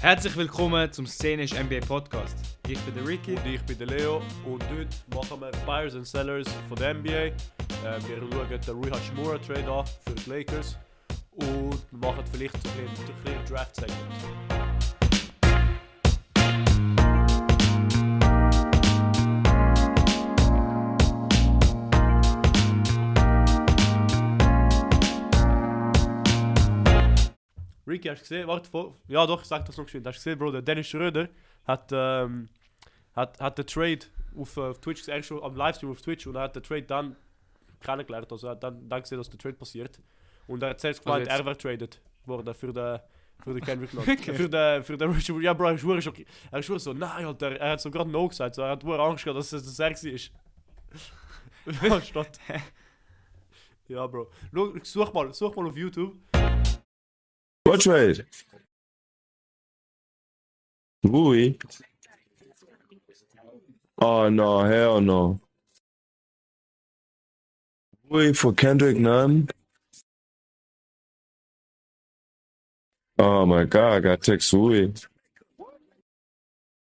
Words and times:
Herzlich 0.00 0.36
willkommen 0.36 0.92
zum 0.92 1.06
Szenisch 1.06 1.52
NBA 1.52 1.80
Podcast. 1.86 2.36
Ich 2.68 2.78
bin 2.80 2.94
der 2.94 3.06
Ricky. 3.06 3.32
Und 3.34 3.46
ich 3.46 3.62
bin 3.62 3.78
der 3.78 3.86
Leo 3.86 4.22
und 4.44 4.62
heute 4.70 4.88
machen 5.14 5.40
wir 5.40 5.50
Buyers 5.64 5.94
and 5.94 6.06
Sellers 6.06 6.48
von 6.68 6.76
der 6.76 6.94
NBA. 6.94 7.10
Äh, 7.10 7.32
wir 7.82 8.18
schauen 8.18 8.60
den 8.66 8.74
Rui 8.74 8.90
Hachimura 8.90 9.38
Trade 9.38 9.70
an 9.72 9.84
für 10.04 10.14
die 10.14 10.30
Lakers 10.30 10.76
und 11.32 11.80
wir 11.90 11.98
machen 11.98 12.24
vielleicht 12.32 12.54
so 12.62 12.68
ein 12.70 12.86
bisschen- 12.90 13.14
ein 13.16 13.24
kleines 13.24 13.50
Draft-Segment. 13.50 14.51
Ricky, 27.92 28.08
hast 28.08 28.20
du 28.20 28.22
gesehen? 28.22 28.48
Warte, 28.48 28.68
vor, 28.68 28.96
ja 29.08 29.26
doch, 29.26 29.44
sag 29.44 29.64
das 29.66 29.76
noch 29.76 29.84
geschwind. 29.84 30.06
Hast 30.06 30.16
du 30.16 30.20
gesehen, 30.20 30.38
Bro, 30.38 30.52
der 30.52 30.62
Dennis 30.62 30.86
Schröder 30.88 31.28
hat, 31.66 31.90
ähm, 31.92 32.48
hat, 33.14 33.38
hat 33.40 33.58
den 33.58 33.66
Trade 33.66 33.98
auf, 34.36 34.56
äh, 34.56 34.60
auf 34.60 34.80
Twitch 34.80 35.08
eigentlich 35.08 35.26
schon 35.26 35.42
am 35.42 35.54
Livestream 35.56 35.90
auf 35.92 36.00
Twitch 36.00 36.26
und 36.26 36.36
er 36.36 36.42
hat 36.42 36.56
den 36.56 36.62
Trade 36.62 36.82
dann 36.82 37.16
kennengelernt, 37.80 38.30
also 38.32 38.46
er 38.46 38.50
hat 38.52 38.62
dann, 38.62 38.88
dann 38.88 39.02
gesehen, 39.02 39.18
dass 39.18 39.28
der 39.28 39.38
Trade 39.38 39.54
passiert. 39.54 40.00
Und 40.46 40.62
er 40.62 40.70
hat 40.70 40.80
selbst 40.80 41.04
gemeint, 41.04 41.26
jetzt- 41.26 41.38
er 41.38 41.44
wäre 41.44 41.56
traded 41.56 42.00
worden 42.26 42.54
für 42.54 42.72
den, 42.72 42.98
für 43.42 43.54
den 43.54 43.60
Kendrick 43.62 43.92
Nunn. 43.94 44.04
Okay. 44.08 44.34
Für 44.34 44.48
den, 44.48 44.82
für 44.82 44.96
den 44.96 45.10
Richard, 45.10 45.40
ja 45.42 45.52
Bro, 45.52 45.68
er 45.68 45.74
ist 45.98 46.06
okay. 46.06 46.26
Er 46.50 46.58
ist 46.58 46.66
so, 46.66 46.92
nein, 46.92 47.24
Alter, 47.26 47.56
er 47.58 47.72
hat 47.72 47.80
so 47.80 47.90
gerade 47.90 48.10
No 48.10 48.28
gesagt, 48.28 48.54
so, 48.54 48.62
er 48.62 48.70
hat 48.70 48.84
wohl 48.84 49.00
Angst 49.00 49.24
gehabt, 49.24 49.38
dass 49.38 49.52
es 49.52 49.64
das 49.64 49.76
sexy 49.76 50.10
ist. 50.10 50.32
ja, 53.88 54.06
Bro. 54.06 54.30
Such 54.82 55.12
mal, 55.12 55.32
such 55.32 55.54
mal 55.56 55.66
auf 55.66 55.76
YouTube. 55.76 56.14
What 57.64 57.80
trade? 57.82 58.26
Rui? 61.04 61.56
Oh 64.00 64.28
no, 64.30 64.64
hell 64.64 65.00
no. 65.00 65.40
Rui 68.10 68.32
for 68.34 68.52
Kendrick 68.52 68.98
Nunn? 68.98 69.48
Oh 73.18 73.46
my 73.46 73.64
god, 73.64 73.94
I 73.94 74.00
got 74.00 74.22
text 74.22 74.52
Rui. 74.52 74.92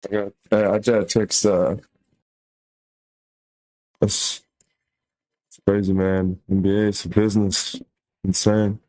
I 0.06 0.12
got, 0.12 0.32
I 0.52 0.78
got 0.80 1.08
text, 1.08 1.46
uh, 1.46 1.76
it's 4.02 4.42
crazy, 5.66 5.92
man. 5.94 6.40
NBA, 6.50 6.88
it's 6.88 7.04
a 7.06 7.08
business. 7.10 7.76
Insane. 8.24 8.80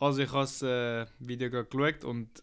Also 0.00 0.22
ich 0.22 0.28
habe 0.30 0.42
das 0.42 0.62
äh, 0.62 1.06
Video 1.18 1.50
gerade 1.50 1.68
geschaut 1.68 2.04
und 2.04 2.42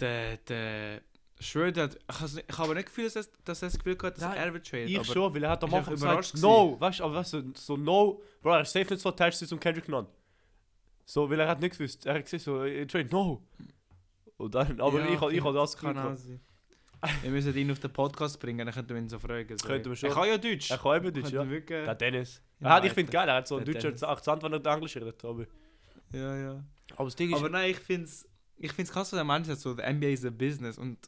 der, 0.00 0.38
der 0.38 1.02
Schröder 1.38 1.84
hat... 1.84 1.96
Ich 1.96 2.38
ich 2.38 2.58
habe 2.58 2.64
aber 2.64 2.74
nicht 2.74 2.86
gefühlt, 2.86 3.14
dass, 3.14 3.30
dass 3.44 3.62
er 3.62 3.68
das 3.68 3.78
Gefühl 3.78 3.98
hat, 4.02 4.16
dass 4.16 4.22
Nein, 4.22 4.36
er 4.36 4.52
wird 4.52 4.66
traden. 4.66 4.88
Ich 4.88 4.96
aber 4.96 5.04
schon, 5.04 5.34
weil 5.34 5.44
er 5.44 5.50
hat 5.50 5.64
am 5.64 5.74
Anfang 5.74 5.94
gesagt, 5.94 6.38
no, 6.38 6.76
weißt 6.80 7.00
du, 7.00 7.04
aber 7.04 7.14
weißt 7.16 7.32
du, 7.34 7.52
so 7.54 7.76
no, 7.76 8.22
Bro, 8.40 8.52
er 8.52 8.62
ist 8.62 8.72
safe 8.72 8.92
nicht 8.92 9.02
so 9.02 9.10
attached 9.10 9.46
zum 9.46 9.60
Kendrick 9.60 9.88
Nunn. 9.88 10.06
So, 11.04 11.28
weil 11.28 11.40
er 11.40 11.48
hat 11.48 11.60
nicht 11.60 11.76
gewusst, 11.76 12.06
er 12.06 12.14
hat 12.14 12.24
gesagt 12.24 12.42
so, 12.42 12.64
äh, 12.64 12.86
trade, 12.86 13.08
no. 13.10 13.42
Und 14.38 14.54
dann, 14.54 14.80
aber 14.80 15.00
Ja, 15.00 15.12
ich, 15.12 15.20
okay. 15.20 15.36
ich 15.36 15.44
habe 15.44 15.54
das 15.58 15.76
Gefühl. 15.76 16.16
Wir 17.22 17.30
müssen 17.30 17.56
ihn 17.56 17.70
auf 17.70 17.80
den 17.80 17.92
Podcast 17.92 18.38
bringen, 18.38 18.64
dann 18.64 18.72
könnten 18.72 18.94
wir 18.94 19.02
ihn 19.02 19.08
so 19.08 19.18
fragen. 19.18 19.58
So. 19.58 19.66
Könnten 19.66 19.90
wir 19.90 19.96
schon. 19.96 20.08
Er 20.08 20.14
kann 20.14 20.28
ja 20.28 20.38
Deutsch. 20.38 20.70
Er 20.70 20.78
kann 20.78 20.96
eben 20.96 21.12
Deutsch, 21.12 21.32
ja. 21.32 21.42
wir 21.42 21.50
Wirklich, 21.50 21.84
Der 21.84 21.94
Dennis. 21.96 22.40
Ja, 22.60 22.70
hat, 22.70 22.84
ich 22.84 22.92
finde 22.92 23.10
geil, 23.10 23.28
er 23.28 23.34
hat 23.34 23.48
so 23.48 23.56
einen 23.56 23.66
deutschen. 23.66 24.00
Akzent, 24.04 24.42
wenn 24.42 24.52
er 24.52 24.66
Englisch 24.66 24.96
redet, 24.96 25.24
aber... 25.24 25.46
ja, 26.12 26.36
ja. 26.36 26.64
Aber 26.96 27.04
das 27.06 27.16
Ding 27.16 27.30
ist, 27.30 27.36
Aber 27.38 27.48
nein, 27.48 27.70
ich 27.70 27.78
finde 27.78 28.04
es 28.06 28.28
ich 28.58 28.72
find's 28.72 28.92
krass, 28.92 29.12
was 29.12 29.18
er 29.18 29.24
meint, 29.24 29.46
so, 29.46 29.74
der 29.74 29.92
NBA 29.92 30.08
ist 30.08 30.24
ein 30.24 30.36
Business. 30.38 30.78
Und 30.78 30.98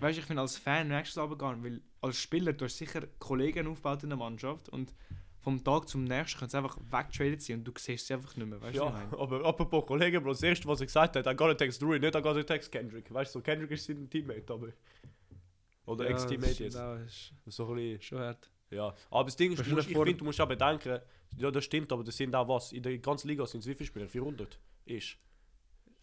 weißt 0.00 0.16
du, 0.16 0.20
ich 0.20 0.26
finde 0.26 0.42
als 0.42 0.56
Fan 0.56 0.88
nächstes 0.88 1.16
aber 1.18 1.38
gehen, 1.38 1.62
weil 1.62 1.80
als 2.00 2.18
Spieler, 2.18 2.52
du 2.52 2.64
hast 2.64 2.76
sicher 2.76 3.02
Kollegen 3.18 3.66
aufgebaut 3.68 4.02
in 4.02 4.08
der 4.08 4.18
Mannschaft 4.18 4.68
und 4.68 4.92
vom 5.40 5.62
Tag 5.62 5.88
zum 5.88 6.04
nächsten 6.04 6.38
können 6.38 6.50
sie 6.50 6.56
einfach 6.56 6.76
weggetradet 6.90 7.42
sein 7.42 7.58
und 7.58 7.64
du 7.64 7.72
siehst 7.78 8.06
sie 8.06 8.14
einfach 8.14 8.34
nicht 8.36 8.48
mehr. 8.48 8.60
Weißt 8.60 8.76
du, 8.76 8.80
was 8.80 8.94
ich 9.04 9.12
ja, 9.12 9.18
aber 9.18 9.44
apropos 9.44 9.86
Kollegen, 9.86 10.22
Bro, 10.22 10.30
das 10.32 10.42
erste, 10.42 10.66
was 10.66 10.80
er 10.80 10.86
gesagt 10.86 11.14
hat, 11.16 11.26
I 11.26 11.36
gotta 11.36 11.54
text 11.54 11.82
Rui, 11.82 11.98
nicht 12.00 12.14
I 12.16 12.20
gotta 12.22 12.42
text 12.42 12.72
Kendrick. 12.72 13.12
Weißt 13.12 13.34
du, 13.34 13.38
so, 13.38 13.42
Kendrick 13.42 13.70
ist 13.70 13.84
sein 13.84 14.08
Teammate, 14.10 14.52
aber... 14.52 14.68
Oder 15.86 16.04
Ja, 16.06 16.10
Ex-Teammate 16.12 16.48
das 16.50 16.58
jetzt. 16.58 16.74
ist- 16.74 17.32
das 17.44 17.46
ist 17.46 17.54
So 17.56 17.68
ein 17.68 17.74
bisschen... 17.76 18.02
Schon 18.02 18.18
hart. 18.20 18.50
Ja, 18.70 18.94
aber 19.10 19.24
das 19.24 19.36
Ding 19.36 19.52
ist, 19.52 19.58
du 19.60 19.64
du 19.64 19.74
musst, 19.76 19.88
ich 19.90 19.96
finde, 19.96 20.14
du 20.14 20.24
musst 20.24 20.40
auch 20.40 20.48
bedenken, 20.48 20.98
ja, 21.36 21.50
das 21.50 21.64
stimmt, 21.64 21.92
aber 21.92 22.04
das 22.04 22.16
sind 22.16 22.34
auch 22.34 22.48
was, 22.48 22.72
in 22.72 22.82
der 22.82 22.96
ganzen 22.98 23.28
Liga 23.28 23.46
sind 23.46 23.60
es 23.60 23.66
wie 23.66 23.74
viele 23.74 23.86
Spieler? 23.86 24.08
400 24.08 24.58
ist. 24.86 25.16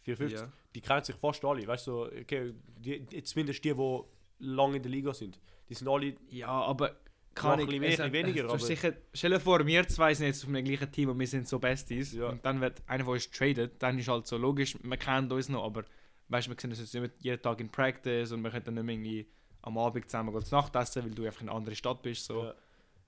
450. 0.03 0.39
Ja. 0.39 0.51
Die 0.73 0.81
kennen 0.81 1.03
sich 1.03 1.15
fast 1.15 1.43
alle, 1.45 1.65
weißt 1.65 1.87
du, 1.87 2.05
okay, 2.05 2.53
die, 2.79 3.23
zumindest 3.23 3.63
die, 3.63 3.73
die 3.73 3.99
lange 4.39 4.77
in 4.77 4.83
der 4.83 4.91
Liga 4.91 5.13
sind. 5.13 5.39
Die 5.69 5.73
sind 5.73 5.87
alle, 5.87 6.15
ja, 6.29 6.47
aber 6.47 6.95
kann 7.33 7.59
ich 7.59 7.65
bisschen 7.65 7.81
mehr, 7.81 7.89
es 7.91 7.99
ein 7.99 8.11
bisschen 8.11 8.27
weniger, 8.27 8.43
hast 8.45 8.53
aber- 8.53 8.65
sicher, 8.65 8.93
stell 9.13 9.31
dir 9.31 9.39
vor, 9.39 9.65
wir 9.65 9.87
zwei 9.87 10.13
sind 10.13 10.27
jetzt 10.27 10.43
auf 10.43 10.51
dem 10.51 10.63
gleichen 10.65 10.91
Team 10.91 11.09
und 11.09 11.19
wir 11.19 11.27
sind 11.27 11.47
so 11.47 11.59
Besties. 11.59 12.13
Ja. 12.13 12.29
Und 12.29 12.43
dann 12.45 12.59
wird 12.59 12.81
einer 12.87 13.05
von 13.05 13.13
uns 13.13 13.29
traded, 13.29 13.81
dann 13.81 13.97
ist 13.99 14.07
halt 14.07 14.27
so 14.27 14.37
logisch, 14.37 14.75
wir 14.81 14.97
kennen 14.97 15.31
uns 15.31 15.47
noch, 15.49 15.63
aber 15.63 15.85
weißt 16.29 16.47
du, 16.47 16.51
wir 16.51 16.59
sehen 16.59 16.71
uns 16.71 16.79
jetzt 16.79 16.93
nicht 16.93 17.13
jeden 17.19 17.41
Tag 17.41 17.59
in 17.61 17.69
Practice 17.69 18.31
und 18.31 18.41
wir 18.41 18.51
können 18.51 18.65
dann 18.65 18.73
nicht 18.75 18.83
mehr 18.83 18.95
irgendwie 18.95 19.27
am 19.61 19.77
Abend 19.77 20.05
zusammen 20.09 20.43
zu 20.43 20.55
Nacht 20.55 20.75
essen, 20.75 21.03
weil 21.03 21.11
du 21.11 21.23
einfach 21.25 21.41
in 21.41 21.49
einer 21.49 21.57
anderen 21.57 21.75
Stadt 21.75 22.01
bist. 22.01 22.25
So. 22.25 22.43
Ja. 22.43 22.55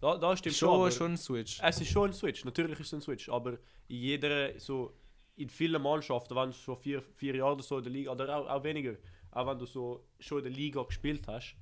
Da, 0.04 0.18
da 0.18 0.38
stimmt 0.38 0.56
schon, 0.56 0.70
aber, 0.70 0.92
schon 0.92 1.14
ein 1.14 1.18
Switch. 1.18 1.60
es 1.62 1.82
ist 1.82 1.90
schon 1.90 2.10
ein 2.10 2.14
Switch, 2.14 2.44
natürlich 2.44 2.80
ist 2.80 2.88
es 2.88 2.94
ein 2.94 3.02
Switch, 3.02 3.30
aber 3.30 3.54
in 3.88 3.98
jeder, 3.98 4.60
so, 4.60 4.94
in 5.38 5.50
vielen 5.50 5.82
Mannschaften, 5.82 6.36
wenn 6.36 6.50
du 6.50 6.56
schon 6.56 6.78
vier, 6.78 7.02
vier 7.02 7.36
Jahre 7.36 7.54
oder 7.54 7.64
so 7.64 7.78
in 7.78 7.84
der 7.84 7.94
Liga, 7.94 8.12
oder 8.12 8.36
auch, 8.36 8.48
auch 8.50 8.64
weniger, 8.64 8.96
auch 9.32 9.48
wenn 9.48 9.58
du 9.58 9.66
so 9.66 10.06
schon 10.20 10.40
in 10.40 10.44
der 10.44 10.54
Liga 10.54 10.84
gespielt 10.84 11.28
hast, 11.28 11.56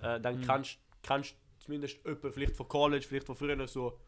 äh, 0.00 0.18
dann 0.20 0.40
Mhm. 0.40 0.46
kannst 0.46 0.78
kannst 1.02 1.36
zumindest 1.58 1.98
jemanden, 2.04 2.32
vielleicht 2.32 2.56
von 2.56 2.66
College, 2.66 3.06
vielleicht 3.06 3.26
von 3.26 3.36
früher 3.36 3.68
so, 3.68 3.98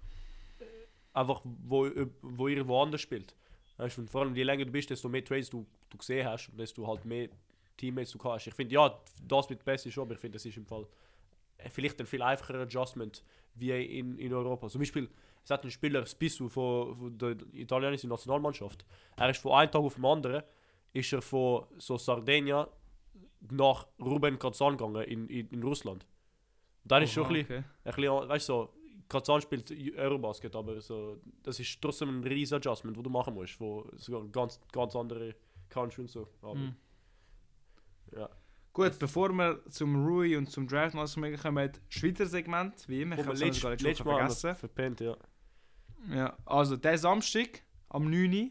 einfach 1.12 1.42
wo, 1.44 1.88
wo 2.22 2.48
irgendwo 2.48 2.82
anders 2.82 3.00
spielt. 3.02 3.34
Weißt, 3.76 3.96
du, 3.96 4.00
und 4.00 4.10
vor 4.10 4.22
allem 4.22 4.34
je 4.34 4.42
länger 4.42 4.64
du 4.64 4.72
bist, 4.72 4.90
desto 4.90 5.08
mehr 5.08 5.24
Trades 5.24 5.50
du, 5.50 5.66
du 5.90 5.98
gesehen 5.98 6.26
hast 6.26 6.48
und 6.48 6.58
desto 6.58 6.86
halt 6.86 7.04
mehr 7.04 7.28
Teammates 7.76 8.12
du 8.12 8.24
hast. 8.24 8.46
Ich 8.46 8.54
finde, 8.54 8.74
ja, 8.74 8.98
das 9.22 9.48
mit 9.48 9.64
Bessie 9.64 9.92
schon, 9.92 10.04
aber 10.04 10.14
ich 10.14 10.20
finde, 10.20 10.36
das 10.36 10.46
ist 10.46 10.56
im 10.56 10.66
Fall 10.66 10.86
äh, 11.58 11.68
vielleicht 11.70 12.00
ein 12.00 12.06
viel 12.06 12.22
einfacher 12.22 12.54
Adjustment 12.54 13.22
wie 13.58 13.98
in, 13.98 14.18
in 14.18 14.32
Europa. 14.32 14.68
Zum 14.68 14.80
Beispiel, 14.80 15.08
es 15.44 15.50
hat 15.50 15.64
ein 15.64 15.70
Spieler, 15.70 16.04
Spissu 16.06 16.48
von, 16.48 16.96
von 16.96 17.18
der 17.18 17.36
italienischen 17.52 18.10
Nationalmannschaft. 18.10 18.84
Er 19.16 19.30
ist 19.30 19.40
von 19.40 19.52
einem 19.52 19.70
Tag 19.70 19.82
auf 19.82 19.94
den 19.94 20.04
anderen, 20.04 20.42
ist 20.92 21.12
er 21.12 21.22
von 21.22 21.64
so 21.78 21.96
Sardinia 21.96 22.68
nach 23.50 23.86
Ruben 24.00 24.38
Kazan 24.38 24.76
gegangen 24.76 25.02
in, 25.04 25.28
in, 25.28 25.48
in 25.48 25.62
Russland. 25.62 26.06
Dann 26.84 27.02
ist 27.02 27.12
schon 27.12 27.26
ein 27.26 27.32
bisschen, 27.32 27.58
okay. 27.58 27.64
ein 27.84 27.94
bisschen, 27.94 28.28
weißt 28.28 28.48
du, 28.48 28.52
so, 28.52 28.72
Kazan 29.08 29.40
spielt 29.40 29.70
Eurobasket, 29.96 30.54
aber 30.54 30.80
so, 30.80 31.18
das 31.42 31.58
ist 31.60 31.80
trotzdem 31.80 32.20
ein 32.20 32.24
riesen 32.24 32.56
Adjustment, 32.56 32.96
wo 32.96 33.02
du 33.02 33.10
machen 33.10 33.34
musst, 33.34 33.58
wo 33.60 33.86
sogar 33.96 34.24
ganz, 34.28 34.60
ganz 34.70 34.94
andere 34.94 35.34
Country 35.68 36.02
und 36.02 36.08
so. 36.10 36.28
Aber, 36.42 36.54
Mhm. 36.54 36.74
ja. 38.12 38.28
Gut, 38.78 38.96
bevor 39.00 39.32
wir 39.32 39.60
zum 39.70 40.06
Rui 40.06 40.36
und 40.36 40.48
zum 40.48 40.68
Draft 40.68 40.94
noch 40.94 41.12
kommen, 41.12 41.72
Schweizer 41.88 42.26
Segment, 42.26 42.88
wie 42.88 43.02
immer. 43.02 43.18
Ich 43.18 43.26
habe 43.26 43.32
es 43.32 43.40
letztes 43.40 44.04
Mal 44.04 44.18
vergessen. 44.18 44.54
verpennt, 44.54 45.00
ja. 45.00 45.16
Ja, 46.14 46.36
also 46.46 46.76
der 46.76 46.96
Samstag 46.96 47.62
am 47.88 48.08
9. 48.08 48.32
Uhr, 48.32 48.50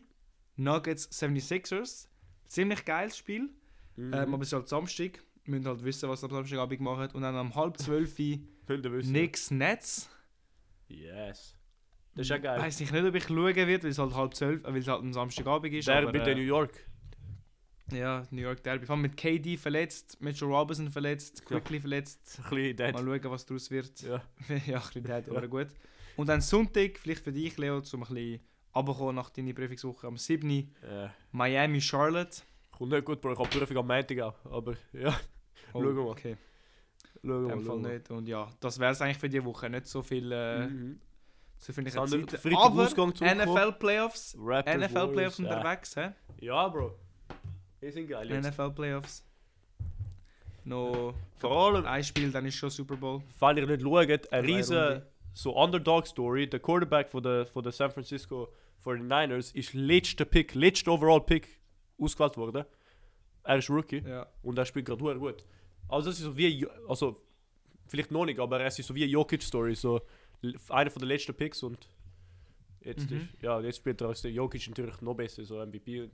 Nuggets 0.58 1.10
76ers. 1.12 2.10
Ziemlich 2.46 2.84
geiles 2.84 3.18
Spiel. 3.18 3.50
Mhm. 3.96 4.14
Ähm, 4.14 4.34
aber 4.34 4.42
es 4.42 4.50
ist 4.50 4.54
halt 4.54 4.68
Samstag. 4.68 5.24
Wir 5.46 5.56
müssen 5.56 5.66
halt 5.66 5.82
wissen, 5.86 6.10
was 6.10 6.22
am 6.26 6.30
Samstagabend 6.32 6.78
gemacht 6.78 7.16
Und 7.16 7.22
dann 7.22 7.38
um 7.38 7.56
halb 7.56 7.78
zwölf 7.78 8.20
Uhr 8.20 8.40
Könnt 8.66 8.84
ihr 8.84 8.92
wissen. 8.92 9.14
Knicks 9.14 9.50
Nets. 9.50 10.10
Yes. 10.90 11.56
Das 12.16 12.26
ist 12.26 12.30
ja 12.32 12.38
geil. 12.38 12.60
Weiß 12.60 12.78
nicht, 12.82 12.92
nicht, 12.92 13.06
ob 13.06 13.16
ich 13.16 13.24
schauen 13.24 13.56
werde, 13.56 13.84
weil 13.84 13.92
es 13.92 13.98
halt 13.98 14.14
halb 14.14 14.36
zwölf, 14.36 14.62
weil 14.66 14.76
es 14.76 14.88
halt 14.90 15.04
ein 15.04 15.14
Samstagabend 15.14 15.74
ist. 15.74 15.88
Der 15.88 16.00
aber, 16.00 16.12
bei 16.12 16.20
äh, 16.20 16.36
New 16.36 16.42
York. 16.42 16.86
Ja, 17.92 18.24
New 18.32 18.42
York 18.42 18.62
Derby. 18.64 18.86
Vor 18.86 18.94
allem 18.96 19.04
mit 19.04 19.16
KD 19.16 19.58
verletzt, 19.58 20.18
Mitchell 20.22 20.48
Robinson 20.50 20.90
verletzt, 20.92 21.46
Quickly 21.46 21.80
verletzt. 21.80 22.40
Ein 22.44 22.50
bisschen 22.50 22.78
dead. 22.78 22.94
Mal 22.94 23.04
schauen, 23.22 23.32
was 23.32 23.46
daraus 23.46 23.72
wird. 23.72 24.02
Ja. 24.02 24.22
ja, 24.66 24.78
ein 24.78 24.82
bisschen 24.84 25.04
dead, 25.04 25.30
aber 25.30 25.48
gut. 25.48 25.68
Und 26.18 26.28
dann 26.30 26.42
Sonntag, 26.42 26.98
vielleicht 26.98 27.24
für 27.24 27.32
dich, 27.32 27.58
Leo, 27.58 27.82
zum 27.82 28.04
ein 28.04 28.08
bisschen 28.14 28.40
runterkommen 28.76 29.16
nach 29.16 29.30
deiner 29.30 29.54
Prüfungswoche 29.54 30.08
am 30.08 30.18
7. 30.18 30.50
Äh, 30.50 30.66
Miami, 31.32 31.80
Charlotte. 31.80 32.42
kommt 32.72 32.92
nicht 32.92 33.06
gut, 33.06 33.22
Bro. 33.22 33.34
Ich 33.34 33.40
habe 33.40 33.50
Prüfung 33.50 33.78
am 33.78 33.88
Montag 33.88 34.20
auch. 34.22 34.46
Aber 34.52 34.74
ja, 34.94 35.18
Oh, 35.74 35.82
Schauen 35.82 35.96
wir 35.96 36.04
mal. 36.04 36.10
Okay, 36.12 36.38
schauen 37.24 37.48
wir 37.48 37.66
Fall 37.66 37.84
wir. 37.84 37.90
nicht. 37.94 38.12
Und 38.12 38.28
ja, 38.28 38.50
das 38.60 38.80
wäre 38.80 38.92
es 38.92 39.02
eigentlich 39.02 39.18
für 39.18 39.30
die 39.30 39.44
Woche. 39.44 39.70
Nicht 39.70 39.88
so 39.88 40.02
viel, 40.02 40.32
äh, 40.32 40.68
Mhm. 40.68 41.00
so 41.58 41.72
Es 41.72 41.96
haben 41.96 42.08
Zeit. 42.08 42.40
Freitag 42.40 42.60
Aber 42.60 42.84
Ausgang. 42.84 43.10
NFL 43.12 43.72
Playoffs. 43.80 44.36
Raptors, 44.40 44.76
NFL 44.76 44.94
Warriors, 44.96 45.12
Playoffs 45.14 45.38
ja. 45.40 45.44
unterwegs, 45.46 45.96
hä? 45.96 46.10
Ja, 46.40 46.68
Bro. 46.68 46.96
Die 47.82 47.92
sind 47.92 48.08
geil. 48.08 48.28
NFL 48.42 48.72
Playoffs. 48.72 49.24
Noch 50.66 51.14
Vor 51.38 51.52
allem, 51.76 51.86
ein 51.86 52.04
Spiel, 52.04 52.32
dann 52.32 52.46
ist 52.46 52.56
schon 52.56 52.70
Super 52.70 52.96
Bowl. 52.98 53.22
wenn 53.40 53.58
ihr 53.58 53.68
nicht 53.68 53.82
schaut, 53.82 54.34
eine 54.34 54.48
riesen 54.48 54.78
Runde. 54.78 55.08
so 55.34 55.56
Underdog-Story. 55.56 56.50
Der 56.50 56.60
Quarterback 56.60 57.10
von 57.10 57.24
der, 57.24 57.46
von 57.46 57.64
der 57.64 57.72
San 57.72 57.92
Francisco 57.92 58.50
49ers 58.84 59.56
ist 59.56 59.74
letzter 59.74 60.26
Pick, 60.26 60.56
letzter 60.56 60.92
Overall-Pick 60.92 61.48
ausgewählt 62.00 62.36
worden. 62.38 62.66
Er 63.44 63.58
ist 63.58 63.70
Rookie 63.70 64.04
Ja. 64.06 64.28
und 64.44 64.58
er 64.58 64.66
spielt 64.66 64.86
gerade 64.88 65.00
verdammt 65.00 65.22
gut. 65.22 65.46
Also 65.88 66.10
das 66.10 66.18
ist 66.20 66.26
so 66.26 66.36
wie, 66.36 66.48
Jo- 66.50 66.70
also 66.90 67.22
vielleicht 67.88 68.12
noch 68.12 68.26
nicht, 68.26 68.40
aber 68.40 68.60
es 68.60 68.78
ist 68.78 68.88
so 68.88 68.94
wie 68.96 69.04
eine 69.04 69.12
Jokic-Story. 69.14 69.74
So 69.76 70.02
l- 70.44 70.56
einer 70.68 70.92
von 70.92 71.00
den 71.00 71.08
letzten 71.08 71.34
Picks 71.34 71.64
und 71.64 71.88
jetzt, 72.88 73.10
Mhm. 73.12 73.18
ist, 73.18 73.28
ja, 73.42 73.60
jetzt 73.62 73.78
spielt 73.78 74.02
er 74.02 74.08
als 74.10 74.22
der 74.22 74.32
Jokic 74.32 74.68
natürlich 74.70 75.00
noch 75.02 75.16
besser. 75.16 75.46
So 75.46 75.60
MVP, 75.64 76.10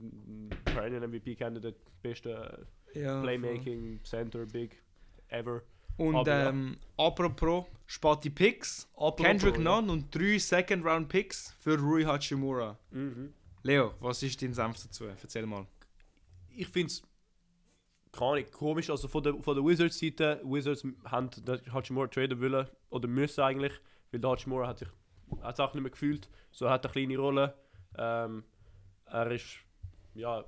Perennial 0.64 1.02
MVP-Candidate, 1.08 1.76
beste 2.02 2.66
ja 2.94 3.20
Playmaking, 3.22 4.00
Center, 4.04 4.44
Big, 4.46 4.82
ever. 5.28 5.62
Und 5.96 6.16
Aber 6.16 6.28
ja. 6.30 6.48
ähm, 6.50 6.76
apropos 6.96 7.66
Spati 7.86 8.28
Picks, 8.30 8.88
Apropos, 8.94 9.24
Kendrick 9.26 9.56
ja. 9.56 9.62
Nunn 9.62 9.90
und 9.90 10.12
drei 10.14 10.38
Second 10.38 10.84
Round 10.84 11.08
Picks 11.08 11.54
für 11.60 11.78
Rui 11.78 12.02
Hachimura. 12.04 12.76
Mhm. 12.90 13.32
Leo, 13.62 13.94
was 14.00 14.22
ist 14.22 14.42
dein 14.42 14.52
Senf 14.52 14.82
dazu? 14.82 15.04
Erzähl 15.04 15.46
mal. 15.46 15.66
ich 16.56 16.66
finde 16.68 16.88
es 16.88 17.02
keine 18.12 18.44
komisch. 18.44 18.90
Also 18.90 19.08
von 19.08 19.22
der, 19.22 19.34
von 19.40 19.54
der 19.56 19.64
Wizards-Seite, 19.64 20.40
Wizards 20.44 20.84
haben 21.04 21.30
Hachimura 21.72 22.06
traden 22.08 22.40
wollen 22.40 22.68
oder 22.90 23.08
müssen 23.08 23.40
eigentlich, 23.40 23.72
weil 24.10 24.20
der 24.20 24.30
Hachimura 24.30 24.68
hat 24.68 24.78
sich 24.80 24.88
hat 25.42 25.60
auch 25.60 25.74
nicht 25.74 25.82
mehr 25.82 25.90
gefühlt. 25.90 26.28
So 26.50 26.70
hat 26.70 26.84
eine 26.84 26.92
kleine 26.92 27.18
Rolle. 27.18 27.54
Ähm, 27.96 28.44
er 29.06 29.30
ist 29.30 29.64
ja, 30.14 30.44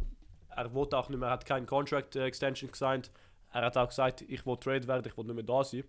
er 0.49 0.75
wollte 0.75 0.97
auch 0.97 1.09
nicht 1.09 1.19
mehr, 1.19 1.29
er 1.29 1.33
hat 1.33 1.47
keinen 1.47 1.67
Contract 1.67 2.17
äh, 2.17 2.25
Extension 2.25 2.71
gesigned. 2.71 3.11
Er 3.53 3.63
hat 3.63 3.77
auch 3.77 3.89
gesagt, 3.89 4.23
ich 4.23 4.47
will 4.47 4.57
trade 4.57 4.87
werden, 4.87 5.05
ich 5.07 5.17
will 5.17 5.25
nicht 5.25 5.35
mehr 5.35 5.45
da 5.45 5.65
sein. 5.65 5.85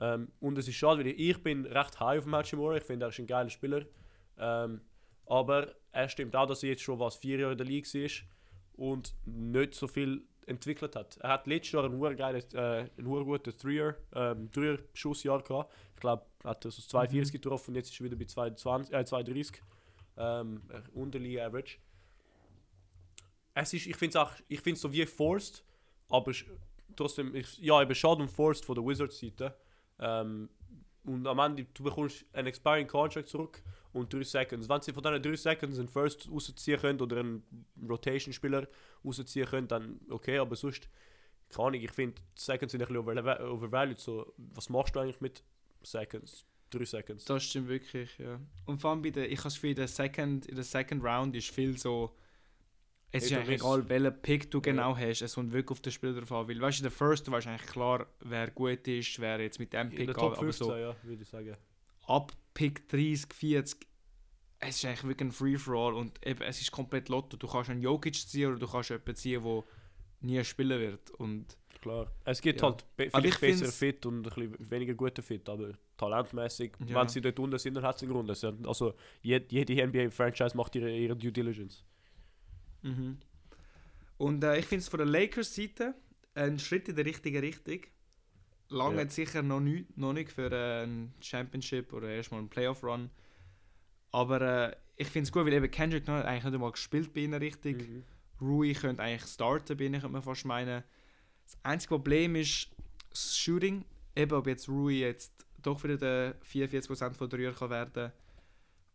Ähm, 0.00 0.32
und 0.40 0.58
es 0.58 0.68
ist 0.68 0.74
schade, 0.74 1.04
weil 1.04 1.14
ich 1.18 1.42
bin 1.42 1.66
recht 1.66 2.00
high 2.00 2.18
auf 2.18 2.24
dem 2.24 2.34
Hachimura. 2.34 2.76
Ich 2.76 2.84
finde, 2.84 3.06
er 3.06 3.10
ist 3.10 3.18
ein 3.18 3.26
geiler 3.26 3.50
Spieler. 3.50 3.84
Ähm, 4.38 4.80
aber 5.26 5.74
er 5.92 6.08
stimmt 6.08 6.34
auch, 6.36 6.46
dass 6.46 6.62
er 6.62 6.70
jetzt 6.70 6.82
schon 6.82 6.98
was 6.98 7.16
vier 7.16 7.38
Jahre 7.38 7.52
in 7.52 7.58
der 7.58 7.66
Liga 7.66 7.88
ist 7.98 8.24
und 8.76 9.14
nicht 9.24 9.74
so 9.74 9.86
viel 9.86 10.26
entwickelt 10.46 10.96
hat. 10.96 11.16
Er 11.18 11.30
hat 11.30 11.46
letztes 11.46 11.72
Jahr 11.72 11.84
einen 11.84 12.00
urgeilen, 12.00 12.42
äh, 12.52 12.88
einen 12.96 13.06
urguten 13.06 13.54
Dreier, 13.56 13.96
ähm, 14.14 14.50
Dreier 14.50 14.78
Schussjahr 14.92 15.42
gehabt. 15.42 15.72
Ich 15.94 16.00
glaube, 16.00 16.24
er 16.42 16.50
hat 16.50 16.62
so 16.64 16.70
42 16.70 17.32
getroffen 17.32 17.70
und 17.70 17.76
jetzt 17.76 17.90
ist 17.90 18.00
er 18.00 18.04
wieder 18.04 18.16
bei 18.16 18.24
220, 18.24 18.94
äh, 18.94 19.04
230 19.04 19.62
ähm, 20.16 20.62
äh, 20.68 20.98
Unterliga 20.98 21.46
Average. 21.46 21.78
Es 23.54 23.72
ist, 23.72 23.86
ich 23.86 23.96
finde 23.96 24.10
es 24.10 24.16
auch, 24.16 24.32
ich 24.48 24.60
finde 24.60 24.80
so 24.80 24.92
wie 24.92 25.06
forced, 25.06 25.64
aber 26.08 26.32
trotzdem, 26.96 27.34
ich, 27.34 27.58
ja, 27.58 27.80
eben 27.80 27.94
schade 27.94 28.22
und 28.22 28.30
forced 28.30 28.64
von 28.64 28.74
der 28.74 28.84
Wizards 28.84 29.18
Seite. 29.18 29.56
Ähm, 29.98 30.48
und 31.04 31.26
am 31.26 31.38
Ende, 31.38 31.66
du 31.74 31.84
bekommst 31.84 32.24
einen 32.32 32.48
expiring 32.48 32.86
Contract 32.86 33.28
zurück 33.28 33.62
und 33.92 34.12
3 34.12 34.22
Seconds. 34.22 34.68
Wenn 34.68 34.80
sie 34.80 34.92
von 34.92 35.02
diesen 35.02 35.22
3 35.22 35.36
Seconds 35.36 35.78
einen 35.78 35.88
First 35.88 36.30
rausziehen 36.30 36.80
können 36.80 37.00
oder 37.00 37.18
einen 37.18 37.42
Rotation-Spieler 37.88 38.66
rausziehen 39.04 39.46
können, 39.46 39.68
dann 39.68 40.00
okay, 40.10 40.38
aber 40.38 40.56
sonst, 40.56 40.88
keine 41.50 41.68
Ahnung, 41.68 41.80
ich 41.80 41.92
finde, 41.92 42.20
Seconds 42.34 42.72
sind 42.72 42.82
ein 42.82 42.88
bisschen 42.88 43.02
overva- 43.04 43.40
overvalued. 43.46 43.98
So, 43.98 44.32
was 44.36 44.68
machst 44.68 44.96
du 44.96 45.00
eigentlich 45.00 45.20
mit 45.20 45.44
Seconds? 45.82 46.46
3 46.70 46.84
Seconds. 46.84 47.24
Das 47.26 47.44
stimmt 47.44 47.68
wirklich, 47.68 48.18
ja. 48.18 48.40
Und 48.64 48.80
vor 48.80 48.90
allem 48.90 49.02
bei 49.02 49.10
der, 49.10 49.30
ich 49.30 49.38
habe 49.38 49.44
das 49.44 49.54
Gefühl, 49.54 49.70
in 49.70 49.76
der 49.76 49.88
Second, 49.88 50.46
in 50.46 50.54
der 50.56 50.64
Second 50.64 51.04
Round 51.04 51.36
ist 51.36 51.50
viel 51.50 51.78
so, 51.78 52.16
es 53.16 53.24
ist 53.24 53.32
eigentlich 53.32 53.60
egal, 53.60 53.88
welchen 53.88 54.22
Pick 54.22 54.50
du 54.50 54.58
Ja. 54.58 54.62
genau 54.62 54.96
hast, 54.96 55.22
es 55.22 55.34
kommt 55.34 55.52
wirklich 55.52 55.70
auf 55.70 55.80
den 55.80 55.92
Spieler 55.92 56.12
drauf 56.14 56.32
an. 56.32 56.48
Weil, 56.48 56.60
weißt 56.60 56.78
du, 56.80 56.82
der 56.82 56.90
First, 56.90 57.26
du 57.26 57.32
weißt 57.32 57.46
eigentlich 57.46 57.70
klar, 57.70 58.06
wer 58.20 58.50
gut 58.50 58.86
ist, 58.88 59.18
wer 59.20 59.40
jetzt 59.40 59.58
mit 59.58 59.72
dem 59.72 59.90
Pick 59.90 60.08
geht, 60.08 60.18
aber 60.18 60.34
15, 60.36 60.66
so 60.66 60.76
ja, 60.76 60.96
würde 61.02 61.22
ich 61.22 61.28
sagen. 61.28 61.56
ab 62.06 62.32
Pick 62.54 62.88
30, 62.88 63.32
40, 63.32 63.86
es 64.60 64.76
ist 64.76 64.84
eigentlich 64.84 65.04
wirklich 65.04 65.28
ein 65.28 65.32
Free-for-all 65.32 65.94
und 65.94 66.24
eben, 66.26 66.42
es 66.42 66.60
ist 66.60 66.70
komplett 66.72 67.08
Lotto. 67.08 67.36
Du 67.36 67.46
kannst 67.46 67.70
einen 67.70 67.82
Jokic 67.82 68.14
ziehen 68.14 68.50
oder 68.50 68.58
du 68.58 68.66
kannst 68.66 68.90
jemanden 68.90 69.14
ziehen, 69.16 69.42
der 69.42 69.64
nie 70.20 70.44
spielen 70.44 70.80
wird. 70.80 71.10
Und 71.12 71.56
Klar. 71.80 72.10
Es 72.24 72.40
gibt 72.40 72.62
Ja. 72.62 72.68
halt 72.68 72.84
be 72.96 73.10
vielleicht 73.10 73.26
ich 73.26 73.38
besser 73.40 73.66
Fit 73.70 74.06
und 74.06 74.20
ein 74.20 74.22
bisschen 74.22 74.70
weniger 74.70 74.94
guter 74.94 75.22
Fit, 75.22 75.46
aber 75.50 75.72
talentmäßig, 75.98 76.72
Ja. 76.86 76.98
wenn 77.00 77.08
sie 77.08 77.20
dort 77.20 77.38
unten 77.38 77.58
sind, 77.58 77.74
dann 77.74 77.84
hat 77.84 77.96
es 77.96 78.02
einen 78.02 78.12
Grund. 78.12 78.30
Also- 78.30 78.54
Also 78.64 78.94
jede, 79.20 79.44
jede 79.50 79.74
NBA-Franchise 79.86 80.56
macht 80.56 80.74
ihre, 80.76 80.90
ihre 80.90 81.14
Due 81.14 81.30
Diligence. 81.30 81.84
Mhm. 82.84 83.18
Und 84.18 84.44
äh, 84.44 84.58
ich 84.58 84.66
finde 84.66 84.82
es 84.82 84.88
von 84.88 84.98
der 84.98 85.06
Lakers-Seite 85.06 85.94
ein 86.34 86.58
Schritt 86.58 86.88
in 86.88 86.96
die 86.96 87.02
richtige 87.02 87.42
Richtung. 87.42 87.80
Lange 88.68 89.02
Ja. 89.02 89.08
sicher 89.10 89.42
noch 89.42 89.60
nicht, 89.60 89.96
noch 89.96 90.12
nicht 90.12 90.32
für 90.32 90.50
äh, 90.50 90.84
ein 90.84 91.12
Championship 91.20 91.92
oder 91.92 92.08
erstmal 92.08 92.40
einen 92.40 92.48
Playoff-Run. 92.48 93.10
Aber 94.12 94.40
äh, 94.40 94.76
ich 94.96 95.08
finde 95.08 95.26
es 95.26 95.32
gut, 95.32 95.44
weil 95.44 95.52
eben 95.52 95.70
Kendrick 95.70 96.06
hat 96.08 96.24
eigentlich 96.24 96.44
nicht 96.44 96.54
einmal 96.54 96.72
gespielt 96.72 97.12
bei 97.12 97.20
ihnen 97.20 97.34
richtig. 97.34 97.88
Mhm. 97.88 98.04
Rui 98.40 98.72
könnte 98.74 99.02
eigentlich 99.02 99.30
starten 99.30 99.76
bei 99.76 99.84
ihnen, 99.84 100.00
könnte 100.00 100.12
man 100.12 100.22
fast 100.22 100.44
meinen. 100.44 100.84
Das 101.44 101.58
einzige 101.62 101.94
Problem 101.94 102.36
ist 102.36 102.68
das 103.10 103.36
Shooting. 103.36 103.84
Eben, 104.16 104.32
ob 104.32 104.46
jetzt 104.46 104.68
Rui 104.68 105.00
jetzt 105.00 105.32
doch 105.62 105.82
wieder 105.82 105.96
der 105.96 106.40
44% 106.42 107.14
von 107.14 107.28
Dreier 107.28 107.52
kann 107.52 107.70
werden 107.70 108.12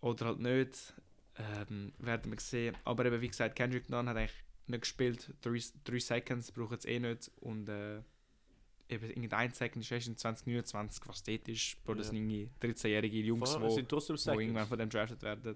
oder 0.01 0.27
halt 0.27 0.39
nicht, 0.39 0.93
ähm, 1.39 1.93
werden 1.99 2.31
wir 2.31 2.39
sehen. 2.39 2.75
Aber 2.85 3.05
eben, 3.05 3.21
wie 3.21 3.27
gesagt, 3.27 3.55
Kendrick 3.55 3.89
Nunn 3.89 4.07
hat 4.09 4.17
eigentlich 4.17 4.43
nicht 4.67 4.81
gespielt. 4.81 5.33
3 5.41 5.99
Seconds 5.99 6.51
braucht 6.51 6.79
es 6.79 6.85
eh 6.85 6.99
nicht. 6.99 7.31
Und 7.39 7.69
äh, 7.69 7.97
eben 8.89 9.09
irgendein 9.09 9.51
Second 9.51 9.83
ist 9.83 9.91
erst 9.91 10.07
in 10.07 10.17
2029, 10.17 11.03
was 11.07 11.23
dort 11.23 11.47
ist. 11.47 11.83
Bro, 11.83 11.95
das 11.95 12.07
Ja. 12.07 12.13
sind 12.13 12.17
irgendwie 12.29 12.49
13-jährige 12.61 13.17
Jungs, 13.19 13.53
Vor 13.55 13.67
die 13.67 13.73
sind 13.75 13.89
trotzdem 13.89 14.17
wo 14.17 14.39
irgendwann 14.39 14.67
von 14.67 14.77
dem 14.79 14.89
drafted 14.89 15.21
werden. 15.23 15.55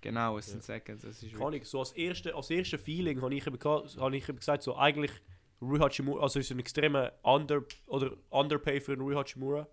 Genau, 0.00 0.38
es 0.38 0.46
Ja. 0.46 0.52
sind 0.52 0.62
Seconds. 0.64 1.04
Es 1.04 1.22
ist 1.22 1.32
Keine 1.32 1.46
Ahnung, 1.46 1.64
so 1.64 1.78
als 1.80 1.92
erste, 1.92 2.34
als 2.34 2.50
erste 2.50 2.78
Feeling 2.78 3.20
habe 3.22 3.34
ich, 3.34 3.46
eben 3.46 3.58
habe 3.64 4.16
ich 4.16 4.28
eben 4.28 4.38
gesagt, 4.38 4.62
so 4.62 4.76
eigentlich 4.76 5.10
Rui 5.60 5.78
Hachimura, 5.78 6.22
also 6.22 6.38
ist 6.38 6.50
ein 6.52 6.58
extremer 6.58 7.12
Under, 7.22 7.64
oder 7.86 8.12
Underpay 8.30 8.80
für 8.80 8.94
Rui 8.96 9.14
Hachimura. 9.14 9.66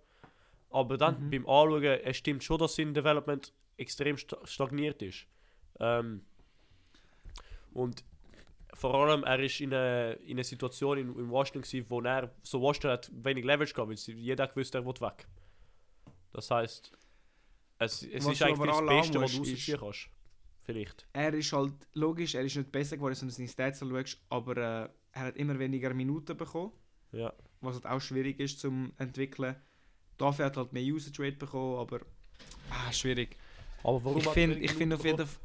Aber 0.70 0.98
dann 0.98 1.26
Mhm. 1.26 1.30
beim 1.30 1.42
Anschauen, 1.48 1.84
es 1.84 2.18
stimmt 2.18 2.44
schon, 2.44 2.58
dass 2.58 2.76
sein 2.76 2.94
Development 2.94 3.52
extrem 3.78 4.18
sta- 4.18 4.46
stagniert 4.46 5.02
ist. 5.02 5.26
Ähm, 5.80 6.22
und 7.74 8.04
vor 8.74 8.94
allem, 8.96 9.24
er 9.24 9.40
ist 9.40 9.60
in 9.62 9.74
einer 9.74 10.18
in 10.22 10.32
eine 10.32 10.44
Situation 10.44 10.98
in, 10.98 11.08
in 11.18 11.30
Washington, 11.30 11.62
gewesen, 11.62 11.86
wo 11.90 12.02
er, 12.02 12.32
so 12.44 12.60
Washington 12.62 12.92
hat 12.92 13.12
wenig 13.14 13.46
Leverage 13.46 13.74
gehabt, 13.74 13.90
weil 13.90 14.16
jeder 14.16 14.48
gewusst, 14.48 14.74
er 14.76 14.86
will 14.86 14.94
weg. 15.00 15.28
Das 16.32 16.50
heißt, 16.50 16.92
es, 17.80 18.04
es 18.04 18.26
ist 18.28 18.42
eigentlich 18.42 18.70
das 18.70 18.86
Beste, 18.86 19.22
was 19.22 19.32
du 19.34 19.38
rausziehen 19.40 19.80
kannst. 19.80 20.10
Vielleicht. 20.66 21.06
er 21.12 21.34
ist 21.34 21.52
halt 21.52 21.74
logisch, 21.94 22.36
er 22.36 22.44
ist 22.44 22.56
nicht 22.56 22.72
besser 22.72 22.96
geworden, 22.96 23.18
wenn 23.20 23.28
du 23.28 23.34
seine 23.34 23.50
Stats 23.50 23.84
anschaust, 23.84 24.18
aber 24.30 24.56
äh, 24.58 24.90
er 25.12 25.22
hat 25.22 25.36
immer 25.36 25.60
weniger 25.60 25.94
Minuten 25.94 26.38
bekommen, 26.38 26.72
Ja. 27.12 27.34
was 27.60 27.76
halt 27.76 27.86
auch 27.86 28.00
schwierig 28.00 28.40
ist 28.40 28.60
zum 28.62 28.94
entwickeln. 28.98 29.58
Dafür 30.18 30.46
hat 30.46 30.56
er 30.56 30.64
halt 30.64 30.72
mehr 30.74 30.84
Usage 30.94 31.22
Rate 31.22 31.36
bekommen, 31.36 31.78
aber 31.80 32.00
ah, 32.70 32.92
schwierig. 32.94 33.36
Aber 33.84 34.04
warum 34.04 34.18
ich 34.18 34.28
finde 34.30 34.68
find 34.68 34.94
auf 34.94 35.04
jeden? 35.04 35.28
Fall. 35.28 35.40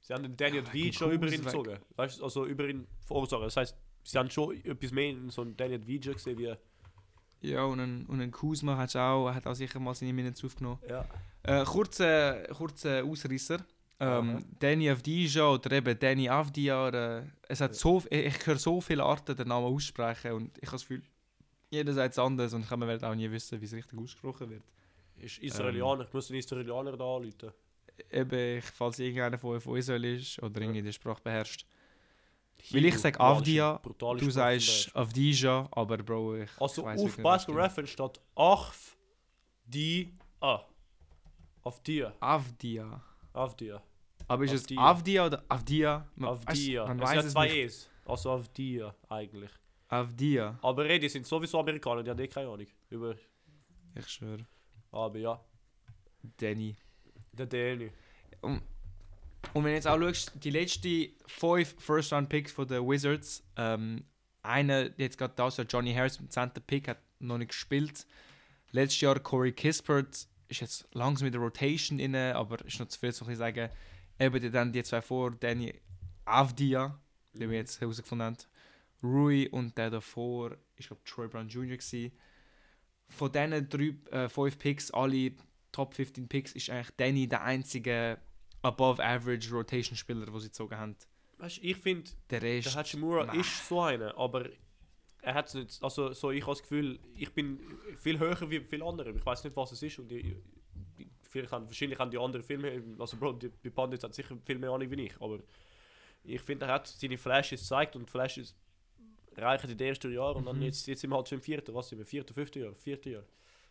Sie 0.00 0.12
haben 0.12 0.22
den 0.22 0.36
Daniel 0.36 0.62
Ja, 0.64 0.72
wegen 0.72 0.92
schon 0.92 1.10
über 1.10 1.26
ihn 1.26 1.42
gezogen. 1.42 1.78
Weißt 1.96 2.22
also 2.22 2.46
über 2.46 2.68
ihn 2.68 2.86
vorgezogen. 3.06 3.44
Das 3.44 3.56
heißt, 3.56 3.76
sie 4.04 4.18
haben 4.18 4.30
schon 4.30 4.64
etwas 4.64 4.92
mehr 4.92 5.10
in 5.10 5.30
so 5.30 5.42
einen 5.42 5.56
Daniel 5.56 5.84
Veed 5.84 6.12
gesehen 6.12 6.38
wie. 6.38 6.54
Ja, 7.40 7.64
und 7.64 7.80
ein, 7.80 8.06
und 8.06 8.20
ein 8.20 8.30
Kuzma 8.30 8.76
hat 8.76 8.94
auch, 8.96 9.30
hat 9.32 9.46
auch 9.46 9.54
sicher 9.54 9.78
mal 9.80 9.94
seine 9.94 10.12
Minutes 10.12 10.44
aufgenommen. 10.44 10.78
Ja. 10.88 11.04
Äh, 11.42 11.64
kurzer 11.64 12.42
kurze 12.54 13.04
Ausrisser. 13.04 13.64
Ähm, 13.98 14.36
Aha. 14.36 14.38
Danny 14.58 14.90
Avdija 14.90 15.48
oder 15.48 15.72
eben 15.72 15.98
Danny 15.98 16.28
Avdia. 16.28 16.86
Oder, 16.86 17.26
es 17.48 17.60
hat 17.60 17.74
so, 17.74 18.02
ich, 18.10 18.26
ich 18.26 18.46
höre 18.46 18.58
so 18.58 18.80
viele 18.80 19.02
Arten, 19.04 19.36
den 19.36 19.48
Namen 19.48 19.66
aussprechen 19.66 20.32
und 20.32 20.58
ich 20.58 20.66
habe 20.66 20.76
das 20.76 20.82
Gefühl, 20.82 21.02
jeder 21.70 21.92
sagt 21.92 22.12
es 22.12 22.18
anders 22.18 22.52
und 22.52 22.62
ich 22.62 22.70
werde 22.70 23.08
auch 23.08 23.14
nie 23.14 23.30
wissen, 23.30 23.60
wie 23.60 23.64
es 23.64 23.72
richtig 23.72 23.98
ausgesprochen 23.98 24.50
wird. 24.50 24.62
Ist 25.18 25.38
Israelianer. 25.38 26.04
Ich 26.04 26.12
muss 26.12 26.30
einen 26.30 26.38
Israelianer 26.38 26.96
da 26.96 27.04
anrufen. 27.16 27.52
Eben, 28.10 28.58
ich, 28.58 28.64
falls 28.64 28.98
irgendeiner 28.98 29.38
von 29.38 29.56
euch 29.56 29.62
von 29.62 29.76
Israel 29.76 30.04
ist 30.04 30.42
oder 30.42 30.60
irgendwie 30.60 30.82
die 30.82 30.92
Sprache 30.92 31.22
beherrscht. 31.22 31.66
Weil 32.70 32.84
ich 32.86 32.98
sage 32.98 33.18
Avdia, 33.20 33.80
Du 33.98 34.30
sagst 34.30 34.94
Avdija, 34.94 35.68
aber 35.70 35.98
Bro, 35.98 36.36
ich. 36.36 36.50
Also 36.60 36.82
ich 36.82 36.88
auf 36.88 37.16
Basketball 37.16 37.38
stimmt. 37.40 37.58
Reference 37.58 37.90
steht 37.90 38.20
dir. 41.84 42.12
Avdia. 42.20 43.02
Auf 43.32 43.56
dir. 43.56 43.82
Aber 44.28 44.44
ist 44.44 44.52
es 44.52 44.64
Avdia. 44.64 44.80
Avdia 44.80 45.26
oder 45.26 45.44
Avdia? 45.48 46.08
Man 46.16 46.30
weiss- 46.46 46.58
dir. 46.58 46.86
Man 46.86 46.98
Es 46.98 47.04
weiß 47.04 47.18
sind 47.18 47.26
es 47.26 47.32
zwei 47.32 47.46
nicht. 47.46 47.56
E's. 47.56 47.90
Also 48.04 48.30
auf 48.30 48.48
dir 48.48 48.94
eigentlich. 49.08 49.50
Avdia. 49.88 50.58
Aber 50.62 50.88
die 50.98 51.08
sind 51.08 51.26
sowieso 51.26 51.60
Amerikaner, 51.60 52.02
die 52.02 52.10
haben 52.10 52.18
eh 52.20 52.28
keine 52.28 52.48
Ahnung. 52.48 52.66
Über. 52.90 53.14
Ich 53.94 54.08
schwöre. 54.08 54.46
Aber 54.92 55.18
ja. 55.18 55.40
Danny. 56.38 56.76
Der 57.32 57.46
Danny. 57.46 57.90
Und 58.40 58.62
wenn 59.54 59.64
du 59.64 59.72
jetzt 59.72 59.86
auch 59.86 59.98
schaust, 59.98 60.32
die 60.42 60.50
letzten 60.50 61.08
fünf 61.26 61.74
First-Round-Picks 61.78 62.52
von 62.52 62.66
den 62.66 62.86
Wizards, 62.88 63.42
ähm, 63.56 64.04
einer, 64.42 64.90
jetzt 64.98 65.18
gerade 65.18 65.34
da, 65.36 65.50
so 65.50 65.62
Johnny 65.62 65.92
Harris 65.94 66.20
mit 66.20 66.28
dem 66.28 66.32
Center 66.32 66.60
Pick, 66.60 66.88
hat 66.88 66.98
noch 67.18 67.38
nicht 67.38 67.48
gespielt. 67.48 68.06
Letztes 68.72 69.00
Jahr 69.00 69.18
Corey 69.20 69.52
Kispert 69.52 70.26
ist 70.48 70.60
jetzt 70.60 70.86
langsam 70.92 71.26
in 71.26 71.32
der 71.32 71.40
Rotation 71.40 71.98
inne, 71.98 72.34
aber 72.34 72.64
ist 72.64 72.78
noch 72.78 72.88
zu 72.88 72.98
viel, 72.98 73.12
so 73.12 73.24
ein 73.24 73.28
bisschen 73.28 73.38
sagen. 73.38 73.70
Eben 74.18 74.40
die- 74.40 74.50
dann 74.50 74.72
die 74.72 74.82
zwei 74.82 75.00
vor, 75.02 75.30
Danny 75.32 75.74
Avdia, 76.24 76.98
den 77.32 77.50
wir 77.50 77.58
jetzt 77.58 77.80
herausgefunden 77.80 78.26
haben. 78.26 78.36
Rui 79.02 79.48
und 79.48 79.76
der 79.78 79.90
davor, 79.90 80.56
ich 80.76 80.86
glaube 80.88 81.02
Troy 81.04 81.28
Brown 81.28 81.48
Jr. 81.48 81.76
Gewesen. 81.76 82.12
Von 83.08 83.32
diesen 83.32 83.68
drei, 83.68 83.94
äh, 84.10 84.28
fünf 84.28 84.58
Picks, 84.58 84.90
alle 84.90 85.32
Top 85.72 85.94
15 85.94 86.28
Picks, 86.28 86.52
ist 86.52 86.70
eigentlich 86.70 86.90
Danny 86.96 87.28
der 87.28 87.42
einzige 87.42 88.18
above 88.62 89.02
average 89.02 89.50
Rotation 89.50 89.96
Spieler, 89.96 90.26
den 90.26 90.40
sie 90.40 90.48
gezogen 90.48 90.76
haben. 90.76 90.96
Weißt, 91.38 91.58
du, 91.58 91.62
ich 91.62 91.76
finde, 91.76 92.10
Der 92.30 92.42
Rest. 92.42 92.66
der 92.68 92.74
Hachimura 92.74 93.26
nein. 93.26 93.40
ist 93.40 93.68
so 93.68 93.80
einer, 93.82 94.16
aber 94.16 94.48
er 95.20 95.34
hat 95.34 95.52
nicht, 95.54 95.82
also 95.82 96.12
so 96.12 96.30
ich 96.30 96.42
habe 96.42 96.52
das 96.52 96.62
Gefühl, 96.62 96.98
ich 97.14 97.32
bin 97.32 97.60
viel 97.98 98.18
höher 98.18 98.50
wie 98.50 98.60
viele 98.60 98.84
andere. 98.84 99.10
Ich 99.10 99.26
weiß 99.26 99.44
nicht, 99.44 99.56
was 99.56 99.72
es 99.72 99.82
ist 99.82 99.98
und 99.98 100.10
ich, 100.12 100.24
ich, 100.98 101.06
vielleicht 101.22 101.52
haben, 101.52 101.66
wahrscheinlich 101.66 101.98
haben 101.98 102.10
die 102.10 102.18
anderen 102.18 102.44
viel 102.44 102.58
mehr, 102.58 102.80
also 102.98 103.16
Bro, 103.16 103.34
die, 103.34 103.50
die 103.62 103.70
Pandits 103.70 104.04
hat 104.04 104.14
sicher 104.14 104.36
viel 104.44 104.58
mehr 104.58 104.70
Ahnung 104.70 104.90
wie 104.90 105.02
ich, 105.02 105.20
aber 105.20 105.40
ich 106.24 106.40
finde, 106.40 106.66
er 106.66 106.74
hat 106.74 106.86
seine 106.88 107.18
Flashes 107.18 107.60
gezeigt 107.60 107.96
und 107.96 108.10
Flashes 108.10 108.56
reichen 109.38 109.70
in 109.70 109.78
den 109.78 109.88
ersten 109.88 110.12
Jahren 110.12 110.36
und 110.36 110.46
dann 110.46 110.56
Mhm. 110.56 110.62
jetzt, 110.62 110.86
jetzt 110.86 111.00
sind 111.00 111.10
wir 111.10 111.16
halt 111.16 111.28
schon 111.28 111.38
im 111.38 111.42
vierten, 111.42 111.74
was 111.74 111.88
sind 111.88 111.98
wir, 111.98 112.06
vierten, 112.06 112.34
fünften 112.34 112.62
Jahr, 112.62 112.74
vierten 112.74 113.12
Jahr. 113.12 113.22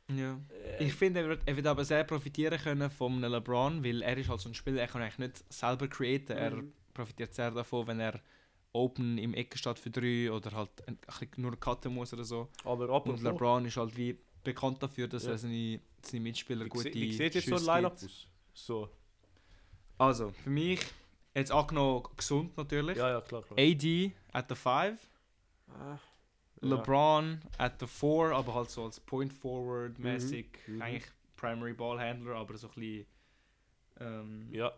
Ja. 0.09 0.39
Äh, 0.79 0.85
Ich 0.85 0.93
finde, 0.93 1.21
er 1.21 1.27
wird, 1.29 1.41
er 1.45 1.55
wird 1.55 1.67
aber 1.67 1.83
sehr 1.83 2.03
profitieren 2.03 2.59
können 2.59 2.89
von 2.89 3.21
LeBron, 3.21 3.83
weil 3.83 4.01
er 4.03 4.17
ist 4.17 4.29
halt 4.29 4.39
so 4.41 4.49
ein 4.49 4.53
Spieler, 4.53 4.81
er 4.81 4.87
kann 4.87 5.01
eigentlich 5.01 5.17
nicht 5.17 5.53
selber 5.53 5.87
createn. 5.87 6.37
Er 6.37 6.51
Mhm. 6.57 6.73
profitiert 6.93 7.33
sehr 7.33 7.51
davon, 7.51 7.87
wenn 7.87 7.99
er 7.99 8.19
open 8.73 9.17
im 9.17 9.33
Ecken 9.33 9.57
steht 9.57 9.79
für 9.79 9.89
drei 9.89 10.29
oder 10.31 10.51
halt 10.51 10.69
ein, 10.87 10.97
ein 11.07 11.29
nur 11.37 11.57
cutten 11.59 11.93
muss 11.93 12.13
oder 12.13 12.23
so. 12.25 12.49
aber 12.63 12.83
Und 12.83 12.91
apropos, 12.93 13.21
LeBron 13.23 13.65
ist 13.65 13.77
halt 13.77 13.95
wie 13.97 14.17
bekannt 14.43 14.83
dafür, 14.83 15.07
dass 15.07 15.23
Ja. 15.23 15.31
er 15.31 15.37
seine, 15.37 15.79
seine 16.03 16.21
Mitspieler 16.21 16.65
wie, 16.65 16.69
gute 16.69 16.93
wie 16.93 17.11
sieht 17.13 17.33
jetzt 17.35 17.47
so 17.47 17.55
ein 17.55 17.63
Line-Up 17.65 17.93
aus? 17.93 18.27
So, 18.53 18.89
Also, 19.97 20.29
für 20.31 20.49
mich, 20.49 20.79
jetzt 21.33 21.51
angenommen 21.51 22.03
gesund 22.17 22.55
natürlich. 22.57 22.97
ja, 22.97 23.09
ja, 23.11 23.21
klar, 23.21 23.41
klar. 23.43 23.57
AD 23.57 24.11
at 24.33 24.49
the 24.49 24.55
5, 24.55 24.99
Ah, 25.77 25.99
ja. 26.61 26.67
LeBron 26.69 27.39
at 27.57 27.79
the 27.79 27.87
4, 27.87 28.31
aber 28.33 28.53
halt 28.53 28.69
so 28.69 28.85
als 28.85 28.99
Point 28.99 29.33
Forward 29.33 29.99
mäßig, 29.99 30.47
Mhm. 30.67 30.81
eigentlich 30.81 31.05
Primary 31.35 31.73
Ball 31.73 31.99
Handler, 31.99 32.35
aber 32.35 32.57
so 32.57 32.67
ein 32.67 32.73
bisschen 32.75 33.05
ähm, 33.99 34.47
Ja, 34.51 34.71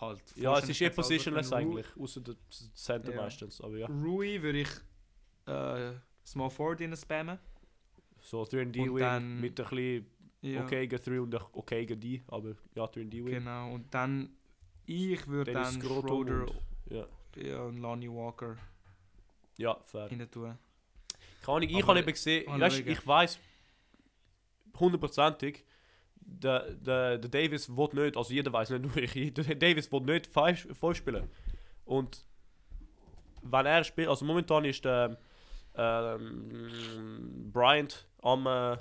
halt. 0.00 0.20
ja 0.36 0.58
es 0.58 0.68
ist 0.68 0.80
eh 0.80 0.90
positionless 0.90 1.52
eigentlich, 1.52 1.86
außer 1.98 2.20
der 2.20 2.36
Center 2.74 3.12
Ja. 3.14 3.22
meistens, 3.22 3.60
aber 3.60 3.76
ja. 3.78 3.86
Rui 3.86 4.40
würde 4.42 4.60
ich 4.60 4.68
äh, 5.46 5.92
Small 6.24 6.50
Forward 6.50 6.80
in 6.80 6.96
spammen. 6.96 7.38
So 8.20 8.42
3D 8.42 8.80
Und 8.82 8.94
Wing 8.94 8.98
dann- 8.98 9.40
mit 9.40 9.60
ein 9.60 9.64
bisschen 9.68 10.06
Ja, 10.42 10.64
okay 10.64 10.86
3 10.88 11.20
und 11.20 11.34
okay 11.52 11.86
D, 11.86 12.22
aber 12.28 12.54
ja 12.74 12.84
3D 12.84 13.24
Wing. 13.24 13.26
Genau, 13.26 13.72
und 13.74 13.92
dann 13.94 14.30
ich 14.86 15.26
würde 15.26 15.52
Dennis 15.52 15.72
dann 15.78 15.82
Schroeder 15.82 16.42
und- 16.42 16.62
Ja, 16.90 17.06
ja, 17.36 17.62
und 17.62 17.78
Lonnie 17.78 18.08
Walker 18.10 18.56
ja, 19.56 19.76
fair. 19.84 20.10
rein 20.10 20.30
tun. 20.30 20.58
Keine 21.42 21.56
Ahnung, 21.58 21.68
ich 21.68 21.86
habe 21.86 21.98
eben 22.00 22.12
gesehen, 22.12 22.44
weißt, 22.60 22.76
ich 22.92 23.06
weiß 23.06 23.38
hundertprozentig, 24.78 25.64
der, 26.20 26.70
der, 26.74 27.18
der 27.18 27.30
Davis 27.30 27.68
will 27.68 27.88
nicht, 27.92 28.16
also 28.16 28.32
jeder 28.32 28.52
weiß 28.52 28.70
nicht 28.70 28.82
nur 28.82 28.96
ich, 28.96 29.32
der 29.34 29.54
Davis 29.54 29.90
will 29.92 30.00
nicht 30.00 30.26
5 30.26 30.96
spielen. 30.96 31.28
Und 31.84 32.24
wenn 33.42 33.66
er 33.66 33.84
spielt, 33.84 34.08
also 34.08 34.24
momentan 34.24 34.64
ist 34.64 34.84
der 34.84 35.18
ähm, 35.76 37.50
Bryant 37.52 38.06
am, 38.22 38.46
äh, 38.46 38.76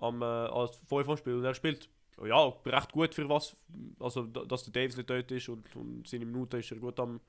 am 0.00 0.22
äh, 0.22 0.24
als 0.24 0.76
5 0.86 1.18
spielen 1.18 1.38
und 1.38 1.44
er 1.44 1.54
spielt 1.54 1.88
ja 2.24 2.46
recht 2.64 2.92
gut 2.92 3.14
für 3.14 3.28
was, 3.28 3.56
also 3.98 4.24
da- 4.26 4.44
dass 4.44 4.64
der 4.64 4.72
Davis 4.72 4.96
nicht 4.96 5.10
dort 5.10 5.30
ist 5.32 5.48
und, 5.48 5.74
und 5.76 6.06
seine 6.08 6.24
Minuten 6.24 6.56
ist 6.60 6.70
er 6.70 6.78
gut 6.78 6.98
am 7.00 7.20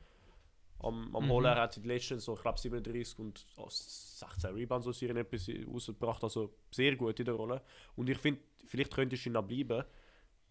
am, 0.80 1.16
am 1.16 1.26
Mhm. 1.26 1.30
Holen. 1.30 1.46
Er 1.46 1.62
hat 1.62 1.76
in 1.78 1.84
den 1.84 1.90
letzten 1.92 2.20
so, 2.20 2.36
glaube 2.36 2.60
37 2.60 3.20
und 3.20 3.46
oh, 3.58 3.68
16 3.70 4.54
Rebounds 4.54 4.88
aus 4.88 5.02
ihren 5.02 5.18
etwas 5.18 5.50
rausgebracht, 5.68 6.24
also 6.24 6.54
sehr 6.72 6.96
gut 6.96 7.20
in 7.20 7.26
der 7.26 7.36
Rolle. 7.36 7.62
Und 7.96 8.10
ich 8.10 8.18
finde, 8.18 8.42
vielleicht 8.66 8.94
könntest 8.94 9.26
du 9.26 9.30
ihn 9.30 9.34
noch 9.34 9.44
bleiben. 9.44 9.84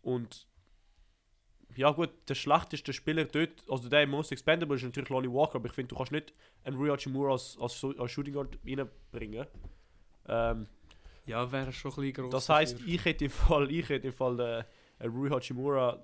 Und 0.03 0.47
ja 1.77 1.91
gut, 1.91 2.11
der 2.29 2.35
schlechteste 2.35 2.93
Spieler 2.93 3.25
dort, 3.27 3.63
also 3.69 3.89
der 3.89 4.07
most 4.07 4.33
expendable 4.33 4.77
ist 4.77 4.83
natürlich 4.85 5.11
Lonnie 5.11 5.31
Walker, 5.31 5.57
aber 5.57 5.67
ich 5.67 5.73
finde, 5.75 5.89
du 5.89 5.97
kannst 5.97 6.13
nicht 6.13 6.33
einen 6.65 6.77
Rui 6.77 6.89
Hachimura 6.89 7.33
als, 7.33 7.57
als, 7.61 7.85
als 7.85 8.11
Shooting 8.11 8.35
Guard 8.35 8.59
reinbringen. 8.65 9.47
Ähm, 10.29 10.67
Ja, 11.27 11.51
wäre 11.53 11.73
schon 11.73 11.91
ein 11.93 11.97
bisschen 11.97 12.13
groß. 12.15 12.31
das 12.31 12.49
heisst, 12.49 12.81
ich 12.87 13.05
hätte 13.05 13.25
im 13.27 13.31
Fall, 13.31 13.71
ich 13.71 13.89
hätte 13.89 14.07
im 14.09 14.13
Fall 14.13 14.41
äh, 14.41 14.65
einen 14.99 15.13
Rui 15.15 15.29
Hachimura 15.29 16.03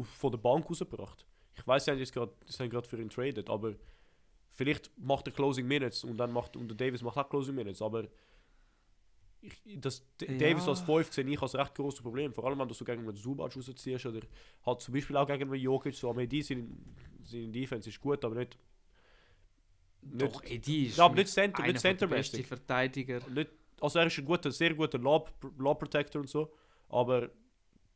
von 0.00 0.30
der 0.30 0.38
Bank 0.38 0.68
rausgebracht. 0.70 1.26
Ich 1.54 1.66
weiß 1.66 1.86
ja, 1.86 1.94
jetzt 1.94 2.12
gerade, 2.12 2.32
die 2.48 2.52
sind 2.52 2.70
gerade 2.70 2.88
für 2.88 3.00
ihn 3.00 3.10
traded, 3.10 3.48
aber 3.50 3.74
vielleicht 4.50 4.90
macht 4.98 5.26
er 5.26 5.32
Closing 5.32 5.66
Minutes 5.66 6.04
und 6.04 6.16
dann 6.16 6.32
macht 6.32 6.56
und 6.56 6.68
der 6.68 6.76
Davis 6.76 7.02
macht 7.02 7.16
auch 7.16 7.28
Closing 7.28 7.54
Minutes, 7.54 7.82
aber 7.82 8.08
ich, 9.40 9.60
das 9.80 10.04
Ja. 10.20 10.28
Davis 10.38 10.68
als 10.68 10.80
5 10.80 11.12
sehe 11.12 11.24
ich 11.26 11.42
als 11.42 11.54
recht 11.54 11.74
großes 11.74 12.00
Problem, 12.00 12.32
vor 12.32 12.44
allem 12.44 12.58
wenn 12.58 12.68
du 12.68 12.74
so 12.74 12.84
gegen 12.84 13.02
einen 13.02 13.16
Zubac 13.16 13.56
rausziehst 13.56 14.06
oder 14.06 14.20
halt 14.64 14.80
zum 14.80 14.94
Beispiel 14.94 15.16
auch 15.16 15.26
gegen 15.26 15.50
einen 15.50 15.60
Jokic, 15.60 15.94
so, 15.94 16.10
aber 16.10 16.26
die 16.26 16.42
seine, 16.42 16.68
seine 17.24 17.48
Defense 17.48 17.88
ist 17.88 18.00
gut, 18.00 18.24
aber 18.24 18.36
nicht, 18.36 18.56
nicht 20.02 20.22
Doch, 20.22 20.42
AD 20.44 20.84
ist 20.84 20.96
ja, 20.96 21.04
aber 21.04 21.14
nicht 21.16 21.28
Center, 21.28 21.62
nicht 21.62 21.80
Center-mäßig. 21.80 22.46
Verteidiger. 22.46 23.20
Nicht, 23.30 23.50
also 23.80 23.98
er 23.98 24.06
ist 24.06 24.18
ein 24.18 24.24
guter, 24.24 24.50
sehr 24.52 24.74
guter 24.74 24.98
Lob, 24.98 25.32
Lob 25.58 25.78
Protector 25.80 26.20
und 26.20 26.28
so, 26.28 26.52
aber 26.88 27.30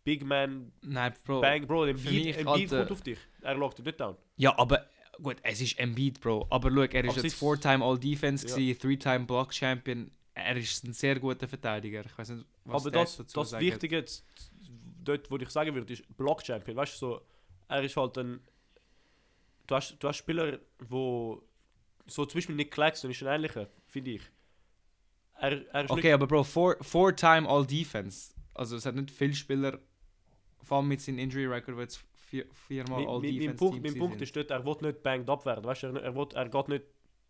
Big 0.06 0.25
Man 0.25 0.72
Nein, 0.82 1.12
Bro. 1.25 1.40
Bang, 1.40 1.66
Bro, 1.66 1.86
Embiid, 1.86 2.36
Embiid 2.38 2.70
kommt 2.70 2.90
auf 2.92 3.02
dich. 3.02 3.18
Er 3.42 3.54
lockt 3.56 3.78
dich 3.78 3.84
nicht 3.84 4.00
down. 4.00 4.16
Ja, 4.36 4.56
aber 4.56 4.86
gut, 5.20 5.36
es 5.42 5.60
ist 5.60 5.78
Embiid, 5.80 6.20
Bro. 6.20 6.46
Aber 6.48 6.70
schau, 6.70 6.82
er 6.82 7.04
ist 7.04 7.16
jetzt 7.22 7.34
Four-Time 7.34 7.84
All-Defense, 7.84 8.46
Ja. 8.58 8.75
Three-Time 8.75 9.26
Block-Champion. 9.26 10.10
Er 10.34 10.56
ist 10.56 10.84
ein 10.84 10.92
sehr 10.92 11.18
guter 11.18 11.48
Verteidiger. 11.48 12.04
Ich 12.06 12.16
weiß 12.16 12.28
nicht, 12.30 12.46
was 12.64 12.82
Aber 12.82 12.90
das, 12.92 13.16
dazu 13.16 13.40
das. 13.40 13.58
Wichtige, 13.58 14.04
dort, 15.02 15.28
wo 15.30 15.36
ich 15.38 15.48
sagen 15.50 15.75
würde, 15.75 15.92
ist 15.92 16.04
Block 16.16 16.44
Champion. 16.46 16.76
Weißt 16.76 16.94
du, 16.94 16.98
so, 16.98 17.20
er 17.68 17.82
ist 17.82 17.96
halt 17.96 18.16
ein. 18.18 18.40
Du 19.66 19.75
hast, 19.75 19.96
du 19.98 20.06
hast 20.08 20.18
Spieler, 20.18 20.60
wo. 20.88 21.42
So 22.06 22.25
zum 22.26 22.38
Beispiel 22.38 22.54
Nick 22.54 22.70
Claxton 22.70 23.10
ist 23.10 23.20
ein 23.25 23.34
ähnlicher, 23.34 23.66
finde 23.88 24.12
ich. 24.12 24.22
Er, 25.40 25.66
er 25.75 25.90
Okay, 25.90 26.12
aber 26.12 26.28
Bro, 26.28 26.44
Four- 26.44 26.76
Four-Time 26.80 27.48
All-Defense. 27.48 28.32
Also 28.54 28.76
es 28.76 28.86
hat 28.86 28.94
nicht 28.94 29.10
viele 29.10 29.34
Spieler, 29.34 29.80
vor 30.62 30.78
allem 30.78 30.88
mit 30.88 31.00
seinem 31.00 31.18
Injury-Record, 31.20 31.76
wo 31.76 31.80
jetzt 31.80 32.00
vier, 32.28 32.46
viermal 32.68 32.98
nicht. 32.98 33.06
Mein, 33.06 33.14
All-Defense 33.14 33.56
Punkt, 33.56 33.82
mein 33.82 33.98
Punkt 33.98 34.20
ist 34.22 34.34
dort, 34.36 34.50
er 34.50 34.64
will 34.64 34.76
nicht 34.82 35.02
banged 35.02 35.28
up 35.30 35.44
werden. 35.46 35.64
Weißt 35.64 35.84
er, 35.84 35.94
er, 36.02 36.14
will, 36.14 36.26
er 36.34 36.48
geht 36.48 36.68
nicht. 36.68 36.84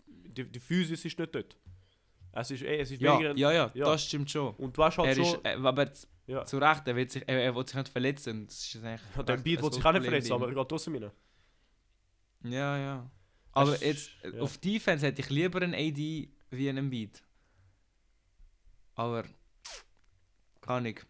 Die, 0.07 0.45
die 0.45 0.61
Physis 0.61 1.05
ist 1.05 1.19
nicht 1.19 1.35
dort. 1.35 1.57
Es 2.33 2.51
ist, 2.51 2.63
eh- 2.63 2.79
es 2.81 2.91
ist 2.91 3.01
Ja, 3.01 3.15
weniger. 3.19 3.37
ja, 3.37 3.53
ja, 3.53 3.71
ja. 3.75 3.85
das 3.87 4.05
stimmt 4.05 4.31
schon. 4.31 4.55
Und 4.57 4.77
du 4.77 4.83
hast 4.85 4.99
halt 4.99 5.09
Er 5.09 5.15
schon. 5.15 5.25
ist, 5.25 5.41
äh, 5.45 5.57
aber 5.63 5.91
Ja. 6.27 6.45
zu 6.45 6.59
Recht, 6.59 6.87
er 6.87 6.97
will 6.97 7.09
sich, 7.11 7.23
er, 7.27 7.43
er 7.45 7.55
will 7.57 7.67
sich 7.67 7.77
nicht 7.77 7.89
verletzen. 7.89 8.47
Das 8.47 8.75
ist 8.75 8.85
eigentlich 8.85 9.01
Ja, 9.17 9.23
der 9.23 9.37
Beat 9.39 9.63
will 9.63 9.73
sich 9.73 9.85
auch 9.85 9.93
nicht 9.93 10.03
verletzen, 10.05 10.33
aber 10.33 10.49
er 10.49 10.55
geht 10.55 10.69
trotzdem 10.69 10.97
rein. 10.97 11.11
Ja, 12.45 12.77
ja. 12.79 13.11
Aber 13.53 13.73
ist- 13.75 13.83
jetzt, 13.83 14.11
äh, 14.25 14.37
ja. 14.37 14.43
auf 14.43 14.59
Defense 14.59 15.07
hätte 15.07 15.23
ich 15.23 15.31
lieber 15.31 15.63
einen 15.63 15.73
AD 15.75 16.29
wie 16.51 16.69
einen 16.69 16.79
Embiid. 16.79 17.23
Aber, 18.95 19.25
kann 20.61 20.85
ich. 20.87 21.01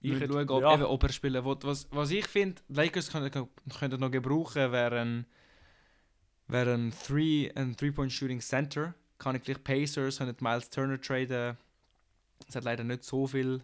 Ich 0.00 0.16
schauen, 0.18 0.48
ob, 0.48 0.62
ja. 0.62 0.74
eben, 0.74 0.84
ob 0.84 1.02
er 1.02 1.08
spielen 1.12 1.44
will. 1.44 1.56
Was, 1.62 1.88
was 1.90 2.10
ich 2.10 2.26
finde, 2.26 2.62
Lakers 2.68 3.10
können, 3.10 3.30
können 3.78 4.00
noch 4.00 4.10
gebrauchen, 4.10 4.70
wäre 4.72 5.00
ein, 5.00 5.26
wäre 6.46 6.74
ein 6.74 6.92
Three- 6.92 7.50
ein 7.54 7.76
Three-Point-Shooting 7.76 8.40
Center. 8.40 8.94
Kann 9.18 9.34
ich 9.34 9.42
gleich 9.42 9.62
Pacers, 9.64 10.18
können 10.18 10.36
Miles 10.40 10.70
Turner 10.70 11.00
traden. 11.00 11.56
Es 12.48 12.54
hat 12.54 12.62
leider 12.64 12.84
nicht 12.84 13.02
so 13.02 13.26
viel 13.26 13.60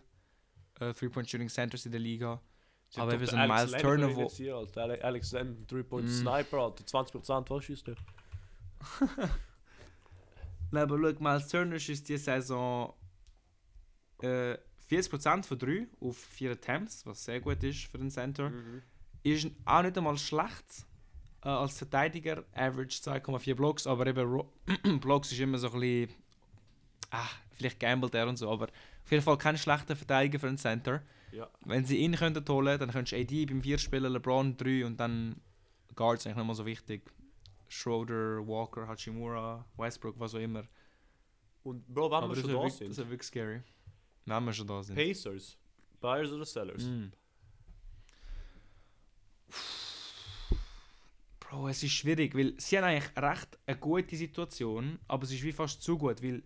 äh, 0.81 0.93
Three-Point-Shooting 0.93 1.49
Centers 1.49 1.87
in 1.87 1.93
der 1.93 2.01
Liga. 2.01 2.41
Sie 2.89 3.01
Aber 3.01 3.15
eben 3.15 3.27
so 3.27 3.37
ein 3.37 3.49
Miles 3.49 3.71
Turner, 3.81 4.15
wo- 4.17 4.29
hier, 4.29 4.57
Alter. 4.57 4.83
Ale- 4.83 5.03
Alex 5.05 5.31
Len, 5.33 5.65
3-Point 5.69 6.07
Mm. 6.09 6.11
Sniper, 6.13 6.59
Alter. 6.59 6.85
20% 6.85 7.49
was 7.51 7.65
schießt 7.65 7.89
er? 7.89 7.95
Nein, 10.71 10.83
aber 10.83 10.99
schau, 10.99 11.21
Miles 11.23 11.49
Turner 11.49 11.77
ist 11.77 11.89
diese 12.09 12.19
Saison 12.19 12.93
äh, 14.23 14.57
40% 14.91 15.45
von 15.45 15.59
3 15.59 15.87
auf 16.01 16.17
4 16.17 16.53
Attempts, 16.53 17.07
was 17.07 17.25
sehr 17.25 17.41
gut 17.41 17.63
ist 17.63 17.85
für 17.85 17.99
den 17.99 18.11
Center. 18.11 18.51
Mhm. 18.51 18.83
Ist 19.23 19.49
auch 19.65 19.83
nicht 19.83 19.97
einmal 19.97 20.19
schlecht 20.19 20.87
äh, 21.43 21.49
als 21.49 21.79
Verteidiger. 21.79 22.45
Average 22.53 23.01
2,4 23.03 23.55
Blocks, 23.55 23.87
aber 23.87 24.07
eben 24.07 24.45
Blocks 25.01 25.33
ist 25.33 25.41
immer 25.41 25.59
so 25.59 25.71
ein 25.71 25.81
bisschen. 25.81 26.11
Ah, 27.11 27.29
vielleicht 27.53 27.81
gambelt 27.81 28.15
er 28.15 28.29
und 28.29 28.37
so, 28.37 28.51
aber 28.51 28.67
auf 28.67 29.11
jeden 29.11 29.23
Fall 29.23 29.39
kein 29.39 29.57
schlechter 29.57 29.97
Verteidiger 29.97 30.39
für 30.39 30.49
einen 30.49 30.59
Center. 30.59 31.03
Ja. 31.33 31.49
Wenn 31.65 31.85
sie 31.85 31.99
ihn 31.99 32.15
könnten 32.15 32.47
holen, 32.49 32.79
dann 32.79 32.91
könntest 32.91 33.13
du 33.13 33.17
AD 33.17 33.47
beim 33.47 33.63
4 33.63 33.79
spielen, 33.79 34.13
LeBron 34.13 34.57
3 34.57 34.87
und 34.87 34.99
dann 34.99 35.37
Guards 35.95 36.27
eigentlich 36.27 36.37
nicht 36.37 36.47
mal 36.47 36.55
so 36.55 36.67
wichtig. 36.67 37.03
Schroeder, 37.69 38.47
Walker, 38.47 38.87
Hachimura, 38.87 39.65
Westbrook, 39.77 40.19
was 40.19 40.35
auch 40.35 40.39
immer. 40.39 40.65
Und 41.65 41.87
Bro, 41.89 42.11
wenn 42.11 42.19
Aber 42.19 42.29
wir 42.29 42.35
das 42.35 42.43
schon 42.43 42.51
da 42.51 42.57
wirklich, 42.57 42.73
das 42.73 42.97
sind, 42.97 42.97
wär 42.99 43.11
wirklich 43.11 43.27
scary. 43.29 43.63
Wenn 44.27 44.45
wir 44.45 44.53
schon 44.53 44.67
da 44.67 44.83
sind. 44.83 44.97
Pacers, 44.97 45.57
Buyers 46.01 46.33
oder 46.33 46.45
Sellers? 46.45 46.83
Mm. 46.85 47.13
Bro, 51.41 51.69
es 51.69 51.83
ist 51.83 51.93
schwierig, 51.93 52.35
weil 52.35 52.55
sie 52.59 52.79
haben 52.79 52.85
eigentlich 52.85 53.17
recht 53.17 53.59
eine 53.67 53.77
gute 53.77 54.17
Situation, 54.17 54.99
aber 55.09 55.25
es 55.25 55.33
ist 55.33 55.43
wie 55.43 55.53
fast 55.53 55.83
zu 55.83 55.99
gut, 55.99 56.23
weil 56.23 56.43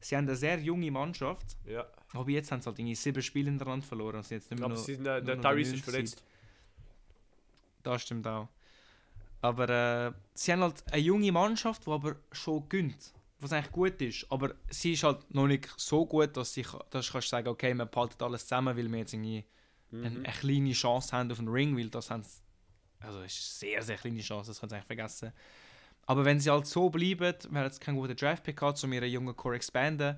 sie 0.00 0.16
haben 0.16 0.24
eine 0.26 0.36
sehr 0.36 0.58
junge 0.60 0.90
Mannschaft, 0.90 1.56
Ja. 1.64 1.86
aber 2.12 2.30
jetzt 2.30 2.50
haben 2.52 2.60
sie 2.62 2.66
halt 2.66 2.78
irgendwie 2.78 2.94
sieben 2.94 3.22
Spiele 3.22 3.50
hintereinander 3.50 3.86
verloren 3.86 4.16
und 4.16 4.24
sind 4.24 4.38
jetzt 4.38 4.50
nicht 4.50 4.60
mehr 4.60 4.66
Aber 4.66 4.76
sie 4.76 4.94
sind, 4.94 5.04
nur 5.04 5.20
der 5.20 5.36
noch 5.36 5.42
Tyrese 5.42 5.70
der 5.72 5.78
ist 5.78 5.84
verletzt. 5.84 6.24
Das 7.82 8.02
stimmt 8.02 8.26
auch. 8.26 8.48
Aber 9.42 9.68
äh, 9.68 10.12
sie 10.34 10.52
haben 10.52 10.62
halt 10.62 10.82
eine 10.92 11.02
junge 11.02 11.30
Mannschaft, 11.32 11.86
die 11.86 11.90
aber 11.90 12.16
schon 12.32 12.68
gönnt. 12.68 13.12
Was 13.38 13.52
eigentlich 13.52 13.72
gut 13.72 14.00
ist. 14.00 14.26
Aber 14.30 14.54
sie 14.70 14.92
ist 14.92 15.02
halt 15.02 15.32
noch 15.34 15.46
nicht 15.46 15.68
so 15.76 16.06
gut, 16.06 16.36
dass, 16.36 16.54
sie, 16.54 16.64
dass 16.90 17.12
kannst 17.12 17.28
sagen 17.28 17.48
okay, 17.48 17.74
wir 17.74 17.84
behalten 17.86 18.22
alles 18.24 18.42
zusammen, 18.42 18.76
weil 18.76 18.90
wir 18.90 18.98
jetzt 18.98 19.12
irgendwie 19.12 19.44
eine, 19.92 20.10
Mhm. 20.10 20.16
eine 20.24 20.32
kleine 20.32 20.72
Chance 20.72 21.12
haben 21.16 21.30
auf 21.30 21.38
den 21.38 21.48
Ring, 21.48 21.76
weil 21.76 21.90
das 21.90 22.10
haben 22.10 22.22
sie, 22.24 22.40
also 23.00 23.20
es 23.20 23.38
ist 23.38 23.62
eine 23.62 23.70
sehr, 23.70 23.82
sehr 23.82 23.96
kleine 23.96 24.20
Chance, 24.20 24.50
das 24.50 24.60
kannst 24.60 24.72
du 24.72 24.76
eigentlich 24.76 24.86
vergessen. 24.86 25.32
Aber 26.06 26.24
wenn 26.24 26.40
sie 26.40 26.50
halt 26.50 26.66
so 26.66 26.88
bleiben, 26.90 27.34
wir 27.50 27.58
haben 27.58 27.66
jetzt 27.66 27.80
keinen 27.80 27.96
guten 27.96 28.16
Draft-Pick 28.16 28.56
gehabt, 28.56 28.82
um 28.82 28.92
ihren 28.92 29.10
jungen 29.10 29.36
Core 29.36 29.56
expanden. 29.56 30.16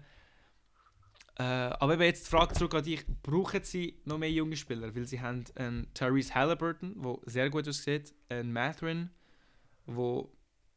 Äh, 1.38 1.42
aber 1.42 1.94
eben 1.94 2.02
jetzt 2.02 2.26
die 2.26 2.30
Frage 2.30 2.54
zurück 2.54 2.74
an 2.74 2.82
dich, 2.84 3.04
brauchen 3.22 3.62
sie 3.62 4.00
noch 4.04 4.18
mehr 4.18 4.30
junge 4.30 4.56
Spieler? 4.56 4.94
Weil 4.94 5.06
sie 5.06 5.20
haben 5.20 5.44
einen 5.54 5.92
Therese 5.94 6.34
Halliburton, 6.34 7.00
der 7.00 7.18
sehr 7.26 7.48
gut 7.48 7.68
aussieht, 7.68 8.12
einen 8.28 8.52
Matherin, 8.52 9.10
der 9.86 10.24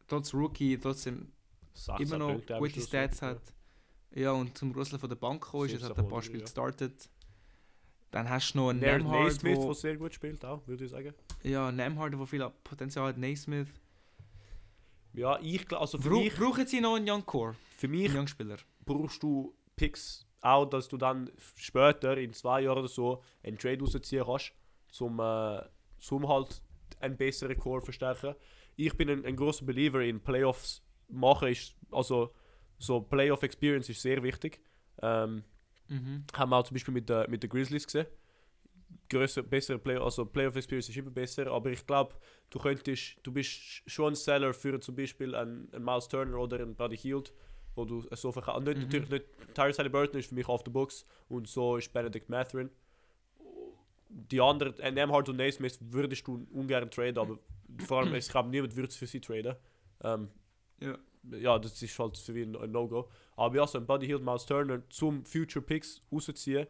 trotz 0.07 0.33
Rookie 0.33 0.77
trotzdem 0.77 1.31
16 1.40 1.40
immer 1.99 2.17
noch 2.17 2.31
Punkte 2.33 2.57
gute 2.57 2.71
Schluss, 2.73 2.87
Stats 2.87 3.21
hat. 3.21 3.41
Ja, 4.13 4.31
und 4.31 4.57
zum 4.57 4.71
Russell 4.73 4.99
von 4.99 5.09
der 5.09 5.15
Bank 5.15 5.41
gekommen 5.41 5.65
ist, 5.65 5.73
jetzt 5.73 5.83
hat 5.83 5.91
er 5.91 5.99
ein 5.99 6.07
paar 6.07 6.21
17 6.21 6.23
Spiele 6.23 6.39
ja. 6.39 6.45
gestartet. 6.45 7.09
Dann 8.11 8.29
hast 8.29 8.53
du 8.53 8.57
noch 8.57 8.69
einen 8.69 8.81
Nair- 8.81 8.97
Nemhard, 8.97 9.23
Naismith, 9.23 9.57
wo, 9.57 9.65
der 9.67 9.73
sehr 9.75 9.97
gut 9.97 10.13
spielt, 10.13 10.43
auch, 10.43 10.67
würde 10.67 10.83
ich 10.83 10.91
sagen. 10.91 11.13
ja, 11.43 11.71
Nemhard, 11.71 12.13
der 12.13 12.27
viel 12.27 12.49
Potenzial 12.63 13.07
hat, 13.07 13.17
Naismith. 13.17 13.69
Ja, 15.13 15.39
ich 15.41 15.65
glaube, 15.65 15.81
also 15.81 15.97
für 15.97 16.09
Bra 16.09 16.19
mich, 16.19 16.35
brauchen 16.35 16.67
sie 16.67 16.81
noch 16.81 16.95
einen 16.95 17.09
Young 17.09 17.25
Core, 17.25 17.55
für 17.77 17.87
einen 17.87 17.97
mich 17.99 18.13
Young 18.13 18.27
Spieler? 18.27 18.57
brauchst 18.85 19.23
du 19.23 19.53
Picks 19.75 20.25
auch, 20.41 20.65
dass 20.65 20.87
du 20.87 20.97
dann 20.97 21.29
später, 21.55 22.17
in 22.17 22.33
zwei 22.33 22.61
Jahren 22.61 22.79
oder 22.79 22.87
so, 22.87 23.23
einen 23.43 23.57
Trade 23.57 23.79
rausziehen 23.79 24.25
kannst, 24.25 24.53
zum, 24.89 25.19
äh, 25.19 25.61
zum 25.99 26.27
halt 26.27 26.61
einen 26.99 27.17
besseren 27.17 27.57
Core 27.57 27.81
verstärken. 27.81 28.35
Ich 28.75 28.95
bin 28.97 29.09
ein, 29.09 29.25
ein 29.25 29.35
großer 29.35 29.65
Believer 29.65 30.01
in 30.01 30.19
Playoffs 30.19 30.81
machen, 31.11 31.49
ist, 31.49 31.75
also 31.91 32.31
so 32.77 33.01
Playoff 33.01 33.43
Experience 33.43 33.89
ist 33.89 34.01
sehr 34.01 34.21
wichtig. 34.23 34.61
Ähm, 35.01 35.43
Mhm. 35.87 36.23
haben 36.33 36.49
wir 36.51 36.57
auch 36.57 36.63
zum 36.63 36.75
Beispiel 36.75 36.93
mit 36.93 37.09
den 37.09 37.29
mit 37.29 37.43
der 37.43 37.49
Grizzlies 37.49 37.85
gesehen. 37.85 38.05
Größer, 39.09 39.43
bessere 39.43 39.77
Play 39.77 39.97
also 39.97 40.25
Playoff 40.25 40.55
Experience 40.55 40.87
ist 40.87 40.95
immer 40.97 41.11
besser, 41.11 41.47
aber 41.47 41.69
ich 41.69 41.85
glaube, 41.85 42.15
du 42.49 42.59
könntest, 42.59 43.17
du 43.23 43.31
bist 43.33 43.51
schon 43.87 44.13
ein 44.13 44.15
Seller 44.15 44.53
für 44.53 44.79
zum 44.79 44.95
Beispiel 44.95 45.35
einen, 45.35 45.67
einen 45.73 45.83
Miles 45.83 46.07
Turner 46.07 46.37
oder 46.37 46.59
einen 46.61 46.75
Buddy 46.75 46.97
Hield, 46.97 47.33
wo 47.75 47.83
du 47.83 48.05
so 48.11 48.31
verkaufst. 48.31 48.65
Mhm. 48.67 48.83
Natürlich 48.83 49.09
nicht, 49.09 49.25
Tyrese 49.53 49.79
Halliburton 49.79 50.19
ist 50.19 50.29
für 50.29 50.35
mich 50.35 50.47
auf 50.47 50.63
der 50.63 50.71
Box 50.71 51.05
und 51.27 51.47
so 51.47 51.75
ist 51.75 51.91
Benedict 51.91 52.29
Matherin. 52.29 52.69
Die 54.09 54.39
anderen, 54.41 54.77
äh, 54.79 54.91
Nemhard 54.91 55.27
und 55.29 55.37
Naismith 55.37 55.77
würdest 55.81 56.25
du 56.27 56.47
ungern 56.51 56.89
traden, 56.89 57.17
aber 57.17 57.37
vor 57.85 57.99
allem, 57.99 58.13
ich 58.15 58.27
glaube, 58.29 58.49
niemand 58.49 58.75
würde 58.75 58.89
es 58.89 58.95
für 58.95 59.07
sie 59.07 59.19
traden. 59.21 59.55
Ähm, 60.03 60.29
Ja. 60.81 60.97
ja, 61.37 61.59
das 61.59 61.81
ist 61.81 61.97
halt 61.99 62.17
für 62.17 62.33
mich 62.33 62.47
ein, 62.47 62.71
No-Go. 62.71 63.09
Aber 63.35 63.55
ja, 63.55 63.67
so 63.67 63.77
ein 63.77 63.85
Buddy 63.85 64.07
Hield, 64.07 64.23
Miles 64.23 64.45
Turner 64.45 64.81
zum 64.89 65.23
Future 65.25 65.63
Picks 65.63 66.01
rausziehen. 66.11 66.67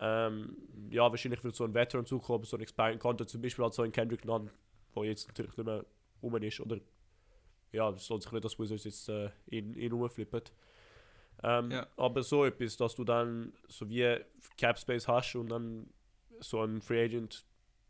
Ähm, 0.00 0.56
ja, 0.90 1.10
wahrscheinlich 1.10 1.44
wird 1.44 1.54
so 1.54 1.64
ein 1.64 1.74
Veteran 1.74 2.06
zukommen, 2.06 2.44
so 2.44 2.56
ein 2.56 2.62
Expiring 2.62 2.98
Content, 2.98 3.28
zum 3.28 3.42
Beispiel 3.42 3.64
halt 3.64 3.74
so 3.74 3.82
ein 3.82 3.92
Kendrick 3.92 4.24
Nunn, 4.24 4.50
der 4.96 5.04
jetzt 5.04 5.28
natürlich 5.28 5.56
nicht 5.56 5.66
mehr 5.66 5.84
rum 6.22 6.36
ist. 6.36 6.60
Oder 6.60 6.78
ja, 7.72 7.90
es 7.90 8.06
soll 8.06 8.20
sich 8.20 8.32
nicht, 8.32 8.44
dass 8.44 8.58
Wizards 8.58 8.84
jetzt 8.84 9.08
äh, 9.08 9.30
in, 9.46 9.74
in 9.74 9.92
rumflippen. 9.92 10.42
Ähm, 11.42 11.70
Ja. 11.70 11.86
Aber 11.96 12.22
so 12.22 12.44
etwas, 12.44 12.76
dass 12.76 12.94
du 12.94 13.04
dann 13.04 13.52
so 13.68 13.88
wie 13.88 14.18
Cap 14.56 14.78
Space 14.78 15.08
hast 15.08 15.34
und 15.34 15.48
dann 15.48 15.90
so 16.40 16.62
ein 16.62 16.80
Free 16.80 17.04
Agent 17.04 17.44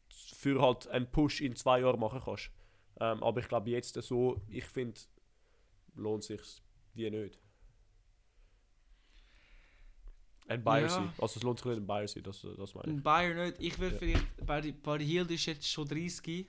für 0.08 0.60
halt 0.60 0.88
einen 0.88 1.06
Push 1.06 1.40
in 1.40 1.56
zwei 1.56 1.80
Jahren 1.80 2.00
machen 2.00 2.20
kannst. 2.24 2.50
Ähm, 3.00 3.22
aber 3.22 3.40
ich 3.40 3.48
glaube 3.48 3.70
jetzt 3.70 3.94
so, 3.94 4.40
ich 4.48 4.64
finde, 4.64 5.00
lohnt 5.94 6.24
sich 6.24 6.40
wie 6.94 7.10
nicht. 7.10 7.38
Ein 10.48 10.62
Buyer 10.64 10.82
Ja. 10.82 10.88
sein. 10.88 11.12
Also 11.18 11.38
es 11.38 11.42
lohnt 11.42 11.58
sich 11.60 11.66
nicht 11.66 11.76
ein 11.78 11.86
Buyer 11.86 12.08
sein, 12.08 12.22
das, 12.24 12.42
das 12.42 12.74
meine 12.74 12.88
ich. 12.88 12.96
Ein 12.98 13.02
Bayer 13.02 13.34
nicht. 13.34 13.56
Ich 13.60 13.78
würde 13.78 13.94
Ja. 14.06 14.18
vielleicht, 14.44 14.82
Buddy 14.82 15.06
Hield 15.06 15.30
ist 15.30 15.46
jetzt 15.46 15.68
schon 15.68 15.86
30. 15.88 16.46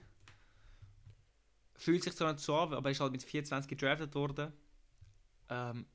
Fühlt 1.75 2.03
sich 2.03 2.13
zwar 2.15 2.31
nicht 2.33 2.43
so 2.43 2.55
an, 2.55 2.73
aber 2.73 2.89
er 2.89 2.91
ist 2.91 2.99
halt 2.99 3.11
mit 3.11 3.23
24 3.23 3.69
gedraftet 3.69 4.13
worden. 4.15 4.51
Ähm, 5.49 5.85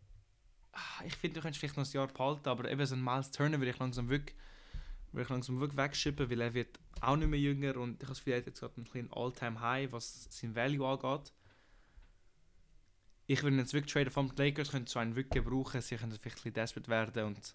ah, 0.72 1.04
ich 1.04 1.14
finde, 1.16 1.36
du 1.36 1.40
könntest 1.42 1.60
vielleicht 1.60 1.76
noch 1.76 1.84
ein 1.86 1.92
Jahr 1.92 2.06
behalten, 2.08 2.48
aber 2.48 2.70
eben 2.70 2.84
so 2.86 2.94
ein 2.94 3.02
Miles 3.02 3.30
Turner 3.30 3.58
würde 3.58 3.70
ich 3.70 3.78
langsam 3.78 4.08
wirklich, 4.08 4.36
würde 5.12 5.22
ich 5.24 5.28
langsam 5.30 5.58
wirklich 5.60 5.78
wegschippen, 5.78 6.30
weil 6.30 6.40
er 6.40 6.54
wird 6.54 6.78
auch 7.00 7.16
nicht 7.16 7.28
mehr 7.28 7.40
jünger 7.40 7.76
und 7.76 7.94
ich 7.94 8.00
habe 8.02 8.08
das 8.08 8.18
Gefühl, 8.18 8.32
er 8.34 8.38
hat 8.40 8.46
jetzt 8.46 8.60
gerade 8.60 8.76
einen 8.76 8.84
kleinen 8.86 9.12
All-Time-High, 9.12 9.92
was 9.92 10.24
sein 10.30 10.54
Value 10.54 10.86
angeht. 10.86 11.32
Ich 13.30 13.42
würde 13.42 13.56
jetzt 13.58 13.74
wirklich 13.74 13.92
traden 13.92 14.10
von 14.10 14.28
den 14.28 14.36
Lakers, 14.38 14.70
könnte 14.70 14.90
so 14.90 14.98
einen 14.98 15.14
wirklich 15.14 15.44
gebrauchen, 15.44 15.82
sie 15.82 15.96
können 15.96 16.12
vielleicht 16.12 16.38
ein 16.38 16.42
bisschen 16.42 16.54
desperate 16.54 16.88
werden 16.90 17.24
und 17.26 17.54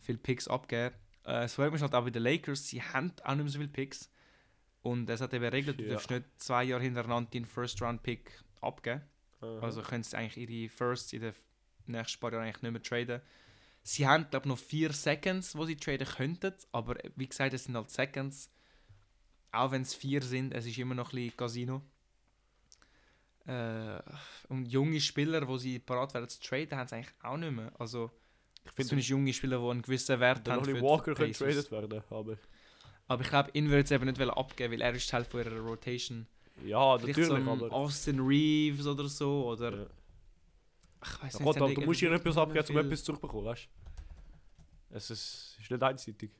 viele 0.00 0.18
Picks 0.18 0.46
abgeben. 0.46 0.94
Äh, 1.24 1.44
es 1.44 1.54
freut 1.54 1.72
mich 1.72 1.80
halt 1.80 1.94
auch 1.94 2.04
bei 2.04 2.10
den 2.10 2.22
Lakers, 2.22 2.68
sie 2.68 2.82
haben 2.82 3.12
auch 3.24 3.34
nicht 3.34 3.44
mehr 3.44 3.48
so 3.48 3.58
viele 3.58 3.70
Picks. 3.70 4.10
Und 4.82 5.08
es 5.08 5.20
hat 5.22 5.32
eben 5.32 5.44
Regeln, 5.46 5.76
du 5.76 5.84
Ja. 5.84 5.94
darfst 5.94 6.10
nicht 6.10 6.24
zwei 6.36 6.64
Jahre 6.64 6.82
hintereinander 6.82 7.30
deinen 7.32 7.46
First-Round-Pick 7.46 8.30
abgeben. 8.60 9.02
Aha. 9.40 9.58
Also 9.60 9.80
können 9.82 10.04
sie 10.04 10.16
eigentlich 10.16 10.48
ihre 10.48 10.68
Firsts 10.68 11.12
in 11.14 11.22
den 11.22 11.34
nächsten 11.86 12.20
paar 12.20 12.32
Jahren 12.32 12.44
eigentlich 12.44 12.62
nicht 12.62 12.72
mehr 12.72 12.82
traden. 12.82 13.20
Sie 13.82 14.06
haben, 14.06 14.28
glaube 14.30 14.44
ich, 14.44 14.48
noch 14.50 14.58
vier 14.58 14.92
Seconds, 14.92 15.56
wo 15.56 15.64
sie 15.64 15.76
traden 15.76 16.06
könnten, 16.06 16.52
aber 16.72 17.02
äh, 17.02 17.10
wie 17.16 17.26
gesagt, 17.26 17.54
es 17.54 17.64
sind 17.64 17.74
halt 17.74 17.90
Seconds. 17.90 18.50
Auch 19.50 19.70
wenn 19.70 19.82
es 19.82 19.94
vier 19.94 20.20
sind, 20.22 20.52
es 20.52 20.66
ist 20.66 20.76
immer 20.76 20.94
noch 20.94 21.12
ein 21.12 21.16
bisschen 21.16 21.36
Casino. 21.38 21.82
Äh, 23.46 24.00
und 24.48 24.66
junge 24.66 25.00
Spieler, 25.00 25.46
die 25.46 25.58
sie 25.58 25.78
parat 25.78 26.12
werden 26.14 26.28
zu 26.28 26.40
traden, 26.40 26.76
haben 26.78 26.88
sie 26.88 26.96
eigentlich 26.96 27.14
auch 27.22 27.36
nicht 27.36 27.52
mehr. 27.52 27.72
Also, 27.78 28.10
ich 28.64 28.72
finde, 28.72 28.88
sind 28.90 29.06
junge 29.06 29.32
Spieler, 29.32 29.58
die 29.60 29.70
einen 29.70 29.82
gewissen 29.82 30.18
Wert 30.18 30.48
haben. 30.48 30.64
die 30.64 30.80
Walker 30.80 31.14
könnte 31.14 31.44
Pacers. 31.44 31.68
traded 31.68 31.70
werden, 31.70 32.02
aber 32.10 32.36
Aber 33.06 33.22
ich 33.22 33.28
glaube, 33.28 33.50
ihn 33.52 33.68
würde 33.68 33.82
es 33.84 33.90
eben 33.92 34.04
nicht 34.06 34.20
abgeben, 34.20 34.72
weil 34.72 34.80
er 34.80 34.94
ist 34.94 35.08
Teil 35.08 35.24
von 35.24 35.40
ihrer 35.40 35.60
Rotation. 35.60 36.26
ja, 36.64 36.98
Vielleicht 36.98 37.18
natürlich, 37.18 37.28
so 37.28 37.34
ein 37.34 37.48
aber 37.48 37.72
Austin 37.72 38.18
Reeves 38.20 38.86
oder 38.86 39.08
so, 39.08 39.46
oder... 39.50 39.76
ja. 39.76 39.86
Ich 41.04 41.22
weiß 41.22 41.38
Ja, 41.38 41.44
nicht. 41.44 41.58
Gott, 41.58 41.76
du 41.76 41.80
musst 41.82 42.02
irgendwie 42.02 42.20
etwas 42.20 42.36
abgeben, 42.38 42.66
um 42.70 42.78
etwas 42.78 43.04
zurückbekommen, 43.04 43.44
weißt 43.44 43.68
du? 44.90 44.96
Es 44.96 45.10
ist, 45.10 45.56
ist 45.60 45.70
nicht 45.70 45.82
einseitig. 45.82 46.30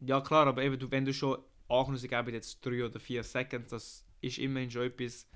Ja 0.00 0.20
klar, 0.20 0.46
aber 0.48 0.62
eben, 0.64 0.78
du, 0.78 0.90
wenn 0.90 1.04
du 1.04 1.12
schon 1.14 1.38
ankommst, 1.68 2.08
geben 2.08 2.34
jetzt 2.34 2.64
drei 2.64 2.84
oder 2.84 2.98
vier 2.98 3.22
Seconds, 3.22 3.70
das 3.70 4.04
ist 4.20 4.38
immerhin 4.38 4.70
schon 4.70 4.82
etwas. 4.82 5.28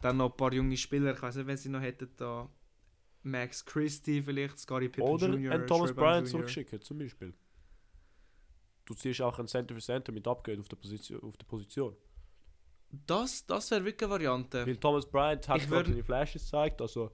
Dann 0.00 0.16
noch 0.16 0.30
ein 0.30 0.36
paar 0.36 0.52
junge 0.52 0.76
Spieler, 0.76 1.12
ich 1.14 1.22
weiß 1.22 1.36
nicht, 1.36 1.46
wenn 1.46 1.56
sie 1.56 1.68
noch 1.68 1.80
hätten 1.80 2.08
da 2.16 2.48
Max 3.22 3.64
Christie 3.64 4.22
vielleicht, 4.22 4.58
Scottie 4.58 4.88
Pippen 4.88 5.08
Oder 5.10 5.28
Jr., 5.28 5.52
einen 5.52 5.66
Thomas 5.66 5.92
Bryant 5.92 6.26
Jr.. 6.26 6.30
zurückschicken, 6.30 6.80
zum 6.80 6.98
Beispiel. 6.98 7.34
Du 8.86 8.94
ziehst 8.94 9.20
auch 9.20 9.38
einen 9.38 9.46
Center 9.46 9.74
für 9.74 9.80
Center 9.80 10.10
mit 10.10 10.26
Upgrade 10.26 10.58
auf 10.58 10.68
der 10.68 10.76
Position. 10.76 11.22
Auf 11.22 11.36
der 11.36 11.46
Position. 11.46 11.96
Das, 13.06 13.46
das 13.46 13.70
wäre 13.70 13.84
wirklich 13.84 14.02
eine 14.02 14.10
Variante. 14.10 14.66
Weil 14.66 14.76
Thomas 14.76 15.06
Bryant 15.06 15.48
hat 15.48 15.58
Ich 15.62 15.68
gerade 15.68 15.90
seine 15.90 16.02
Flashes 16.02 16.42
gezeigt, 16.44 16.80
also... 16.80 17.10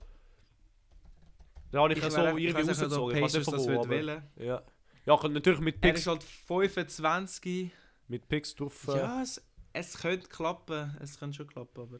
Da 1.70 1.82
habe 1.82 1.92
ich, 1.92 1.98
Ich 1.98 2.04
so 2.04 2.16
wär- 2.16 2.36
ich 2.36 2.44
irgendwie 2.44 2.62
ob 2.62 2.68
rausgezogen. 2.68 3.16
Ich 3.16 3.22
weiß 3.22 3.34
nicht 3.34 3.44
von 3.44 3.54
das 3.54 3.68
aber... 3.68 3.88
wählen. 3.90 4.22
Ja. 4.36 4.62
Ja, 5.04 5.28
natürlich 5.28 5.60
mit 5.60 5.74
Er 5.76 5.80
Picks, 5.80 6.00
ist 6.00 6.06
halt 6.06 6.22
25. 6.22 7.70
mit 8.08 8.28
Picks 8.28 8.54
drauf... 8.54 8.88
Äh, 8.88 8.96
Ja, 8.96 9.22
es, 9.22 9.42
es 9.72 9.98
könnte 9.98 10.28
klappen. 10.28 10.96
Es 11.00 11.18
könnte 11.18 11.36
schon 11.36 11.46
klappen, 11.48 11.80
aber... 11.82 11.98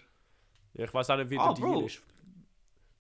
ja, 0.77 0.85
ich 0.85 0.95
weiß 0.95 1.11
auch 1.11 1.17
nicht, 1.17 1.31
wie 1.31 1.39
Ah, 1.39 1.53
der 1.53 1.55
Deal 1.55 1.73
Bro. 1.73 1.87
ist. 1.87 2.03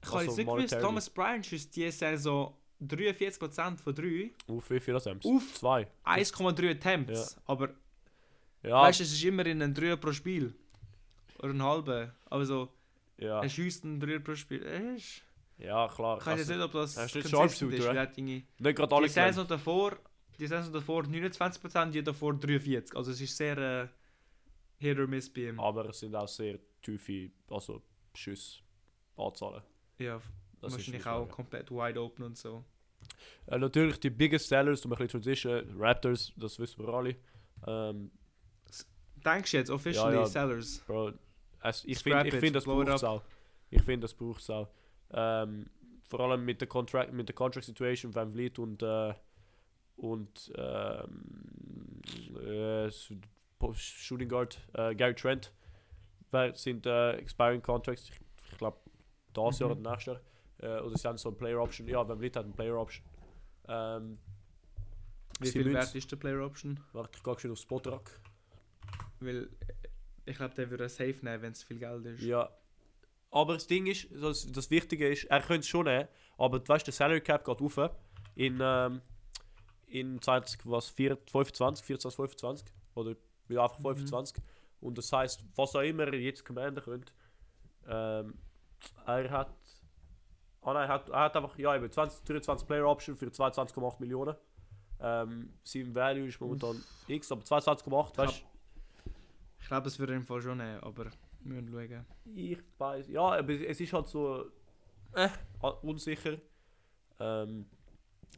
Ich 0.03 0.09
habe 0.09 0.19
Also 0.19 0.31
jetzt 0.31 0.37
nicht 0.39 0.47
gewusst. 0.57 0.81
Thomas 0.81 1.11
Bryant 1.11 1.47
schießt 1.47 1.75
diese 1.77 1.91
Saison 1.93 2.55
43% 2.83 3.79
von 3.79 3.95
3, 3.95 4.31
Auf 4.49 4.71
wie 4.71 4.81
viel 4.81 4.95
Attempts? 4.97 5.27
Auf. 5.27 5.55
Zwei. 5.55 5.89
1,3 6.05 6.71
Attempts. 6.71 7.37
Aber 7.47 7.71
Ja, 8.62 8.83
weißt 8.83 9.01
du, 9.01 9.05
es 9.05 9.12
ist 9.12 9.25
immerhin 9.25 9.62
ein 9.62 9.73
3 9.75 9.97
pro 9.97 10.12
Spiel. 10.12 10.55
Oder 11.39 11.51
ein 11.55 11.62
halber. 11.62 12.15
Aber 12.27 12.45
so, 12.45 12.69
ja. 13.19 13.41
er 13.43 13.49
schießt 13.49 13.85
ein 13.85 13.99
3 14.01 14.19
pro 14.19 14.35
Spiel. 14.35 14.62
Ist, 14.62 15.23
ja, 15.59 15.89
klar. 15.89 16.19
ich 16.19 16.27
weiß 16.27 16.39
jetzt 16.39 16.51
Also, 16.51 16.55
nicht, 16.55 16.65
ob 16.65 16.73
das 16.73 16.97
ist 16.97 17.15
nicht 17.15 17.33
consistent 17.33 17.73
ist. 17.73 17.79
nicht 17.95 17.97
gerade 18.77 18.89
Die 18.89 18.95
alle 18.95 19.09
gelernt. 19.09 19.12
Saison 19.35 19.47
davor, 19.49 19.97
die 20.39 20.47
Saison 20.47 20.73
davor 20.73 21.03
29%, 21.05 21.91
die 21.91 22.03
davor 22.05 22.33
43%. 22.35 22.95
Also 22.95 23.11
es 23.12 23.21
ist 23.23 23.35
sehr 23.37 23.57
äh, 23.57 23.89
Hit 24.79 24.99
or 24.99 25.07
Miss 25.07 25.33
bei 25.33 25.49
ihm. 25.49 25.59
Aber 25.59 25.89
es 25.89 25.99
sind 26.01 26.15
auch 26.15 26.29
sehr 26.29 26.59
tiefe, 26.87 27.31
also 27.49 27.83
Schüsse 28.14 28.61
anzahlen. 29.16 29.62
Ja, 29.99 30.20
Das 30.61 30.72
wahrscheinlich 30.72 31.07
auch 31.07 31.29
komplett 31.29 31.70
wide 31.70 32.01
open 32.01 32.25
und 32.25 32.37
so. 32.37 32.64
Äh, 33.46 33.59
natürlich 33.59 34.01
die 34.01 34.11
biggest 34.11 34.49
sellers, 34.49 34.85
um 34.85 34.92
ein 34.92 34.96
bisschen 34.99 35.09
Transition, 35.09 35.77
Raptors, 35.79 36.33
das 36.37 36.59
wissen 36.59 36.85
wir 36.85 36.92
alle. 36.92 37.16
Ähm, 37.66 38.11
Denkst 39.25 39.51
du 39.51 39.57
jetzt 39.57 39.70
officially 39.70 40.14
Ja, 40.14 40.20
ja. 40.20 40.27
Sellers? 40.27 40.85
Bro, 40.87 41.12
es, 41.62 41.85
ich 41.85 41.99
finde, 41.99 42.29
ich 42.29 42.35
find, 42.35 42.55
das 42.55 42.64
braucht 42.64 42.88
es 42.88 43.03
auch. 43.05 43.22
Ich 43.70 43.83
finde, 43.83 44.05
das 44.05 44.14
braucht 44.14 44.40
es 44.40 44.51
auch. 44.51 44.68
Ähm, 45.11 45.68
vor 46.09 46.20
allem 46.20 46.44
mit 46.44 46.61
der 46.61 46.68
Contract, 46.68 47.12
mit 47.12 47.29
der 47.29 47.35
Contract 47.35 47.66
Situation 47.66 48.14
Van 48.14 48.33
Vliet 48.33 48.59
und 48.59 48.83
äh, 48.83 49.14
und 49.96 50.53
ähm, 50.57 52.01
äh, 52.40 52.90
Shooting 53.72 54.29
Guard 54.29 54.59
äh, 54.75 54.94
Gary 54.94 55.14
Trent 55.14 55.53
wer- 56.31 56.55
sind 56.55 56.87
äh, 56.87 57.12
expiring 57.12 57.62
Contracts. 57.62 58.11
Ich, 58.11 58.21
ich 58.53 58.59
glaube 58.59 58.79
das 59.33 59.59
Jahr 59.59 59.71
Mhm. 59.75 59.81
oder 59.81 59.91
nächstes 59.91 60.15
Jahr. 60.15 60.21
Äh, 60.79 60.83
oder 60.83 60.97
sie 60.97 61.09
haben 61.09 61.19
so 61.19 61.29
ein 61.31 61.37
Player 61.37 61.61
Option. 61.61 61.87
Ja, 61.89 62.07
Van 62.09 62.19
Vliet 62.19 62.37
hat 62.37 62.47
ein 62.47 62.53
Player 62.53 62.77
Option. 62.79 63.05
Ähm, 63.69 64.19
Wie 65.41 65.49
viel 65.51 65.73
wert 65.73 65.95
ist 65.95 66.11
der 66.11 66.17
Player 66.17 66.45
Option? 66.45 66.81
Warte, 66.93 67.11
ich 67.17 67.23
gehe 67.23 67.39
schon 67.39 67.51
auf 67.51 67.59
Spotrack. 67.59 68.21
Weil 69.21 69.45
äh, 69.45 69.49
ich 70.31 70.37
glaube, 70.37 70.55
der 70.55 70.71
würde 70.71 70.85
ein 70.85 70.89
Safe 70.91 71.17
nehmen, 71.23 71.43
wenn 71.43 71.53
es 71.53 71.62
viel 71.62 71.79
Geld 71.79 72.05
ist. 72.07 72.23
Ja. 72.23 72.51
Aber 73.31 73.55
das 73.55 73.67
Ding 73.67 73.87
ist, 73.87 74.09
das, 74.11 74.51
das 74.51 74.71
Wichtige 74.71 75.09
ist, 75.09 75.25
er 75.25 75.41
könnte 75.41 75.61
es 75.61 75.69
schon 75.69 75.85
nehmen, 75.87 76.09
aber 76.39 76.59
du 76.59 76.67
weißt, 76.69 76.87
der 76.87 76.95
Salary 76.95 77.21
Cap 77.21 77.45
geht 77.45 77.61
rauf 77.61 77.91
in, 78.35 78.59
ähm, 78.62 79.03
in 79.89 80.21
20, 80.23 80.61
was, 80.65 80.89
4, 80.89 81.19
25, 81.31 81.85
24, 81.85 82.17
25 82.17 82.67
oder 82.95 83.15
ja, 83.49 83.65
einfach 83.65 83.79
Mhm. 83.97 84.07
25. 84.87 84.87
Und 84.87 84.99
das 84.99 85.12
heißt, 85.12 85.44
was 85.57 85.75
auch 85.75 85.81
immer 85.81 86.05
er 86.05 86.14
jetzt 86.14 86.44
commander 86.44 86.81
könnte, 86.81 87.12
ähm, 87.88 88.35
er 89.07 89.31
hat, 89.31 89.51
ah 90.62 90.72
nein, 90.72 90.88
er 90.88 90.94
hat, 90.94 91.09
er 91.09 91.20
hat 91.20 91.37
einfach, 91.37 91.59
ja 91.59 91.75
eben, 91.75 91.90
20, 91.90 92.25
23 92.25 92.66
Player 92.66 92.87
Option 92.87 93.16
für 93.16 93.27
22,8 93.27 94.01
Millionen. 94.01 94.37
Ähm, 95.01 95.53
sein 95.62 95.94
Value 95.94 96.29
ist 96.29 96.40
momentan 96.40 96.83
X, 97.07 97.31
aber 97.31 97.42
22,8, 97.42 98.16
weißt 98.16 98.42
du? 98.42 99.11
Ich 99.61 99.68
glaube, 99.68 99.88
es 99.88 99.99
würde 99.99 100.14
im 100.14 100.25
Fall 100.25 100.40
schon 100.40 100.59
nehmen, 100.59 100.81
aber 100.81 101.07
wir 101.40 101.62
müssen 101.62 101.70
schauen. 101.70 102.07
Ich 102.35 102.59
weiß, 102.79 103.09
ja, 103.09 103.22
aber 103.22 103.53
es 103.53 103.81
ist 103.81 103.92
halt 103.92 104.09
so 104.09 104.46
äh, 105.14 105.29
unsicher. 105.83 106.38
Ähm, 107.18 107.66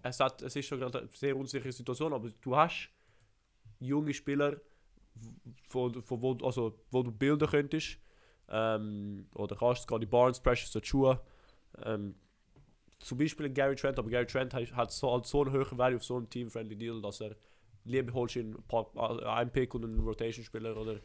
es, 0.02 0.20
hat, 0.20 0.42
es 0.42 0.56
ist 0.56 0.66
schon 0.66 0.78
gerade 0.78 1.00
eine 1.00 1.08
sehr 1.08 1.36
unsichere 1.36 1.72
Situation, 1.72 2.12
aber 2.12 2.30
du 2.40 2.56
hast 2.56 2.90
junge 3.80 4.14
Spieler, 4.14 4.56
w- 5.20 5.52
von, 5.68 6.02
von 6.02 6.22
wo, 6.22 6.36
also, 6.44 6.78
wo 6.90 7.02
du 7.02 7.10
bilden 7.12 7.48
könntest. 7.48 7.98
Ähm, 8.48 9.26
oder 9.34 9.56
kannst 9.56 9.86
gerade 9.86 10.06
Barnes, 10.06 10.40
Precious 10.40 10.74
Achua. 10.76 11.20
Ähm, 11.82 12.14
zum 13.00 13.18
Beispiel 13.18 13.46
ein 13.46 13.54
Gary 13.54 13.76
Trent, 13.76 13.98
aber 13.98 14.08
Gary 14.10 14.26
Trent 14.26 14.54
hat, 14.54 14.72
hat 14.74 14.90
so, 14.90 15.12
halt 15.12 15.26
so 15.26 15.42
einen 15.42 15.52
höheren 15.52 15.78
Value 15.78 15.96
auf 15.96 16.04
so 16.04 16.16
einen 16.16 16.28
Team-Friendly 16.30 16.76
Deal, 16.76 17.00
dass 17.00 17.20
er 17.20 17.36
lieber 17.84 18.12
holst 18.12 18.36
du 18.36 18.40
ein 18.40 18.62
paar, 18.66 18.90
äh, 18.96 19.24
einen 19.24 19.50
Pick 19.50 19.74
und 19.74 19.84
einen 19.84 20.00
Rotation-Spieler 20.00 20.76
oder 20.76 20.98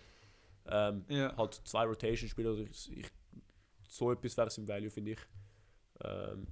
ähm, 0.65 1.05
Ja. 1.07 1.35
halt 1.37 1.53
zwei 1.65 1.85
Rotation-Spieler. 1.85 2.55
so 3.87 4.11
etwas 4.11 4.37
wäre 4.37 4.47
es 4.47 4.57
im 4.57 4.67
Value, 4.67 4.89
finde 4.89 5.11
ich. 5.11 5.19
Ähm, 6.03 6.47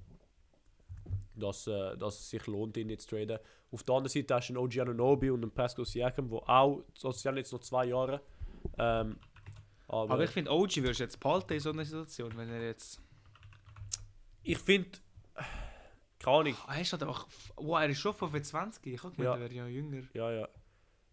dass, 1.34 1.66
äh, 1.66 1.96
dass 1.96 2.18
es 2.20 2.30
sich 2.30 2.46
lohnt, 2.46 2.76
ihn 2.76 2.88
jetzt 2.90 3.08
zu 3.08 3.16
traden. 3.16 3.38
Auf 3.70 3.82
der 3.84 3.94
anderen 3.94 4.10
Seite 4.12 4.34
hast 4.34 4.48
du 4.48 4.52
einen 4.54 4.58
OG 4.66 4.78
Anunoby 4.80 5.30
und 5.30 5.42
einen 5.42 5.50
Pascal 5.50 5.84
Siakam, 5.84 6.30
wo 6.30 6.38
auch, 6.38 6.82
also 6.94 7.12
sie 7.12 7.28
haben 7.28 7.36
jetzt 7.36 7.52
noch 7.52 7.60
zwei 7.60 7.86
Jahre. 7.86 8.20
Ähm, 8.78 9.16
aber, 9.88 10.14
Aber 10.14 10.24
ich 10.24 10.30
finde, 10.30 10.50
OG 10.50 10.76
würdest 10.76 11.00
du 11.00 11.04
jetzt 11.04 11.20
behalten 11.20 11.52
in 11.54 11.60
so 11.60 11.70
einer 11.70 11.84
Situation, 11.84 12.36
wenn 12.36 12.48
er 12.50 12.62
jetzt. 12.62 13.00
ich 14.42 14.58
finde, 14.58 14.90
keine 16.18 16.36
Ahnung, 16.38 16.56
Ah, 16.66 16.74
er 16.76 16.80
ist 16.82 16.92
halt 16.92 17.02
einfach. 17.02 17.26
Wow, 17.56 17.80
er 17.80 17.88
ist 17.88 17.98
schon 17.98 18.14
25. 18.14 18.92
Ich 18.94 19.02
habe 19.02 19.14
gemeint, 19.14 19.34
Ja. 19.34 19.34
er 19.34 19.40
wäre 19.50 19.54
ja 19.54 19.66
jünger. 19.66 20.02
Ja, 20.14 20.30
ja. 20.30 20.48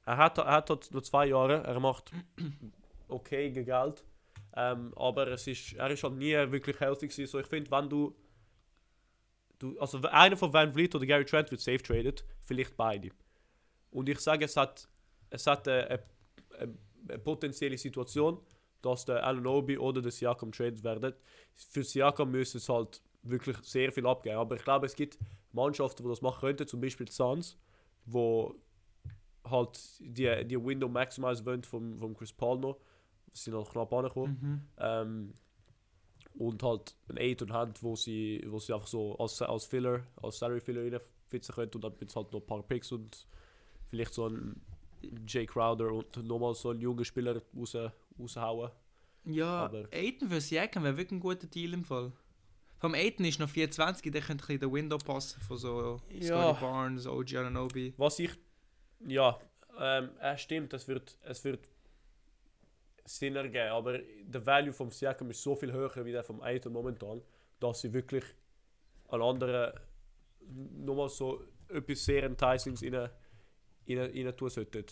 Er 0.05 0.17
hat, 0.17 0.37
er 0.37 0.45
hat 0.51 0.69
dort 0.69 0.91
noch 0.93 1.01
zwei 1.01 1.27
Jahre, 1.27 1.63
er 1.63 1.79
macht 1.79 2.11
okay 3.07 3.51
Geld. 3.51 4.03
Ähm, 4.55 4.93
aber 4.95 5.27
es 5.27 5.47
ist, 5.47 5.73
er 5.73 5.89
ist 5.91 6.03
halt 6.03 6.15
nie 6.15 6.33
wirklich 6.33 6.79
healthy 6.79 7.07
gewesen. 7.07 7.27
So, 7.29 7.39
ich 7.39 7.47
finde, 7.47 7.69
wenn 7.71 7.89
du, 7.89 8.15
du. 9.59 9.79
Also 9.79 10.01
einer 10.01 10.37
von 10.37 10.53
Van 10.53 10.73
Vliet 10.73 10.95
oder 10.95 11.05
Gary 11.05 11.25
Trent 11.25 11.51
wird 11.51 11.61
safe 11.61 11.81
traded, 11.81 12.23
vielleicht 12.43 12.75
beide. 12.75 13.09
Und 13.91 14.09
ich 14.09 14.19
sage, 14.19 14.45
es 14.45 14.55
hat, 14.55 14.87
es 15.29 15.45
hat 15.47 15.67
eine, 15.67 15.87
eine, 15.87 16.03
eine, 16.59 16.77
eine 17.07 17.19
potenzielle 17.19 17.77
Situation, 17.77 18.39
dass 18.81 19.05
der 19.05 19.25
Anunoby 19.25 19.77
oder 19.77 20.01
der 20.01 20.11
Siakam 20.11 20.51
traded 20.51 20.83
werden. 20.83 21.13
Für 21.55 21.83
Siakam 21.83 22.31
müssen 22.31 22.57
es 22.57 22.69
halt 22.69 23.01
wirklich 23.23 23.57
sehr 23.63 23.91
viel 23.91 24.07
abgeben. 24.07 24.37
Aber 24.37 24.55
ich 24.55 24.63
glaube, 24.63 24.85
es 24.85 24.95
gibt 24.95 25.17
Mannschaften, 25.51 26.03
die 26.03 26.09
das 26.09 26.21
machen 26.21 26.41
könnten, 26.41 26.67
zum 26.67 26.79
Beispiel 26.79 27.05
die 27.05 27.11
Suns, 27.11 27.57
wo 28.05 28.55
halt 29.43 29.79
die, 29.99 30.45
die 30.45 30.63
Window 30.63 30.87
maximize 30.87 31.45
wollen 31.45 31.63
vom, 31.63 31.97
vom 31.97 32.15
Chris 32.15 32.31
Paul 32.31 32.59
noch. 32.59 32.77
Sie 33.33 33.43
sind 33.43 33.53
noch 33.53 33.71
knapp 33.71 33.91
angekommen. 33.93 34.37
Mhm. 34.41 34.61
Ähm, 34.77 35.33
und 36.35 36.63
halt 36.63 36.95
ein 37.09 37.17
8 37.19 37.41
und 37.43 37.53
Hand, 37.53 37.83
wo 37.83 37.95
sie, 37.95 38.43
wo 38.47 38.59
sie 38.59 38.73
einfach 38.73 38.87
so 38.87 39.17
als, 39.17 39.41
als 39.41 39.65
Filler, 39.65 40.03
als 40.21 40.39
Salary 40.39 40.61
Filler 40.61 40.83
reinfitzen 40.83 41.55
können 41.55 41.71
und 41.75 41.83
dann 41.83 41.97
gibt 41.97 42.09
es 42.11 42.15
halt 42.15 42.31
noch 42.31 42.41
ein 42.41 42.45
paar 42.47 42.63
Picks 42.63 42.91
und 42.91 43.25
vielleicht 43.89 44.13
so 44.13 44.27
ein 44.27 44.61
Jay 45.27 45.45
Crowder 45.45 45.91
und 45.91 46.23
nochmal 46.25 46.53
so 46.53 46.69
einen 46.71 46.81
jungen 46.81 47.05
Spieler 47.05 47.41
raus, 47.55 47.75
raushauen. 48.19 48.71
Ja, 49.25 49.65
Aber- 49.65 49.87
Aiden 49.91 50.29
für 50.29 50.41
Siakam 50.41 50.83
wäre 50.83 50.97
wirklich 50.97 51.17
ein 51.17 51.21
guter 51.21 51.47
Deal 51.47 51.73
im 51.73 51.83
Fall. 51.83 52.11
Vom 52.79 52.93
Aiden 52.93 53.25
ist 53.25 53.39
noch 53.39 53.49
24, 53.49 54.09
der 54.11 54.21
könnte 54.21 54.43
ein 54.43 54.47
bisschen 54.47 54.59
den 54.61 54.71
Window 54.73 54.97
passen 54.97 55.41
von 55.41 55.57
so 55.57 55.97
Ja. 56.09 56.53
Scotty 56.53 56.61
Barnes, 56.61 57.05
OG 57.07 57.35
Ananobi. 57.35 57.93
Was 57.97 58.19
ich, 58.19 58.31
ja, 59.05 59.37
ähm, 59.77 60.09
äh, 60.21 60.37
stimmt, 60.37 60.73
es 60.73 60.87
wird, 60.87 61.17
es 61.23 61.43
wird 61.43 61.67
Sinn 63.09 63.35
ergeben, 63.35 63.69
aber 63.69 63.97
der 63.97 64.45
Value 64.45 64.71
vom 64.71 64.91
Siakam 64.91 65.31
ist 65.31 65.41
so 65.41 65.55
viel 65.55 65.73
höher 65.73 66.05
wie 66.05 66.11
der 66.11 66.23
vom 66.23 66.41
Aiton 66.41 66.71
momentan, 66.71 67.21
dass 67.59 67.81
sie 67.81 67.91
wirklich 67.91 68.23
an 69.07 69.21
anderen 69.23 69.73
nochmal 70.77 71.09
so 71.09 71.43
etwas 71.69 72.05
sehr 72.05 72.23
Enticings 72.23 72.83
in 72.83 72.93
rein, 72.93 73.09
rein 73.87 74.37
tun 74.37 74.49
sollten. 74.49 74.85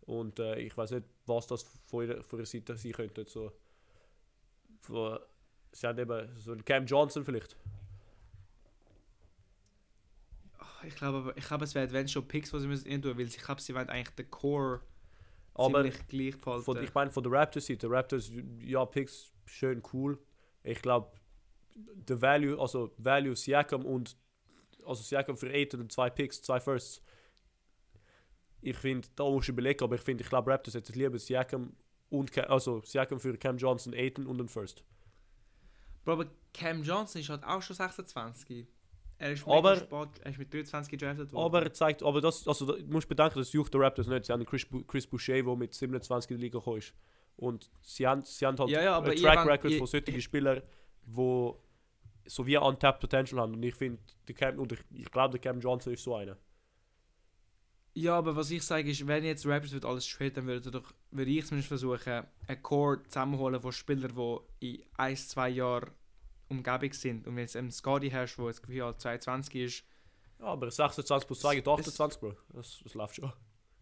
Und 0.00 0.38
äh, 0.40 0.58
ich 0.58 0.76
weiß 0.76 0.90
nicht, 0.90 1.06
was 1.26 1.46
das 1.46 1.62
von 1.86 2.04
ihrer, 2.04 2.24
von 2.24 2.44
Seite 2.44 2.76
sein 2.76 2.92
könnte. 2.92 3.24
So, 3.28 3.52
von, 4.80 5.20
sie 5.72 5.86
haben 5.86 5.98
eben 5.98 6.36
so 6.36 6.52
einen 6.52 6.64
Cam 6.64 6.86
Johnson 6.86 7.24
vielleicht. 7.24 7.56
Ich 10.86 10.96
glaube, 10.96 11.32
ich 11.36 11.46
glaube, 11.46 11.64
es 11.64 11.74
wären 11.74 11.92
wenn 11.92 12.08
schon 12.08 12.26
Picks, 12.26 12.50
die 12.50 12.58
sie 12.58 12.66
müssen 12.66 12.90
rein 12.90 13.00
tun, 13.00 13.16
weil 13.16 13.26
ich 13.26 13.38
glaube, 13.38 13.60
sie 13.60 13.74
wollen 13.74 13.88
eigentlich 13.88 14.16
den 14.16 14.30
Core 14.30 14.80
Aber 15.54 15.70
gleich 16.08 16.40
behalten. 16.40 16.64
Von, 16.64 16.80
ich 16.80 16.94
meine, 16.94 17.10
von 17.10 17.22
der 17.22 17.32
Raptors-Seite, 17.32 17.90
Raptors, 17.90 18.30
ja, 18.60 18.84
Picks, 18.84 19.32
schön 19.46 19.82
cool. 19.92 20.18
Ich 20.62 20.80
glaube, 20.82 21.12
der 21.76 22.20
Value, 22.20 22.60
also 22.60 22.92
Value 22.98 23.36
Siakam 23.36 23.84
und, 23.84 24.16
also 24.86 25.02
Siakam 25.02 25.36
für 25.36 25.50
8 25.52 25.74
und 25.74 25.92
zwei 25.92 26.10
Picks, 26.10 26.42
zwei 26.42 26.60
Firsts. 26.60 27.02
Ich 28.60 28.76
finde, 28.76 29.06
da 29.14 29.24
musst 29.30 29.48
du 29.48 29.52
überlegen, 29.52 29.84
aber 29.84 29.94
ich 29.96 30.00
finde, 30.00 30.22
ich 30.24 30.28
glaube, 30.28 30.50
Raptors 30.50 30.74
hätten 30.74 30.92
lieber 30.98 31.18
Siakam 31.18 31.76
und, 32.08 32.32
Ca- 32.32 32.42
also 32.44 32.82
Siakam 32.82 33.20
für 33.20 33.36
Cam 33.36 33.58
Johnson, 33.58 33.94
Aiton 33.94 34.26
und 34.26 34.40
einen 34.40 34.48
First. 34.48 34.84
Bro, 36.04 36.12
aber 36.14 36.26
Cam 36.52 36.82
Johnson 36.82 37.20
ist 37.20 37.28
halt 37.30 37.44
auch 37.44 37.60
schon 37.62 37.76
26. 37.76 38.66
Er 39.18 39.32
ist 39.32 39.46
Aber- 39.46 39.76
spät, 39.76 40.08
er 40.22 40.30
ist 40.30 40.38
mit 40.38 40.52
23 40.52 40.90
gedraftet 40.90 41.32
worden. 41.32 41.44
Aber 41.44 41.62
er 41.62 41.72
zeigt, 41.72 42.02
aber 42.02 42.20
das, 42.20 42.46
also 42.48 42.66
du 42.66 42.84
musst 42.86 43.08
bedenken, 43.08 43.38
das 43.38 43.52
juckt 43.52 43.72
der 43.72 43.80
Raptors 43.80 44.08
nicht. 44.08 44.24
Sie 44.24 44.32
haben 44.32 44.44
Chris, 44.44 44.66
Chris 44.88 45.06
Boucher, 45.06 45.42
der 45.42 45.56
mit 45.56 45.72
27 45.74 46.30
in 46.32 46.36
die 46.38 46.42
Liga 46.44 46.58
gekommen 46.58 46.78
ist. 46.78 46.92
Und 47.36 47.70
sie 47.82 48.06
haben, 48.06 48.22
sie 48.24 48.44
haben 48.46 48.58
halt 48.58 48.70
Ja, 48.70 48.82
ja, 48.82 48.98
einen 49.00 49.16
Track 49.16 49.46
Record 49.46 49.74
von 49.74 49.86
solchen 49.86 50.20
Spielern, 50.20 50.62
die 51.06 51.50
so 52.26 52.46
wie 52.46 52.56
untapped 52.56 53.00
Potential 53.00 53.40
haben. 53.40 53.54
Und 53.54 53.62
ich 53.62 53.74
finde, 53.74 54.00
der 54.26 54.34
Cam, 54.34 54.58
und 54.58 54.72
ich, 54.72 54.80
ich 54.92 55.10
glaube, 55.10 55.38
der 55.38 55.40
Cam 55.40 55.60
Johnson 55.60 55.92
ist 55.92 56.02
so 56.02 56.14
einer. 56.16 56.36
Ja, 57.96 58.16
aber 58.18 58.34
was 58.34 58.50
ich 58.50 58.62
sage 58.64 58.90
ist, 58.90 59.06
wenn 59.06 59.24
jetzt 59.24 59.46
Raptors 59.46 59.72
wird 59.72 59.84
alles 59.84 60.06
traden, 60.08 60.34
dann 60.34 60.46
würde, 60.46 60.70
doch, 60.70 60.92
würde 61.12 61.30
ich 61.30 61.46
zumindest 61.46 61.68
versuchen, 61.68 62.24
einen 62.48 62.62
Core 62.62 63.02
zusammenholen 63.04 63.60
von 63.60 63.70
Spielern, 63.72 64.12
die 64.60 64.74
in 64.76 64.82
1, 64.96 65.28
2 65.28 65.48
Jahren 65.50 65.90
Umgebung 66.58 66.92
sind. 66.92 67.26
Und 67.26 67.36
wenn 67.36 67.42
jetzt 67.42 67.56
einen 67.56 67.70
Scotty 67.70 68.10
hast, 68.10 68.36
der 68.36 68.46
jetzt 68.46 68.62
Gefühl 68.62 68.94
22 68.96 69.54
ist, 69.56 69.84
Ja, 70.40 70.46
aber 70.46 70.70
26 70.70 71.26
plus 71.26 71.40
2 71.40 71.54
gibt 71.56 71.66
Es- 71.68 71.78
28, 71.88 72.20
Bro. 72.20 72.34
Das, 72.52 72.80
das 72.82 72.94
läuft 72.94 73.16
schon. 73.16 73.32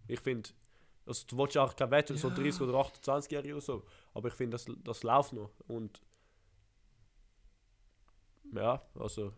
Ich 0.09 0.21
finde, 0.21 0.51
also, 1.07 1.25
du 1.27 1.39
willst 1.39 1.55
ja 1.55 1.65
auch 1.65 1.75
kein 1.75 1.91
Wetter, 1.91 2.17
so 2.17 2.29
Ja. 2.29 2.35
30 2.35 2.61
oder 2.61 2.75
28-Jährige 2.75 3.55
oder 3.55 3.61
so. 3.61 3.85
Aber 4.15 4.29
ich 4.29 4.35
finde, 4.35 4.57
das, 4.57 4.67
das 4.85 5.03
läuft 5.03 5.33
noch. 5.33 5.51
Und 5.69 6.01
ja, 8.53 8.83
also 8.99 9.33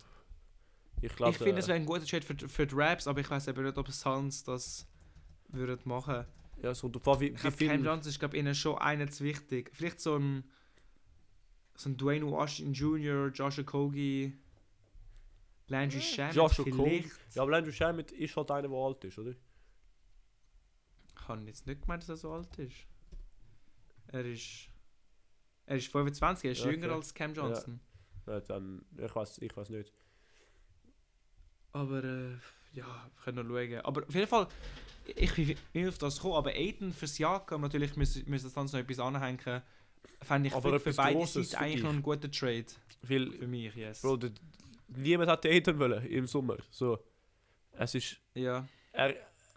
ich 1.00 1.14
glaube, 1.14 1.32
ich 1.32 1.38
finde, 1.38 1.60
es 1.60 1.68
wäre 1.68 1.76
ein 1.76 1.86
guter 1.86 2.04
Trade 2.06 2.24
für, 2.24 2.48
für 2.48 2.66
die 2.66 2.74
Raps, 2.74 3.06
aber 3.06 3.20
ich 3.20 3.30
weiß 3.30 3.48
eben 3.48 3.62
nicht, 3.64 3.76
ob 3.76 3.88
Suns 3.90 4.42
das 4.44 4.86
würden 5.48 5.78
machen. 5.84 6.24
ja, 6.62 6.74
so, 6.74 6.88
du, 6.88 6.98
wie, 7.20 7.26
Ich 7.28 7.34
wie 7.44 7.48
Cam 7.48 7.52
viel... 7.52 7.84
Johnson 7.84 8.10
ist 8.10 8.18
glaube 8.18 8.36
ihnen 8.36 8.54
schon 8.54 8.78
einer 8.78 9.08
zu 9.08 9.22
wichtig. 9.24 9.70
Vielleicht 9.74 10.00
so 10.00 10.16
ein 10.16 10.44
so 11.76 11.88
ein 11.88 11.96
Dwayne 11.96 12.26
Washington 12.30 12.72
Jr., 12.72 13.28
Josh 13.28 13.58
Okogie, 13.58 14.36
Landry 15.68 16.00
Shamet 16.00 16.34
Josh 16.34 16.60
Okogie. 16.60 17.02
vielleicht. 17.02 17.34
Ja, 17.34 17.42
aber 17.42 17.52
Landry 17.52 17.72
Shamet 17.72 18.12
ist 18.12 18.36
halt 18.36 18.50
einer, 18.50 18.68
der 18.68 18.78
alt 18.78 19.04
ist, 19.04 19.18
oder? 19.18 19.34
Ich 21.16 21.28
habe 21.28 21.42
jetzt 21.42 21.66
nicht 21.66 21.82
gemeint, 21.82 22.02
dass 22.02 22.10
er 22.10 22.16
so 22.16 22.32
alt 22.32 22.58
ist. 22.58 22.86
Er 24.08 24.24
ist... 24.24 24.68
Er 25.66 25.76
ist 25.76 25.88
25, 25.88 26.44
er 26.44 26.52
ist 26.52 26.64
Ja, 26.64 26.70
jünger 26.70 26.86
okay. 26.88 26.94
als 26.96 27.14
Cam 27.14 27.32
Johnson. 27.34 27.80
Ja, 28.26 28.40
dann, 28.40 28.84
ich 28.98 29.14
weiß 29.16 29.38
ich 29.38 29.56
weiß 29.56 29.70
nicht. 29.70 29.92
Aber 31.72 32.04
äh, 32.04 32.32
ja, 32.74 32.84
wir 32.84 33.22
können 33.24 33.48
noch 33.48 33.54
schauen. 33.54 33.80
Aber 33.80 34.02
auf 34.06 34.14
jeden 34.14 34.26
Fall, 34.26 34.46
ich 35.06 35.56
bin 35.72 35.88
auf 35.88 35.98
das 35.98 36.16
gekommen, 36.16 36.34
aber 36.34 36.50
Aiden 36.50 36.92
fürs 36.92 37.18
Jahr 37.18 37.44
natürlich 37.58 37.96
müssen 37.96 38.28
müssen 38.28 38.50
sonst 38.50 38.72
noch 38.72 38.80
etwas 38.80 38.98
anhängen. 38.98 39.62
Fände 40.24 40.48
ich 40.48 40.54
Aber 40.54 40.70
für, 40.80 40.92
für 40.92 40.94
beide 40.94 41.26
Seiten 41.26 41.56
eigentlich 41.56 41.82
noch 41.82 41.92
ein 41.92 42.02
guter 42.02 42.30
Trade. 42.30 42.66
Weil, 43.02 43.30
Für 43.32 43.46
mich, 43.46 43.74
yes. 43.74 44.00
Bro, 44.00 44.16
der, 44.16 44.30
niemand 44.88 45.30
hat 45.30 45.44
Aiden 45.46 45.78
wollen 45.78 46.04
im 46.06 46.26
Sommer. 46.26 46.56
So, 46.70 46.98
es 47.72 47.94
ist, 47.94 48.16
Ja. 48.34 48.66
er, 48.92 49.14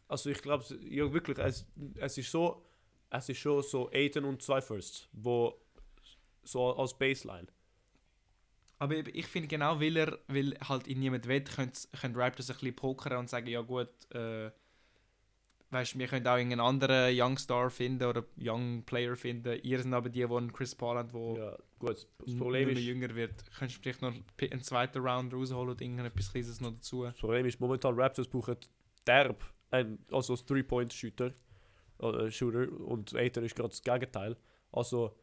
also 0.07 0.29
ich 0.29 0.41
glaube, 0.41 0.65
ja 0.81 1.11
wirklich, 1.11 1.37
es, 1.37 1.65
es 1.95 2.17
ist 2.17 2.31
so, 2.31 2.65
es 3.09 3.29
ist 3.29 3.37
schon 3.37 3.63
so 3.63 3.89
Aiden 3.91 4.25
und 4.25 4.41
zwei 4.41 4.61
Firsts, 4.61 5.07
wo 5.13 5.59
so 6.43 6.75
als 6.75 6.97
Baseline. 6.97 7.47
Aber 8.79 8.95
ich 8.95 9.25
finde 9.27 9.47
genau, 9.47 9.79
weil 9.79 9.97
er 9.97 10.19
weil 10.27 10.55
halt 10.67 10.87
ihn 10.87 10.99
niemand 10.99 11.27
will, 11.27 11.41
können, 11.41 11.71
können 11.99 12.15
Raptors 12.15 12.49
ein 12.49 12.57
bisschen 12.57 12.75
pokern 12.75 13.17
und 13.17 13.29
sagen, 13.29 13.47
ja 13.47 13.61
gut, 13.61 13.89
äh, 14.13 14.51
weißt 15.69 15.95
du, 15.95 15.99
wir 15.99 16.07
können 16.07 16.27
auch 16.27 16.33
einen 16.33 16.59
anderen 16.59 17.13
Young 17.17 17.37
Star 17.37 17.69
finden 17.69 18.07
oder 18.07 18.23
Young 18.39 18.83
Player 18.83 19.15
finden. 19.15 19.59
Ihr 19.63 19.81
sind 19.81 19.93
aber 19.93 20.09
die, 20.09 20.25
die 20.25 20.33
einen 20.33 20.53
Chris 20.53 20.75
Paul 20.75 20.97
haben, 20.97 21.11
der 21.11 21.43
Ja, 21.43 21.57
gut, 21.79 22.07
das 22.25 22.35
Problem 22.37 22.69
ist, 22.69 22.79
jünger 22.79 23.13
wird. 23.15 23.33
Könntest 23.57 23.79
du 23.79 23.83
vielleicht 23.83 24.01
noch 24.01 24.13
einen 24.39 24.61
zweiten 24.61 24.99
Round 24.99 25.33
rausholen 25.33 25.69
und 25.71 25.81
irgendetwas 25.81 26.31
Kleines 26.31 26.61
noch 26.61 26.71
dazu. 26.71 27.03
das 27.03 27.17
Problem 27.17 27.45
ist, 27.45 27.59
momentan 27.59 27.95
Raptors 27.95 28.27
brauchen 28.27 28.57
derb, 29.05 29.43
ein, 29.71 29.99
also 30.11 30.33
als 30.33 30.45
Three-Point-Shooter, 30.45 31.33
äh, 31.99 32.31
Shooter, 32.31 32.71
und 32.85 33.13
Aiden 33.15 33.43
ist 33.43 33.55
gerade 33.55 33.69
das 33.69 33.81
Gegenteil. 33.81 34.37
Also, 34.71 35.15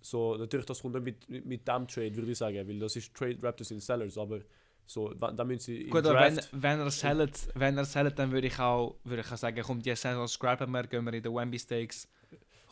so, 0.00 0.36
natürlich, 0.36 0.64
das 0.64 0.80
kommt 0.80 0.94
nicht 0.94 1.04
mit, 1.04 1.28
mit, 1.28 1.46
mit 1.46 1.68
dem 1.68 1.86
Trade, 1.86 2.16
würde 2.16 2.32
ich 2.32 2.38
sagen, 2.38 2.66
weil 2.66 2.78
das 2.78 2.96
ist 2.96 3.14
Trade 3.14 3.38
Raptors 3.42 3.68
sind 3.68 3.82
Sellers, 3.82 4.16
aber 4.16 4.40
so, 4.86 5.14
da 5.14 5.44
müssen 5.44 5.60
sie 5.60 5.84
Gut, 5.84 6.04
aber 6.06 6.20
wenn, 6.20 6.40
wenn 6.52 6.80
er 6.80 6.90
sellet, 6.90 7.48
wenn 7.54 7.78
er 7.78 7.84
sellet, 7.84 8.18
dann 8.18 8.32
würde 8.32 8.48
ich 8.48 8.58
auch, 8.58 8.96
würde 9.04 9.22
ich 9.22 9.32
auch 9.32 9.36
sagen, 9.36 9.62
komm, 9.64 9.80
die 9.80 9.94
Saison 9.94 10.26
scrappen 10.26 10.70
wir, 10.70 10.84
gehen 10.84 11.04
wir 11.04 11.12
in 11.12 11.22
den 11.22 11.32
Wemby 11.32 11.58
Stakes, 11.58 12.08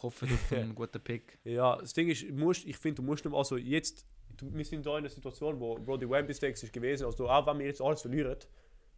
hoffen 0.03 0.33
auf 0.33 0.53
einen 0.53 0.75
guten 0.75 1.01
Pick. 1.01 1.39
Ja, 1.45 1.77
das 1.77 1.93
Ding 1.93 2.09
ist, 2.09 2.29
musst, 2.31 2.65
ich 2.65 2.77
finde, 2.77 2.97
du 2.97 3.03
musst 3.03 3.25
nicht, 3.25 3.35
also 3.35 3.57
jetzt, 3.57 4.05
du, 4.37 4.53
wir 4.53 4.65
sind 4.65 4.85
da 4.85 4.93
in 4.93 4.99
einer 4.99 5.09
Situation, 5.09 5.61
wo 5.61 5.77
Bro, 5.77 5.99
die 5.99 6.11
Wemby 6.11 6.35
Stakes 6.35 6.63
ist 6.63 6.73
gewesen, 6.73 7.07
also 7.07 7.29
auch 7.29 7.47
wenn 7.47 7.59
wir 7.61 7.67
jetzt 7.67 7.81
alles 7.81 8.03
verlieren, 8.03 8.39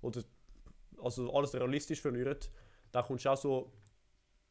oder 0.00 0.22
also 1.02 1.32
alles 1.32 1.54
realistisch 1.54 2.00
verlieren, 2.00 2.38
dann 2.92 3.04
kommst 3.04 3.24
du 3.24 3.30
auch 3.30 3.36
so, 3.36 3.72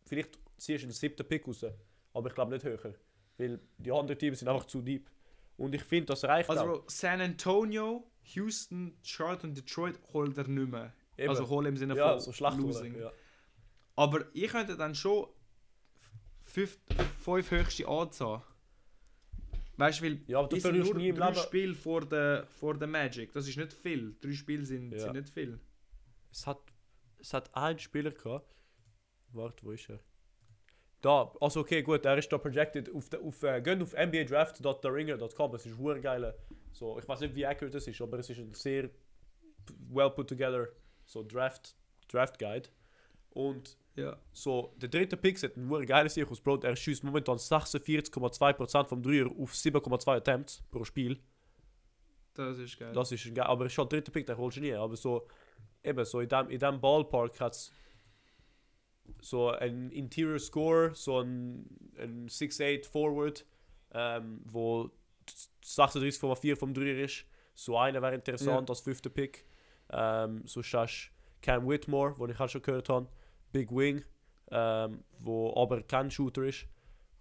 vielleicht 0.05 0.37
ziehst 0.57 0.83
du 0.83 0.87
den 0.87 0.93
siebten 0.93 1.27
Pick 1.27 1.47
raus, 1.47 1.65
aber 2.13 2.27
ich 2.29 2.35
glaube 2.35 2.53
nicht 2.53 2.63
höher, 2.63 2.93
weil 3.37 3.59
die 3.77 3.91
anderen 3.91 4.19
Teams 4.19 4.39
sind 4.39 4.47
einfach 4.47 4.65
zu 4.65 4.81
deep. 4.81 5.09
Und 5.57 5.75
ich 5.75 5.83
finde, 5.83 6.05
das 6.07 6.23
reicht 6.23 6.49
Also 6.49 6.63
auch. 6.63 6.83
San 6.87 7.19
Antonio, 7.19 8.08
Houston, 8.23 8.97
Charlotte 9.03 9.47
und 9.47 9.57
Detroit 9.57 9.99
holt 10.13 10.37
er 10.37 10.47
nicht 10.47 10.69
mehr. 10.71 10.93
Eben. 11.17 11.29
Also 11.29 11.47
hol 11.49 11.65
im 11.67 11.77
Sinne 11.77 11.95
ja, 11.95 12.17
von 12.17 12.33
so 12.33 12.49
losing. 12.57 12.97
ja. 12.99 13.11
Aber 13.95 14.25
ich 14.33 14.49
könnte 14.49 14.77
dann 14.77 14.95
schon 14.95 15.27
fünf, 16.45 16.79
fünf 17.19 17.51
höchste 17.51 17.87
Anzahl. 17.87 18.43
Weißt 19.77 19.99
du, 20.01 20.05
weil 20.05 20.21
Ja, 20.27 20.39
aber 20.39 20.49
du 20.49 20.55
die 20.55 20.61
sind 20.61 20.77
nur 20.77 20.95
nie 20.95 21.09
im 21.09 21.15
drei. 21.15 21.33
Spiele 21.33 21.73
vor 21.75 22.05
der, 22.05 22.45
vor 22.47 22.77
der 22.77 22.87
Magic. 22.87 23.31
Das 23.33 23.47
ist 23.47 23.57
nicht 23.57 23.73
viel. 23.73 24.15
Drei 24.21 24.31
Spiele 24.33 24.65
sind, 24.65 24.91
Ja. 24.91 24.99
sind 24.99 25.13
nicht 25.13 25.29
viel. 25.29 25.59
Es 26.31 26.45
hat, 26.45 26.61
es 27.17 27.33
hat 27.33 27.53
einen 27.55 27.79
Spieler 27.79 28.11
gehabt. 28.11 28.55
Warte, 29.31 29.63
wo 29.65 29.71
ist 29.71 29.89
er? 29.89 29.99
Da, 31.01 31.31
also 31.39 31.61
okay, 31.61 31.81
gut, 31.81 32.03
er 32.05 32.17
ist 32.17 32.31
da 32.31 32.37
projected. 32.37 32.93
Auf, 32.93 33.07
der- 33.09 33.21
auf, 33.21 33.41
äh, 33.43 33.61
geht 33.61 33.81
auf 33.81 33.93
nbadraft.theringer.com, 33.93 35.55
es 35.55 35.65
ist 35.65 35.77
hure 35.77 36.01
geil. 36.01 36.33
So, 36.71 36.99
ich 36.99 37.07
weiß 37.07 37.21
nicht, 37.21 37.35
wie 37.35 37.45
accurate 37.45 37.73
das 37.77 37.87
ist, 37.87 38.01
aber 38.01 38.19
es 38.19 38.29
ist 38.29 38.39
ein 38.39 38.53
sehr 38.53 38.89
well 39.89 40.09
put 40.09 40.27
together 40.27 40.67
so 41.05 41.23
Draft, 41.23 41.75
Draft 42.11 42.37
Guide. 42.37 42.69
Und 43.31 43.77
Ja. 43.95 44.17
so, 44.33 44.73
der 44.77 44.89
dritte 44.89 45.15
Pick 45.17 45.41
hat 45.41 45.55
ein 45.55 45.85
geiles 45.85 46.15
Sieg 46.15 46.29
aus 46.29 46.41
Brot. 46.41 46.63
Er 46.63 46.75
schießt 46.75 47.03
momentan 47.03 47.37
46,2% 47.37 48.87
vom 48.89 49.01
Dreier 49.01 49.27
auf 49.39 49.53
7,2 49.53 50.15
Attempts 50.17 50.61
pro 50.71 50.83
Spiel. 50.83 51.19
Das 52.33 52.57
ist 52.57 52.77
geil. 52.79 52.93
Das 52.93 53.11
ist 53.11 53.25
ein 53.25 53.33
geil, 53.35 53.45
aber 53.47 53.65
ist 53.65 53.77
halt 53.77 53.91
der 53.91 53.99
dritte 53.99 54.11
Pick, 54.11 54.25
den 54.25 54.37
holst 54.37 54.57
du 54.57 54.61
nie. 54.61 54.73
Aber 54.73 54.95
so, 54.95 55.27
eben, 55.83 56.03
so 56.05 56.19
in 56.21 56.29
dem, 56.29 56.49
in 56.49 56.59
dem 56.59 56.79
Ballpark 56.79 57.39
hat 57.39 57.53
es 57.53 57.71
so 59.21 59.49
ein 59.49 59.91
Interior 59.91 60.39
Score, 60.39 60.91
so 60.93 61.19
ein, 61.19 61.65
ein 61.97 62.27
6'8 62.27 62.85
Forward, 62.85 63.45
ähm, 63.93 64.41
wo 64.45 64.89
36,4 65.63 66.55
vom 66.55 66.73
Dreier 66.73 67.03
ist. 67.03 67.25
So 67.53 67.77
einer 67.77 68.01
wäre 68.01 68.15
interessant 68.15 68.69
als 68.69 68.79
fünfter 68.79 69.09
Pick. 69.09 69.45
Ähm, 69.91 70.43
so 70.45 70.61
hast 70.61 71.11
du 71.11 71.41
Cam 71.41 71.67
Whitmore, 71.67 72.15
den 72.19 72.29
ich 72.29 72.39
auch 72.39 72.49
schon 72.49 72.61
gehört 72.61 72.89
habe. 72.89 73.07
Big 73.51 73.71
Wing, 73.71 74.03
ähm, 74.51 75.03
wo 75.19 75.55
aber 75.55 75.81
kein 75.83 76.11
Shooter 76.11 76.43
ist. 76.43 76.67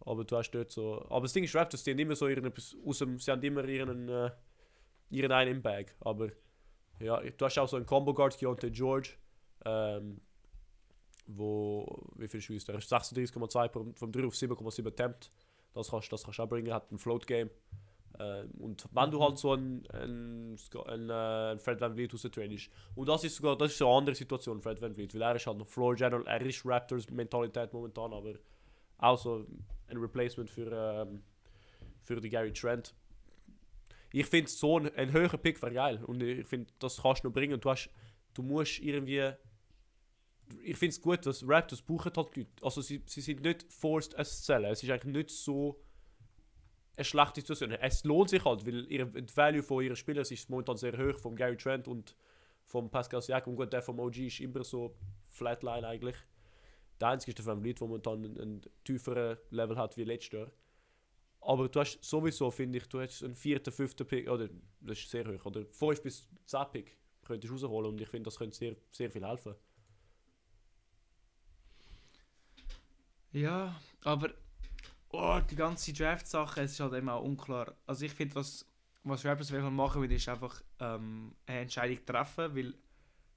Aber 0.00 0.24
du 0.24 0.36
hast 0.36 0.50
dort 0.52 0.70
so. 0.70 1.04
Aber 1.10 1.22
das 1.22 1.32
Ding 1.32 1.44
ist, 1.44 1.54
Raptors, 1.54 1.82
die 1.82 1.90
haben 1.90 1.98
immer 1.98 2.16
so 2.16 2.28
ihren, 2.28 2.50
aus 2.86 2.98
dem, 2.98 3.18
sie 3.18 3.30
haben 3.30 3.42
immer 3.42 3.64
ihren, 3.64 4.08
äh, 4.08 4.30
ihren 5.10 5.32
einen 5.32 5.56
im 5.56 5.62
Bag. 5.62 5.94
Aber 6.00 6.28
ja, 7.00 7.20
du 7.20 7.44
hast 7.44 7.58
auch 7.58 7.68
so 7.68 7.76
einen 7.76 7.86
Combo 7.86 8.14
Guard, 8.14 8.38
Keontae 8.38 8.70
George, 8.70 9.10
ähm, 9.64 10.20
wo, 11.28 11.86
wie 12.16 12.26
viel 12.28 12.40
schießt 12.40 12.68
er? 12.70 12.74
Er 12.74 12.78
ist 12.78 12.90
36,2 12.92 13.68
vom- 13.70 13.94
vom 13.94 14.10
3 14.12 14.26
auf 14.26 14.34
7,7 14.34 14.86
Attempt. 14.88 15.30
Das 15.74 15.90
kannst 15.90 16.10
das 16.12 16.24
kannst 16.24 16.38
du 16.38 16.42
auch 16.42 16.48
bringen, 16.48 16.72
hat 16.72 16.90
ein 16.90 16.98
Float 16.98 17.26
Game. 17.26 17.50
Ähm, 18.18 18.50
und 18.58 18.84
wenn 18.92 19.10
du 19.10 19.22
halt 19.22 19.38
so 19.38 19.52
einen, 19.52 19.84
Sc- 20.56 20.84
einen, 20.86 21.10
äh, 21.10 21.12
einen 21.12 21.60
Fred 21.60 21.80
Van 21.80 21.94
Vliet 21.94 22.12
raustrainst. 22.12 22.70
Und 22.96 23.08
das 23.08 23.22
ist 23.24 23.36
sogar 23.36 23.56
das 23.56 23.72
ist 23.72 23.82
eine 23.82 23.90
andere 23.92 24.14
Situation, 24.16 24.60
Fred 24.60 24.80
Van 24.80 24.94
Vliet, 24.94 25.14
weil 25.14 25.22
er 25.22 25.36
ist 25.36 25.46
halt 25.46 25.58
noch 25.58 25.68
Floor 25.68 25.94
General, 25.94 26.26
er 26.26 26.40
ist 26.42 26.64
Raptors 26.66 27.08
Mentalität 27.10 27.72
momentan, 27.72 28.12
aber 28.12 28.34
auch 28.98 29.18
so 29.18 29.46
ein 29.88 29.96
Replacement 29.98 30.50
für, 30.50 30.72
ähm, 30.72 31.22
für 32.02 32.20
die 32.20 32.28
Gary 32.30 32.52
Trent. 32.52 32.94
Ich 34.12 34.26
finde 34.26 34.50
so 34.50 34.78
ein, 34.78 34.92
ein 34.96 35.12
höherer 35.12 35.36
Pick 35.36 35.60
wäre 35.62 35.72
geil 35.74 36.02
und 36.04 36.22
ich 36.22 36.46
finde, 36.46 36.72
das 36.78 37.02
kannst 37.02 37.22
du 37.22 37.28
noch 37.28 37.34
bringen. 37.34 37.60
Du, 37.60 37.70
hast, 37.70 37.90
du 38.34 38.42
musst 38.42 38.80
irgendwie. 38.80 39.32
Ich 40.62 40.76
finde 40.76 40.90
es 40.90 41.00
gut, 41.00 41.24
dass 41.26 41.46
Raptors 41.46 41.82
brauchen 41.82 42.12
halt 42.16 42.36
Leute. 42.36 42.50
Also 42.62 42.80
sie, 42.80 43.02
sie 43.06 43.20
sind 43.20 43.42
nicht 43.42 43.64
forced, 43.72 44.14
es 44.14 44.38
zu 44.38 44.46
zählen. 44.46 44.66
Es 44.66 44.82
ist 44.82 44.90
eigentlich 44.90 45.14
nicht 45.14 45.30
so 45.30 45.80
eine 46.96 47.04
schlechte 47.04 47.40
Situation. 47.40 47.72
Es 47.72 48.04
lohnt 48.04 48.30
sich 48.30 48.44
halt, 48.44 48.66
weil 48.66 48.90
ihr, 48.90 49.06
die 49.06 49.36
Value 49.36 49.62
von 49.62 49.84
ihren 49.84 49.96
Spielern 49.96 50.24
ist 50.28 50.50
momentan 50.50 50.76
sehr 50.76 50.96
hoch, 50.96 51.18
vom 51.18 51.36
Gary 51.36 51.56
Trent 51.56 51.86
und 51.86 52.16
vom 52.64 52.90
Pascal 52.90 53.22
Siakam. 53.22 53.56
Gut, 53.56 53.72
der 53.72 53.82
vom 53.82 53.98
OG 53.98 54.16
ist 54.18 54.40
immer 54.40 54.64
so 54.64 54.94
Flatline 55.28 55.86
eigentlich. 55.86 56.16
Der 57.00 57.08
einzige 57.08 57.30
ist 57.30 57.38
der 57.38 57.46
Van 57.46 57.60
Vliet, 57.60 57.80
der 57.80 57.86
momentan 57.86 58.24
einen, 58.24 58.40
einen 58.40 58.60
tieferen 58.84 59.38
Level 59.50 59.76
hat 59.76 59.96
wie 59.96 60.04
letztes 60.04 60.32
Jahr. 60.32 60.50
Aber 61.40 61.68
du 61.68 61.80
hast 61.80 62.02
sowieso, 62.02 62.50
finde 62.50 62.78
ich, 62.78 62.88
du 62.88 63.00
hast 63.00 63.22
einen 63.22 63.36
vierten, 63.36 63.72
fünften 63.72 64.06
Pick, 64.06 64.28
oder 64.28 64.48
das 64.80 64.98
ist 64.98 65.10
sehr 65.10 65.26
hoch, 65.26 65.44
oder 65.46 65.64
5 65.64 66.02
bis 66.02 66.28
10 66.46 66.60
Pick 66.72 66.98
könntest 67.24 67.50
du 67.50 67.54
rausholen 67.54 67.92
und 67.92 68.00
ich 68.00 68.08
finde, 68.08 68.24
das 68.24 68.38
könnte 68.38 68.56
sehr, 68.56 68.74
sehr 68.90 69.10
viel 69.10 69.24
helfen. 69.24 69.54
Ja, 73.38 73.80
aber 74.04 74.30
oh, 75.10 75.40
die 75.48 75.56
ganze 75.56 75.92
Draft-Sache, 75.92 76.62
es 76.62 76.72
ist 76.72 76.80
halt 76.80 76.94
immer 76.94 77.14
auch 77.14 77.24
unklar. 77.24 77.74
Also 77.86 78.04
ich 78.04 78.12
finde, 78.12 78.34
was, 78.34 78.66
was 79.04 79.24
Raptors 79.24 79.50
wirklich 79.50 79.70
machen 79.70 80.02
will, 80.02 80.12
ist 80.12 80.28
einfach 80.28 80.60
ähm, 80.80 81.34
eine 81.46 81.60
Entscheidung 81.60 82.04
treffen, 82.04 82.54
weil 82.56 82.74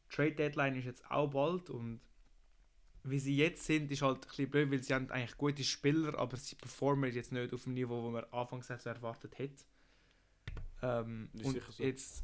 Trade 0.10 0.34
Deadline 0.34 0.76
ist 0.76 0.86
jetzt 0.86 1.10
auch 1.10 1.30
bald 1.30 1.70
und 1.70 2.02
wie 3.04 3.20
sie 3.20 3.36
jetzt 3.36 3.66
sind, 3.66 3.92
ist 3.92 4.02
halt 4.02 4.18
ein 4.18 4.28
bisschen 4.28 4.50
blöd, 4.50 4.72
weil 4.72 4.84
sie 4.84 4.94
haben 4.94 5.10
eigentlich 5.10 5.38
gute 5.38 5.64
Spieler, 5.64 6.18
aber 6.18 6.38
sie 6.38 6.56
performen 6.56 7.12
jetzt 7.12 7.32
nicht 7.32 7.54
auf 7.54 7.64
dem 7.64 7.74
Niveau, 7.74 8.04
wo 8.04 8.12
man 8.12 8.26
anfangs 8.32 8.70
erwartet 8.70 9.38
hätte. 9.38 9.64
Ähm, 10.84 11.30
und 11.44 11.62
so. 11.70 11.84
jetzt 11.84 12.24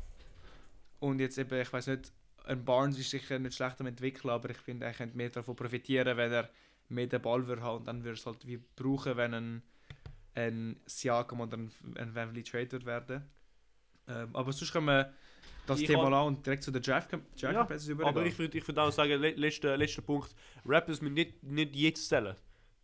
und 0.99 1.19
jetzt 1.19 1.37
eben, 1.37 1.59
ich 1.59 1.71
weiß 1.71 1.87
nicht, 1.87 2.11
ein 2.45 2.63
Barnes 2.63 2.97
ist 2.97 3.09
sicher 3.09 3.37
nicht 3.39 3.55
schlecht 3.55 3.79
am 3.79 3.87
entwickeln, 3.87 4.29
aber 4.29 4.49
ich 4.49 4.57
finde, 4.57 4.85
er 4.85 4.93
könnte 4.93 5.17
mehr 5.17 5.29
davon 5.29 5.55
profitieren, 5.55 6.17
wenn 6.17 6.31
er 6.31 6.49
mehr 6.89 7.07
den 7.07 7.21
Ball 7.21 7.47
würde 7.47 7.61
haben 7.61 7.77
und 7.79 7.87
dann 7.87 8.03
würde 8.03 8.17
es 8.17 8.25
halt 8.25 8.45
wie 8.47 8.57
brauchen, 8.75 9.17
wenn 9.17 9.33
ein, 9.33 9.61
ein 10.35 10.79
Siakam 10.85 11.41
oder 11.41 11.57
ein, 11.57 11.71
Vliet 12.31 12.49
traded 12.49 12.85
werden. 12.85 13.23
Ähm, 14.07 14.29
aber 14.33 14.53
sonst 14.53 14.71
können 14.71 14.85
wir 14.85 15.13
das 15.65 15.81
Ich 15.81 15.87
Thema 15.87 16.09
lassen 16.09 16.27
und 16.27 16.45
direkt 16.45 16.63
zu 16.63 16.71
den 16.71 16.81
Draft 16.81 17.11
Draft 17.11 17.23
Ja, 17.37 17.49
übergehen. 17.61 18.01
Aber 18.03 18.25
ich 18.25 18.37
würde 18.39 18.57
ich 18.57 18.67
würd 18.67 18.79
auch 18.79 18.91
sagen, 18.91 19.19
le 19.21 19.31
letzter, 19.31 19.75
letzter 19.75 20.01
Punkt, 20.01 20.33
Rappers 20.65 21.01
müssen 21.01 21.13
nicht, 21.13 21.43
nicht 21.43 21.75
jetzt 21.75 22.07
zählen. 22.07 22.35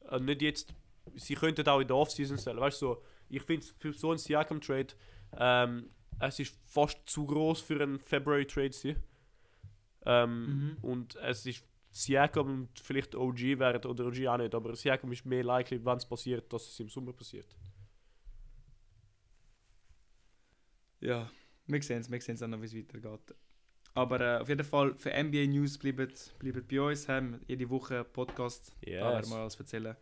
Äh, 0.10 0.20
nicht 0.20 0.42
jetzt, 0.42 0.74
sie 1.16 1.36
könnten 1.36 1.68
auch 1.68 1.80
in 1.80 1.88
der 1.88 1.96
Offseason 1.96 2.38
zählen. 2.38 2.60
Weißt 2.60 2.82
du, 2.82 2.88
so, 2.88 3.04
Ich 3.30 3.42
finde 3.44 3.66
für 3.80 3.94
so 3.94 4.10
einen 4.10 4.20
Siakam-Trade, 4.20 4.88
ähm, 5.38 5.90
es 6.20 6.40
ist 6.40 6.60
fast 6.66 7.00
zu 7.06 7.26
groß 7.26 7.62
für 7.62 7.82
einen 7.82 8.00
February-Trade. 8.00 8.96
Ähm, 10.06 10.46
Mhm. 10.46 10.78
Und 10.82 11.16
es 11.16 11.46
ist 11.46 11.64
Siakam 11.96 12.48
und 12.50 12.80
vielleicht 12.80 13.14
OG 13.16 13.60
wären, 13.60 13.86
oder 13.86 14.08
OG 14.08 14.28
auch 14.28 14.38
nicht, 14.38 14.56
aber 14.56 14.76
Siakam 14.76 15.12
ist 15.12 15.26
mehr 15.26 15.44
likely, 15.44 15.84
wenn 15.86 15.98
es 15.98 16.06
passiert, 16.06 16.52
dass 16.52 16.68
es 16.68 16.80
im 16.80 16.90
Sommer 16.90 17.14
passiert. 17.14 17.56
Ja, 21.00 21.30
wir 21.68 21.82
sehen 21.84 22.00
es, 22.02 22.10
wir 22.10 22.20
sehen 22.22 22.36
es 22.36 22.42
auch 22.44 22.48
noch, 22.48 22.62
wie 22.62 22.66
es 22.66 22.76
weitergeht. 22.76 23.36
Aber 23.94 24.20
äh, 24.22 24.40
auf 24.42 24.50
jeden 24.50 24.64
Fall, 24.66 24.96
für 24.96 25.12
NBA 25.12 25.46
News 25.48 25.78
bleibt, 25.78 26.34
bleibt 26.40 26.68
bei 26.68 26.82
uns, 26.82 27.08
haben 27.08 27.40
jede 27.48 27.70
Woche 27.70 28.04
Podcast, 28.04 28.74
da 28.82 28.90
werden 28.92 29.20
Yes. 29.20 29.30
wir 29.30 29.38
alles 29.38 29.56
erzählen. 29.60 29.96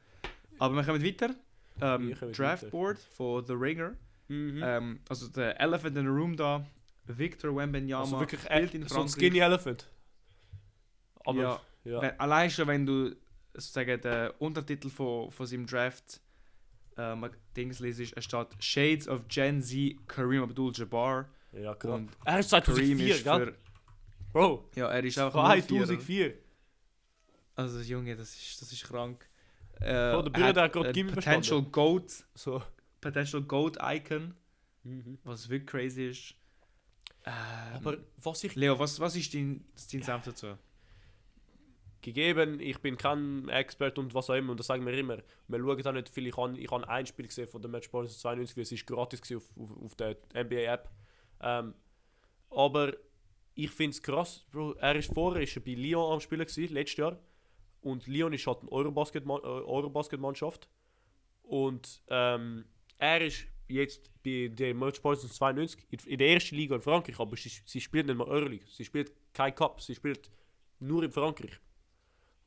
Aber 0.59 0.75
wir 0.75 0.83
kommen 0.83 1.03
weiter. 1.03 1.35
Ähm, 1.81 2.13
Draftboard 2.31 2.99
von 2.99 3.45
The 3.45 3.53
Ringer. 3.53 3.95
Mhm. 4.29 4.61
Ähm, 4.63 4.99
also 5.09 5.27
der 5.27 5.59
Elephant 5.59 5.97
in 5.97 6.03
the 6.05 6.09
Room 6.09 6.37
da, 6.37 6.65
Victor 7.07 7.53
Wembanyama, 7.53 8.03
also 8.03 8.19
wirklich 8.19 8.39
spielt 8.41 8.73
äh, 8.73 8.77
in 8.77 8.83
so 8.83 8.95
ein 8.95 8.99
Frankreich. 9.09 9.11
Skinny 9.11 9.39
Elephant. 9.39 9.91
Aber 11.25 11.41
Ja. 11.41 11.61
Ja. 11.83 12.01
Wenn, 12.01 12.19
allein 12.19 12.49
schon, 12.49 12.67
wenn 12.67 12.85
du 12.85 13.15
sozusagen 13.53 13.99
den 14.01 14.29
Untertitel 14.39 14.89
von, 14.89 15.31
von 15.31 15.45
seinem 15.45 15.65
Draft 15.65 16.21
ähm, 16.97 17.29
Dings 17.55 17.79
lesest, 17.79 18.13
es 18.15 18.23
steht 18.25 18.47
Shades 18.59 19.07
of 19.07 19.27
Gen 19.27 19.61
Z 19.61 19.95
Kareem 20.07 20.43
Abdul-Jabbar. 20.43 21.29
Ja, 21.53 21.75
klar. 21.75 21.95
Und 21.95 22.11
Er 22.25 22.39
ist 22.39 22.51
Kareem 22.51 22.63
2004, 22.97 23.15
ist 23.15 23.23
gell? 23.23 23.45
für... 23.45 23.55
Bro, 24.31 24.69
Ja, 24.75 24.87
er 24.89 25.03
ist 25.03 25.17
einfach 25.19 25.43
04er. 25.55 25.67
2004. 25.67 26.33
Also 27.55 27.79
Junge, 27.81 28.15
das 28.15 28.33
ist, 28.33 28.61
das 28.61 28.71
ist 28.71 28.83
krank. 28.85 29.27
Äh, 29.81 30.11
Bro, 30.13 30.21
der 30.23 30.29
Bruder 30.31 30.61
hat 30.63 30.73
gerade 30.73 30.87
ein 30.89 30.93
Gimmi 30.93 31.11
Potential 31.11 31.61
Goat, 31.63 32.23
So. 32.33 32.61
Potential 33.01 33.41
Goat 33.43 33.77
Icon, 33.81 34.33
Mhm. 34.83 35.17
was 35.23 35.47
wirklich 35.49 35.67
crazy 35.69 36.07
ist. 36.09 36.35
Ähm, 37.25 37.33
Aber 37.75 37.97
was 38.17 38.43
ich 38.43 38.55
Leo, 38.55 38.79
was, 38.79 38.99
was 38.99 39.15
ist 39.15 39.33
dein, 39.33 39.63
dein 39.91 40.01
Senf 40.01 40.23
dazu? 40.23 40.57
Gegeben, 42.01 42.59
ich 42.59 42.79
bin 42.79 42.97
kein 42.97 43.47
Expert 43.49 43.97
und 43.99 44.13
was 44.13 44.29
auch 44.29 44.35
immer, 44.35 44.51
und 44.51 44.59
das 44.59 44.67
sagen 44.67 44.85
wir 44.85 44.93
immer. 44.93 45.17
Wir 45.47 45.59
schauen 45.59 45.87
auch 45.87 45.91
nicht 45.93 46.09
viel. 46.09 46.27
Ich 46.27 46.37
habe 46.37 46.57
ich 46.57 46.69
hab 46.69 46.87
ein 46.87 47.05
Spiel 47.05 47.27
gesehen 47.27 47.47
von 47.47 47.61
der 47.61 47.69
Match 47.69 47.89
Ball 47.89 48.07
92, 48.07 48.55
weil 48.55 48.63
es 48.63 48.71
ist 48.71 48.85
gratis 48.85 49.21
auf, 49.35 49.43
auf, 49.57 49.83
auf 49.83 49.95
der 49.95 50.17
NBA-App. 50.33 50.89
Ähm, 51.41 51.73
aber 52.49 52.93
ich 53.55 53.71
finde 53.71 53.91
es 53.91 54.01
krass, 54.01 54.45
Bro. 54.51 54.73
Er 54.73 54.95
ist 54.95 55.13
vorher 55.13 55.41
ist 55.43 55.55
er 55.55 55.61
bei 55.61 55.73
Lyon 55.73 56.13
am 56.13 56.19
Spielen 56.19 56.45
gewesen, 56.45 56.73
letztes 56.73 56.97
Jahr. 56.97 57.19
Und 57.81 58.07
Lyon 58.07 58.33
ist 58.33 58.45
halt 58.47 58.59
eine 58.61 58.69
äh, 58.69 59.63
Eurobasket-Mannschaft. 59.65 60.67
Und 61.43 62.01
ähm, 62.09 62.65
er 62.97 63.21
ist 63.21 63.47
jetzt 63.67 64.11
bei 64.23 64.49
der 64.51 64.73
Match 64.75 65.01
Ball 65.01 65.17
92 65.17 65.87
in, 65.89 65.99
in 66.05 66.17
der 66.17 66.29
ersten 66.29 66.55
Liga 66.55 66.75
in 66.75 66.81
Frankreich, 66.81 67.19
aber 67.19 67.35
sie, 67.35 67.51
sie 67.65 67.81
spielt 67.81 68.05
nicht 68.05 68.15
mal 68.15 68.27
Euroleague. 68.27 68.67
Sie 68.67 68.85
spielt 68.85 69.11
kein 69.33 69.55
Cup, 69.55 69.81
sie 69.81 69.95
spielt 69.95 70.29
nur 70.79 71.03
in 71.03 71.11
Frankreich. 71.11 71.59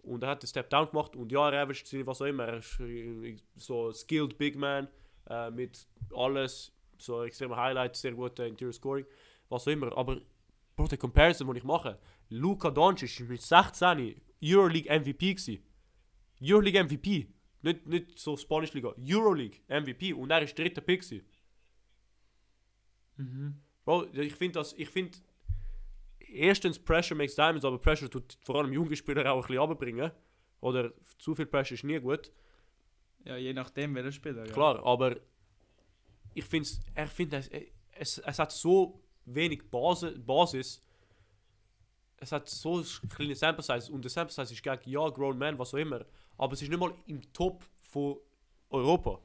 Und 0.05 0.23
er 0.23 0.31
hat 0.31 0.43
den 0.43 0.47
Step 0.49 0.71
Down 0.71 0.89
gemacht 0.91 1.17
und 1.17 1.33
ja, 1.33 1.51
er 1.51 1.73
sie, 1.75 2.07
was 2.07 2.21
auch 2.21 2.27
immer. 2.27 2.45
Er 2.45 2.59
ist 2.59 2.81
so 3.57 3.93
skilled 3.93 4.37
Big 4.39 4.57
Man 4.57 4.89
äh, 5.29 5.51
mit 5.51 5.87
alles, 6.15 6.73
so 6.99 7.25
extreme 7.25 7.57
Highlights, 7.57 8.01
sehr 8.01 8.13
guter 8.13 8.47
Interior 8.47 8.73
Scoring, 8.73 9.07
was 9.49 9.67
auch 9.67 9.73
immer. 9.73 9.97
Aber 9.97 10.21
Bro, 10.77 10.89
der 10.89 10.99
Comparison, 10.99 11.47
den 11.47 11.57
ich 11.57 11.65
mache, 11.65 11.99
Luka 12.29 12.71
Doncic 12.71 13.21
ist 13.21 13.29
mit 13.29 13.43
16 13.43 14.21
Euroleague 14.43 14.91
MVP 14.91 15.35
gewesen. 15.35 15.63
Euroleague 16.43 16.85
MVP. 16.85 17.29
Nicht, 17.63 17.87
nicht 17.87 18.19
so 18.19 18.37
Spanish 18.37 18.75
Liga. 18.75 18.95
Euroleague 18.99 19.61
MVP. 19.69 20.13
Und 20.13 20.31
er 20.31 20.43
ist 20.43 20.59
dritter 20.59 20.81
Pick 20.81 21.03
gewesen. 21.03 21.25
Mhm. 23.17 23.63
Bro, 23.85 24.07
ich 24.13 24.35
finde 24.35 24.59
das, 24.59 24.73
ich 24.75 24.89
finde, 24.89 25.17
erstens 26.35 26.79
Pressure 26.79 27.17
makes 27.17 27.35
diamonds, 27.35 27.65
aber 27.65 27.79
Pressure 27.79 28.11
tut 28.11 28.37
vor 28.45 28.57
allem 28.57 28.73
junge 28.73 28.97
Spieler 28.97 29.31
auch 29.33 29.37
ein 29.37 29.41
bisschen 29.43 29.59
runterbringen. 29.59 30.11
Oder 30.61 30.93
zu 31.19 31.35
viel 31.35 31.47
Pressure 31.47 31.75
ist 31.75 31.85
nie 31.85 32.01
gut. 32.01 32.33
Ja, 33.25 33.37
je 33.37 33.53
nachdem, 33.53 33.95
wer 33.95 34.03
der 34.03 34.13
Spieler. 34.13 34.47
Ja. 34.47 34.53
Klar, 34.53 34.85
aber 34.85 35.17
ich 36.35 36.45
finde 36.45 36.69
er 36.95 37.07
findet 37.07 37.51
es, 37.51 37.65
es, 37.93 38.19
es 38.19 38.39
hat 38.39 38.53
so 38.53 39.01
wenig 39.25 39.71
Basis, 39.71 40.15
Basis. 40.25 40.83
Es 42.17 42.33
hat 42.33 42.49
so 42.49 42.81
ein 42.81 43.09
kleines 43.09 43.41
Sample 43.41 43.63
Size 43.63 43.93
und 43.93 44.03
der 44.03 44.11
Sample 44.11 44.33
Size 44.33 44.53
ist 44.53 44.63
gegen 44.63 44.91
ja, 44.91 45.09
Grown 45.11 45.39
Man, 45.39 45.59
was 45.59 45.75
auch 45.75 45.79
immer. 45.79 46.05
Aber 46.39 46.55
es 46.55 46.63
ist 46.63 46.69
nicht 46.69 46.79
mal 46.79 46.95
im 47.07 47.21
Top 47.33 47.65
von 47.83 48.19
Europa. 48.71 49.21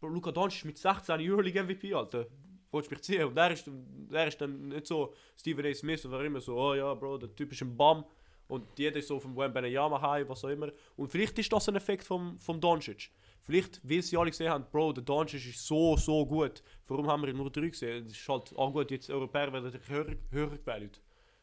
Bro, 0.00 0.08
Luka 0.08 0.32
Doncic 0.32 0.60
ist 0.60 0.64
mit 0.64 0.78
16 0.78 1.20
Euroleague 1.20 1.62
MVP, 1.62 1.94
Alter. 1.94 2.26
Wolltest 2.72 2.90
mich 2.90 3.02
ziehen? 3.02 3.24
Und 3.26 3.36
er 3.36 3.50
ist, 3.52 3.70
er 4.10 4.26
ist 4.26 4.40
dann 4.40 4.68
nicht 4.68 4.86
so 4.86 5.14
Stephen 5.36 5.64
A. 5.66 5.72
Smith 5.74 6.04
oder 6.06 6.24
immer 6.24 6.40
so, 6.40 6.56
oh 6.58 6.74
ja, 6.74 6.92
Bro, 6.94 7.18
der 7.18 7.34
Typ 7.34 7.52
ist 7.52 7.62
ein 7.62 7.76
Bum. 7.76 8.04
Und 8.48 8.66
jeder 8.78 8.98
ist 8.98 9.08
so 9.08 9.20
vom 9.20 9.36
Wembanyama 9.36 10.00
High, 10.00 10.28
was 10.28 10.44
auch 10.44 10.48
immer. 10.48 10.70
Und 10.96 11.08
vielleicht 11.10 11.38
ist 11.38 11.52
das 11.52 11.68
ein 11.68 11.76
Effekt 11.76 12.04
vom, 12.04 12.38
vom 12.38 12.60
Doncic. 12.60 13.10
Vielleicht, 13.40 13.80
weil 13.88 14.02
sie 14.02 14.16
alle 14.16 14.30
gesehen 14.30 14.50
haben, 14.50 14.66
Bro, 14.70 14.92
der 14.94 15.04
Doncic 15.04 15.46
ist 15.46 15.66
so, 15.66 15.96
so 15.96 16.26
gut. 16.26 16.62
Warum 16.86 17.06
haben 17.08 17.22
wir 17.22 17.28
ihn 17.28 17.36
nur 17.36 17.50
drei 17.50 17.68
gesehen? 17.68 18.06
Es 18.06 18.12
ist 18.12 18.28
halt, 18.28 18.52
ah 18.56 18.68
gut, 18.68 18.90
jetzt 18.90 19.08
Europäer 19.10 19.52
werden 19.52 19.72
höher, 19.86 20.16
höher 20.30 20.58
gewählt. 20.58 21.00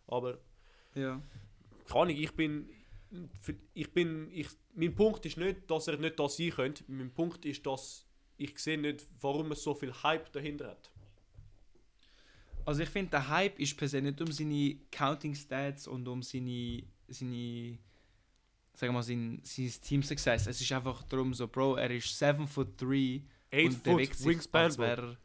Aber, 0.07 0.37
Ja. 0.95 1.21
keine 1.87 1.99
Ahnung, 2.01 2.15
ich 2.15 2.31
bin, 2.35 2.69
ich 3.73 3.91
bin, 3.93 4.29
ich, 4.31 4.47
mein 4.75 4.93
Punkt 4.95 5.25
ist 5.25 5.37
nicht, 5.37 5.69
dass 5.69 5.87
er 5.87 5.97
nicht 5.97 6.19
das 6.19 6.37
sein 6.37 6.51
könnte. 6.51 6.83
Mein 6.87 7.11
Punkt 7.11 7.45
ist, 7.45 7.65
dass 7.65 8.05
ich 8.37 8.57
sehe 8.59 8.77
nicht, 8.77 9.07
warum 9.19 9.49
er 9.51 9.55
so 9.55 9.73
viel 9.73 9.91
Hype 10.03 10.31
dahinter 10.31 10.69
hat. 10.69 10.91
Also 12.69 12.83
ich 12.83 12.89
finde, 12.89 13.09
der 13.09 13.27
Hype 13.27 13.57
ist 13.59 13.75
per 13.75 13.87
se 13.87 13.99
nicht 13.99 14.21
um 14.21 14.31
seine 14.31 14.75
Counting 14.91 15.33
Stats 15.33 15.87
und 15.87 16.07
um 16.07 16.21
seine, 16.21 16.83
seine 17.07 17.79
sagen 18.73 18.89
wir 18.89 18.91
mal, 18.91 19.01
sein, 19.01 19.41
sein 19.41 19.71
Team 19.81 20.03
Success. 20.03 20.45
Es 20.45 20.61
ist 20.61 20.71
einfach 20.71 21.01
darum 21.05 21.33
so, 21.33 21.47
Bro, 21.47 21.77
er 21.77 21.89
ist 21.89 22.15
7 22.15 22.47
foot 22.47 22.79
3 22.79 23.23
8 23.51 23.65
und 23.65 23.83
bewegt 23.83 24.15
sich, 24.15 24.27
Wingspan, 24.27 24.65
als 24.65 24.77
wäre 24.77 25.17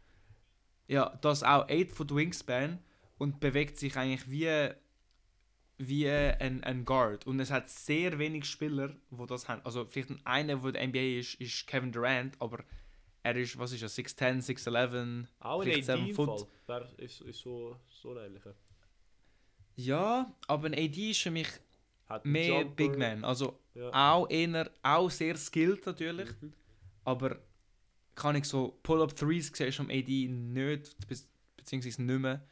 Ja, 0.89 1.19
das 1.21 1.43
auch 1.43 1.69
8 1.69 1.91
foot 1.91 2.15
Wingspan 2.15 2.79
und 3.19 3.41
bewegt 3.41 3.77
sich 3.77 3.95
eigentlich 3.95 4.31
wie 4.31 4.71
wie 5.77 6.09
ein, 6.09 6.65
ein 6.65 6.87
Guard. 6.87 7.27
Und 7.27 7.41
es 7.41 7.51
hat 7.51 7.69
sehr 7.69 8.19
wenig 8.19 8.47
Spieler, 8.47 8.97
die 9.11 9.27
das 9.27 9.51
haben. 9.51 9.61
Also 9.65 9.85
vielleicht 9.85 10.09
ein 10.09 10.25
einer, 10.25 10.57
der 10.57 10.73
der 10.73 10.87
NBA 10.89 11.19
ist, 11.19 11.35
ist 11.35 11.67
Kevin 11.67 11.93
Durant, 11.93 12.41
aber 12.41 12.65
er 13.25 13.37
ist, 13.37 13.59
was 13.59 13.73
ist 13.73 13.83
er, 13.83 13.89
6'10, 13.89 14.41
6'11, 14.43 15.27
Auch 15.41 15.61
ein 15.61 15.67
vielleicht 15.67 15.91
AD 15.91 15.99
7 15.99 16.09
im 16.11 16.15
Foot. 16.15 16.47
Wär, 16.67 16.89
ist, 16.99 17.21
ist 17.23 17.41
so, 17.41 17.77
so 17.89 18.13
ein 18.13 18.19
ähnlicher. 18.27 18.55
Ja, 19.77 20.33
aber 20.47 20.67
ein 20.69 20.75
AD 20.75 21.11
ist 21.11 21.21
für 21.23 21.31
mich 21.31 21.49
mehr 22.23 22.61
Jumper. 22.61 22.75
Big 22.77 22.97
Man. 22.99 23.25
Also 23.25 23.59
Ja. 23.75 23.91
auch 23.93 24.31
eher, 24.31 24.71
auch 24.83 25.11
sehr 25.11 25.37
skilled 25.37 25.85
natürlich, 25.87 26.31
Mhm. 26.41 26.53
aber 27.05 27.41
kann 28.15 28.37
ich 28.37 28.45
so 28.45 28.79
Pull-Up 28.85 29.17
Threes 29.17 29.51
siehst 29.53 29.79
du 29.79 29.83
am 29.83 29.91
AD 29.91 30.29
nicht, 30.29 31.09
be 31.09 31.17
beziehungsweise 31.57 32.03
nicht 32.03 32.21
mehr. 32.21 32.47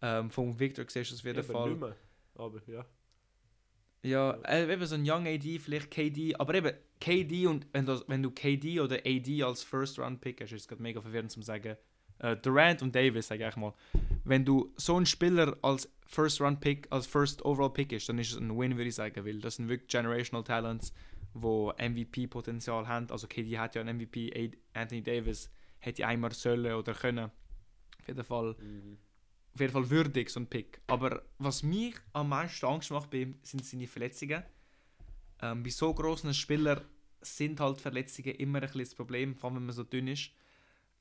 Ähm, 0.00 0.30
vom 0.30 0.58
Victor 0.58 0.84
siehst 0.88 1.10
du 1.10 1.14
es 1.14 1.20
auf 1.20 1.26
jeden 1.26 1.38
Eben 1.40 1.52
Fall. 1.52 1.68
nicht 1.70 1.80
mehr. 1.80 1.96
Aber 2.36 2.60
ja. 2.66 2.86
Ja, 4.04 4.32
äh, 4.44 4.72
eben 4.72 4.86
so 4.86 4.94
ein 4.94 5.02
Young 5.08 5.26
AD, 5.26 5.58
vielleicht 5.58 5.90
KD, 5.90 6.34
aber 6.36 6.54
eben 6.54 6.74
KD 7.02 7.48
und 7.48 7.66
wenn 7.72 7.84
du, 7.84 8.00
wenn 8.06 8.22
du 8.22 8.30
KD 8.30 8.78
oder 8.80 8.96
AD 9.04 9.42
als 9.42 9.64
First 9.64 9.98
Round 9.98 10.20
Pick 10.20 10.40
hast, 10.40 10.52
ist 10.52 10.62
es 10.62 10.68
gerade 10.68 10.80
mega 10.82 11.00
verwirrend 11.00 11.32
zu 11.32 11.42
sagen. 11.42 11.76
Äh, 12.20 12.36
Durant 12.36 12.80
und 12.82 12.94
Davis, 12.94 13.26
sag 13.26 13.40
ich 13.40 13.56
mal. 13.56 13.74
Wenn 14.24 14.44
du 14.44 14.72
so 14.76 14.94
einen 14.96 15.06
Spieler 15.06 15.56
als 15.62 15.88
First 16.06 16.40
Round 16.40 16.60
Pick, 16.60 16.86
als 16.90 17.08
First 17.08 17.44
Overall 17.44 17.72
Pick 17.72 17.90
ist, 17.90 18.08
dann 18.08 18.18
ist 18.18 18.30
es 18.30 18.38
ein 18.38 18.56
Win, 18.56 18.76
würde 18.76 18.88
ich 18.88 18.94
sagen, 18.94 19.24
weil 19.24 19.40
das 19.40 19.56
sind 19.56 19.68
wirklich 19.68 19.88
Generational 19.88 20.44
Talents, 20.44 20.92
wo 21.34 21.72
MVP-Potenzial 21.72 22.86
haben. 22.86 23.10
Also 23.10 23.26
KD 23.26 23.58
hat 23.58 23.74
ja 23.74 23.80
einen 23.80 23.96
MVP, 23.98 24.52
Anthony 24.72 25.02
Davis 25.02 25.50
hätte 25.80 26.06
einmal 26.06 26.32
sollen 26.32 26.72
oder 26.72 26.94
können. 26.94 27.30
Auf 27.98 28.06
jeden 28.06 28.22
Fall 28.22 28.54
Mhm. 28.60 28.98
auf 29.54 29.60
jeden 29.60 29.72
Fall 29.72 29.90
würdig, 29.90 30.30
so 30.30 30.38
ein 30.38 30.46
Pick. 30.46 30.80
Aber 30.86 31.22
was 31.38 31.64
mich 31.64 31.96
am 32.12 32.28
meisten 32.28 32.64
Angst 32.66 32.92
macht 32.92 33.10
bei 33.10 33.22
ihm, 33.22 33.34
sind 33.42 33.64
seine 33.64 33.88
Verletzungen. 33.88 34.44
Ähm, 35.42 35.64
bei 35.64 35.70
so 35.70 35.92
großen 35.92 36.32
Spielern 36.32 36.82
sind 37.22 37.60
halt 37.60 37.80
Verletzungen 37.80 38.34
immer 38.36 38.58
ein 38.58 38.62
bisschen 38.66 38.80
das 38.82 38.94
Problem, 38.94 39.34
vor 39.34 39.50
allem 39.50 39.56
wenn 39.58 39.66
man 39.66 39.74
so 39.74 39.84
dünn 39.84 40.08
ist. 40.08 40.30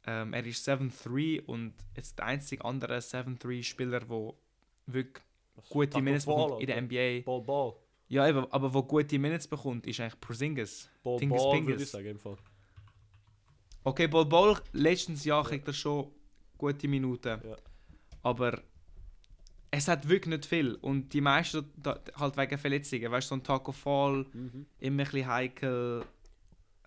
Ähm, 0.06 0.34
er 0.34 0.46
ist 0.46 0.68
7'3 0.68 1.44
und 1.46 1.74
jetzt 1.96 2.18
der 2.18 2.26
einzige 2.26 2.66
andere 2.66 2.98
7'3-Spieler, 2.98 4.00
der 4.00 4.34
wirklich 4.88 5.24
Was- 5.56 5.70
gute 5.70 6.02
Minutes 6.02 6.26
bekommt 6.26 6.60
in 6.62 6.68
der. 6.68 6.78
NBA. 6.82 7.22
Ball, 7.24 7.42
Ball. 7.42 7.74
Ja, 8.08 8.28
eben, 8.28 8.52
aber 8.52 8.74
wo 8.74 8.84
gute 8.84 9.20
Minutes 9.20 9.48
bekommt, 9.48 9.86
ist 9.88 10.00
eigentlich 10.00 10.20
Porzingis. 10.20 10.90
Ball, 11.04 11.18
Tingus 11.20 11.44
Ball, 11.44 11.52
Pingus. 11.54 11.70
würde 11.70 11.84
ich 11.84 11.90
sagen, 11.90 12.08
im 12.08 12.20
Fall. 12.20 12.38
Okay, 13.84 14.08
Bol 14.08 14.26
Bol, 14.26 14.58
letztes 14.74 15.24
Jahr 15.26 15.44
kriegt 15.44 15.68
er 15.68 15.74
schon 15.74 16.12
gute 16.58 16.88
Minuten. 16.88 17.40
Ja. 17.44 17.56
Aber 18.24 18.62
es 19.72 19.88
hat 19.88 20.08
wirklich 20.08 20.28
nicht 20.36 20.46
viel. 20.46 20.76
Und 20.76 21.10
die 21.14 21.22
meisten 21.22 21.66
da, 21.78 22.00
halt 22.16 22.36
wegen 22.38 22.58
Verletzungen. 22.58 23.10
Weißt 23.12 23.28
du, 23.28 23.30
so 23.30 23.36
ein 23.36 23.44
Taco 23.44 23.72
Fall, 23.72 24.26
Mhm. 24.34 24.66
immer 24.80 25.04
ein 25.04 25.10
bisschen 25.10 25.28
heikel. 25.28 26.06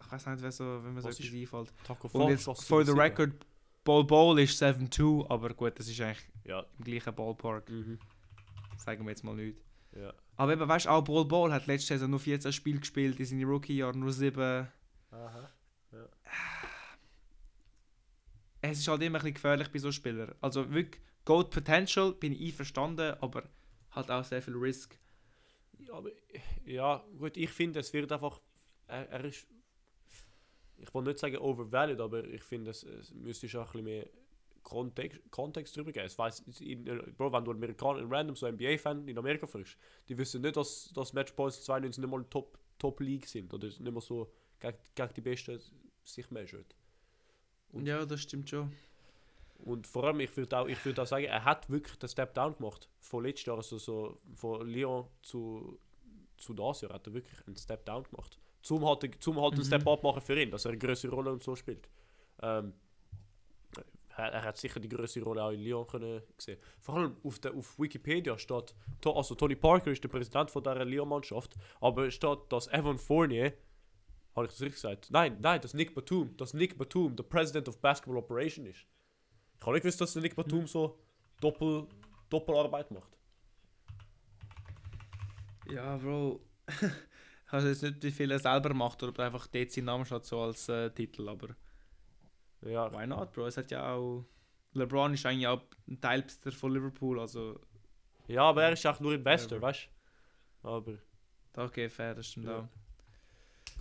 ich 0.01 0.13
weiß 0.13 0.27
nicht, 0.27 0.43
wer 0.43 0.53
so, 0.53 0.85
wenn 0.85 0.95
mir 0.95 1.01
so 1.01 1.09
Was 1.09 1.19
etwas 1.19 1.33
einfällt. 1.35 1.73
Taco 1.85 2.09
Und 2.09 2.23
Fall, 2.23 2.31
jetzt, 2.31 2.43
Schloss 2.45 2.65
for 2.67 2.85
the 2.85 2.93
77. 2.93 2.99
record, 3.29 3.47
Ball 3.85 4.05
Ball 4.05 4.39
ist 4.39 4.59
7-2, 4.63 5.27
aber 5.31 5.55
gut, 5.55 5.79
das 5.79 5.89
ist 5.89 6.01
eigentlich 6.01 6.25
Ja. 6.45 6.65
im 6.79 6.85
gleichen 6.85 7.15
Ballpark. 7.15 7.69
Mhm. 7.71 7.99
Sagen 8.77 9.05
wir 9.05 9.11
jetzt 9.11 9.25
mal 9.25 9.35
nicht. 9.35 9.59
Ja. 9.97 10.13
Aber 10.37 10.53
eben, 10.53 10.69
weißt 10.69 10.87
du, 10.87 10.91
auch 10.91 11.03
Ball 11.03 11.25
Ball 11.25 11.53
hat 11.53 11.67
letzte 11.67 11.95
Saison 11.95 12.11
nur 12.11 12.21
14 12.21 12.53
Spiele 12.53 12.81
gespielt, 12.81 13.19
in 13.19 13.25
seinen 13.27 13.45
Rookie-Jahren 13.45 13.99
nur 14.01 14.13
7. 14.13 14.69
Aha. 15.11 15.51
Es 18.61 18.79
ist 18.79 18.89
halt 18.89 19.03
immer 19.03 19.19
ein 19.19 19.21
bisschen 19.23 19.35
gefährlich 19.35 19.69
bei 19.71 19.79
so 19.79 19.93
Spielern. 19.93 20.35
Also 20.41 20.71
wirklich, 20.73 21.01
Goat 21.25 21.51
Potential 21.51 22.13
bin 22.13 22.33
ich 22.33 22.41
einverstanden, 22.53 23.15
aber 23.21 23.45
halt 23.93 24.11
auch 24.11 24.25
sehr 24.25 24.43
viel 24.43 24.55
Risk. 24.57 24.99
Ja, 25.79 25.95
aber, 25.95 26.11
ja, 26.67 27.05
gut, 27.19 27.37
ich 27.37 27.51
finde, 27.51 27.81
es 27.81 27.93
wird 27.93 28.11
einfach. 28.13 28.41
Er, 28.87 29.09
er 29.09 29.25
ist. 29.25 29.47
Ich 30.77 30.93
will 30.93 31.03
nicht 31.03 31.19
sagen 31.19 31.39
overvalued, 31.39 32.01
aber 32.01 32.25
ich 32.25 32.43
finde, 32.43 32.71
es, 32.73 32.83
es 32.83 33.13
müsste 33.15 33.49
schon 33.49 33.61
ein 33.63 33.67
bisschen 33.67 33.85
mehr 33.85 34.07
Kontext, 34.63 35.21
Kontext 35.31 35.77
drüber 35.77 35.93
geben. 35.93 36.07
Es 36.07 36.19
weiss, 36.19 36.41
in, 36.61 36.85
Bro, 37.17 37.33
wenn 37.33 37.45
du 37.45 37.53
Amerikaner, 37.53 38.01
ein 38.01 38.13
random 38.13 38.35
so 38.37 38.47
NBA-Fan 38.51 39.07
in 39.09 39.17
Amerika 39.17 39.47
fragst, 39.47 39.77
die 40.09 40.19
wissen 40.19 40.43
nicht, 40.43 40.57
dass, 40.57 40.91
dass 40.95 41.13
Matchpoints 41.13 41.63
92 41.65 42.03
nicht 42.03 42.11
mal 42.11 42.25
Top, 42.29 42.59
Top 42.79 43.01
League 43.01 43.27
sind 43.27 43.53
oder 43.55 43.67
nicht 43.69 43.81
mehr 43.81 44.01
so 44.01 44.33
gegen, 44.61 44.77
gegen 44.95 45.15
die 45.15 45.21
Besten 45.21 45.61
sich 46.03 46.31
measured. 46.31 46.75
Und- 47.73 47.87
Ja, 47.87 48.05
das 48.05 48.23
stimmt 48.23 48.51
schon. 48.51 48.73
Und 49.65 49.87
vor 49.87 50.05
allem, 50.05 50.21
ich 50.21 50.37
würde 50.37 50.59
auch, 50.59 50.67
ich 50.67 50.85
würd 50.85 51.01
auch 51.01 51.07
sagen, 51.07 51.25
er 51.25 51.43
hat 51.45 51.71
wirklich 51.71 51.97
den 51.99 52.09
Step 52.09 52.35
Down 52.35 52.55
gemacht. 52.55 52.89
Von 53.01 53.25
letztes 53.25 53.47
Jahr, 53.47 53.57
also 53.57 53.79
so 53.79 54.19
von 54.35 54.67
Lyon 54.69 55.07
zu, 55.23 55.79
zu 56.37 56.53
das 56.53 56.83
Jahr, 56.83 56.93
hat 56.93 57.07
er 57.07 57.15
wirklich 57.15 57.47
einen 57.47 57.57
Step 57.57 57.87
Down 57.87 58.05
gemacht. 58.05 58.39
Zum 58.61 58.87
halt, 58.87 59.23
zum 59.23 59.41
halt 59.41 59.55
einen 59.55 59.63
Mhm. 59.63 59.65
Step 59.65 59.87
Up 59.87 60.03
machen 60.03 60.21
für 60.21 60.41
ihn, 60.41 60.51
dass 60.51 60.67
er 60.67 60.73
eine 60.73 60.79
größere 60.79 61.15
Rolle 61.15 61.33
und 61.33 61.43
so 61.43 61.57
spielt. 61.57 61.89
Ähm, 62.43 62.75
er, 64.17 64.33
er 64.33 64.43
hat 64.45 64.59
sicher 64.59 64.81
die 64.81 64.89
größere 64.89 65.25
Rolle 65.25 65.43
auch 65.43 65.51
in 65.51 65.61
Lyon 65.61 65.87
können 65.87 66.23
sehen. 66.37 66.59
Vor 66.81 66.97
allem 66.97 67.17
auf, 67.25 67.39
der, 67.39 67.55
auf 67.55 67.79
Wikipedia 67.79 68.37
steht, 68.37 68.75
also 69.05 69.35
Tony 69.35 69.57
Parker 69.57 69.91
ist 69.93 70.05
der 70.05 70.09
Präsident 70.11 70.51
von 70.51 70.63
dieser 70.63 70.85
Lyon-Mannschaft, 70.85 71.55
aber 71.81 72.11
steht, 72.11 72.39
dass 72.51 72.69
Evan 72.69 72.99
Fournier, 72.99 73.55
habe 74.37 74.47
ich 74.47 74.53
das 74.53 74.61
richtig 74.61 74.75
gesagt? 74.75 75.09
Nein, 75.11 75.39
nein, 75.41 75.61
dass 75.61 75.73
Nick 75.75 75.95
Batum, 75.95 76.37
dass 76.37 76.53
Nick 76.53 76.77
Batum 76.77 77.17
der 77.17 77.25
President 77.25 77.69
of 77.69 77.79
Basketball 77.81 78.19
Operation 78.19 78.67
ist. 78.67 78.85
Ich 79.65 79.67
habe 79.67 79.77
nicht 79.77 79.85
gewusst, 79.85 80.01
dass 80.03 80.13
der 80.13 80.21
Nick 80.21 80.37
Batum 80.37 80.67
so 80.67 80.99
Doppel, 81.41 81.87
Doppelarbeit 82.29 82.91
macht. 82.91 83.17
Ja, 85.67 85.97
Bro. 85.97 86.39
ich 86.69 86.83
weiß 87.53 87.65
jetzt 87.65 87.83
nicht, 87.83 88.03
wie 88.03 88.11
viel 88.11 88.31
er 88.31 88.39
selber 88.39 88.75
macht 88.75 89.03
oder 89.03 89.09
ob 89.13 89.19
er 89.21 89.25
einfach 89.25 89.47
dort 89.47 89.71
seinen 89.71 89.87
Namen 89.87 90.05
steht, 90.05 90.27
so 90.27 90.43
als 90.43 90.69
äh, 90.69 90.91
Titel, 90.91 91.27
aber 91.31 91.57
Ja, 92.61 92.93
why 92.93 93.07
not, 93.07 93.33
Bro? 93.33 93.47
Es 93.47 93.57
hat 93.57 93.71
ja 93.71 93.95
auch. 93.95 94.27
LeBron 94.75 95.15
ist 95.15 95.25
eigentlich 95.25 95.47
auch 95.47 95.63
ein 95.89 95.99
Teilbesitzer 95.99 96.53
von 96.53 96.71
Liverpool, 96.75 97.19
also. 97.19 97.59
ja 98.29 98.43
aber 98.43 98.65
er 98.65 98.73
ist 98.73 98.85
auch 98.87 99.01
nur 99.01 99.15
Investor, 99.15 99.63
weißt 99.63 99.89
du? 100.63 100.69
Aber, 100.69 100.93
Okay, 101.57 101.89
fair, 101.89 102.15
das 102.15 102.27
stimmt 102.27 102.49
Ja. 102.49 102.69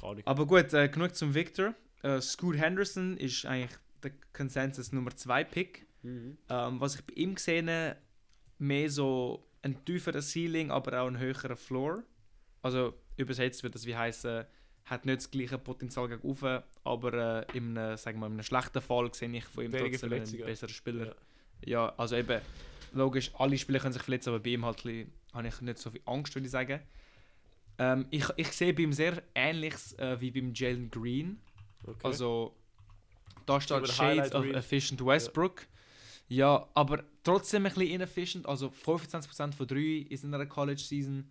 auch. 0.02 0.16
Aber 0.24 0.46
gut, 0.46 0.72
äh, 0.74 0.88
genug 0.88 1.14
zum 1.14 1.34
Victor. 1.36 1.74
Äh, 2.04 2.22
Scoot 2.22 2.56
Henderson 2.56 3.18
ist 3.18 3.46
eigentlich 3.46 3.78
der 4.04 4.12
Consensus 4.34 4.92
Nummer 4.92 5.16
2 5.16 5.44
Pick. 5.46 5.86
Mhm. 6.04 6.38
Ähm, 6.50 6.80
was 6.82 6.96
ich 6.96 7.02
bei 7.04 7.14
ihm 7.14 7.36
gesehen 7.36 7.70
habe, 7.70 7.96
mehr 8.60 8.90
so 8.90 9.46
ein 9.62 9.84
tieferer 9.86 10.22
Ceiling, 10.22 10.72
aber 10.72 11.02
auch 11.02 11.08
ein 11.08 11.18
höherer 11.18 11.56
Floor. 11.56 12.04
Also 12.62 12.94
übersetzt 13.18 13.64
wird 13.64 13.76
das 13.76 13.86
wie 13.86 13.96
heißen, 13.96 14.46
hat 14.86 15.06
nicht 15.06 15.18
das 15.18 15.32
gleiche 15.32 15.58
Potenzial 15.58 16.10
gegen 16.10 16.22
oben, 16.22 16.62
aber 16.84 17.46
äh, 17.50 17.58
in, 17.58 17.78
einem, 17.78 17.98
sagen 17.98 18.20
wir, 18.20 18.28
in 18.28 18.34
einem 18.34 18.44
schlechten 18.44 18.82
Fall 18.82 19.14
sehe 19.14 19.30
ich 19.30 19.46
von 19.46 19.66
ihm 19.66 19.72
Weniger 19.74 19.92
trotzdem 19.92 20.14
einen 20.14 20.46
besseren 20.46 20.74
Spieler. 20.74 21.06
Ja. 21.08 21.16
Ja. 21.66 21.94
also 21.98 22.18
eben, 22.18 22.42
logisch, 22.94 23.32
alle 23.36 23.58
Spieler 23.58 23.80
können 23.80 23.94
sich 23.94 24.02
verletzen, 24.04 24.30
aber 24.30 24.40
bei 24.40 24.50
ihm 24.52 24.66
halt 24.66 24.78
bisschen- 24.84 25.12
habe 25.34 25.48
ich 25.48 25.62
nicht 25.62 25.78
so 25.78 25.90
viel 25.90 26.02
Angst, 26.06 26.36
würde 26.36 26.46
ich 26.46 26.52
sagen. 26.52 26.80
Ähm, 27.80 28.06
ich, 28.12 28.26
ich 28.36 28.50
sehe 28.50 28.74
bei 28.74 28.84
ihm 28.84 28.94
sehr 28.94 29.24
ähnliches 29.34 29.94
äh, 29.98 30.20
wie 30.20 30.32
beim 30.32 30.54
Jalen 30.54 30.92
Green. 30.92 31.40
Okay. 31.84 32.00
Also, 32.04 32.56
da 33.46 33.60
steht 33.62 33.78
den 33.78 33.86
Shades 33.88 34.34
of 34.34 34.44
Reel. 34.44 34.56
Efficient 34.56 35.06
Westbrook. 35.06 35.68
Ja. 36.30 36.68
aber 36.74 37.04
trotzdem 37.24 37.66
ein 37.66 37.74
bisschen 37.74 37.90
inefficient. 37.90 38.46
Also 38.48 38.68
25% 38.86 39.54
von 39.54 39.68
3 39.68 40.08
ist 40.10 40.24
in 40.24 40.34
einer 40.34 40.46
College 40.46 40.82
Season. 40.82 41.30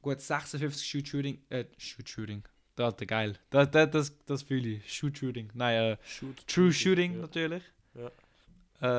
Gut, 0.00 0.20
56 0.20 0.84
Shoot 0.88 1.08
Shooting. 1.08 1.38
Äh, 1.50 1.64
Shoot 1.78 2.08
Shooting. 2.08 2.42
Das 2.74 2.94
ist 2.94 3.06
geil. 3.06 3.38
Das, 3.50 3.70
das, 3.70 3.90
das, 3.90 4.24
das 4.24 4.42
fühle 4.42 4.68
ich. 4.70 4.92
Shoot 4.92 5.16
Shooting. 5.18 5.50
Nein, 5.54 5.92
äh, 5.92 5.96
Shoot. 6.04 6.46
True 6.46 6.72
Shooting 6.72 7.14
Ja. 7.14 7.20
natürlich. 7.20 7.62
Ja. 7.94 8.10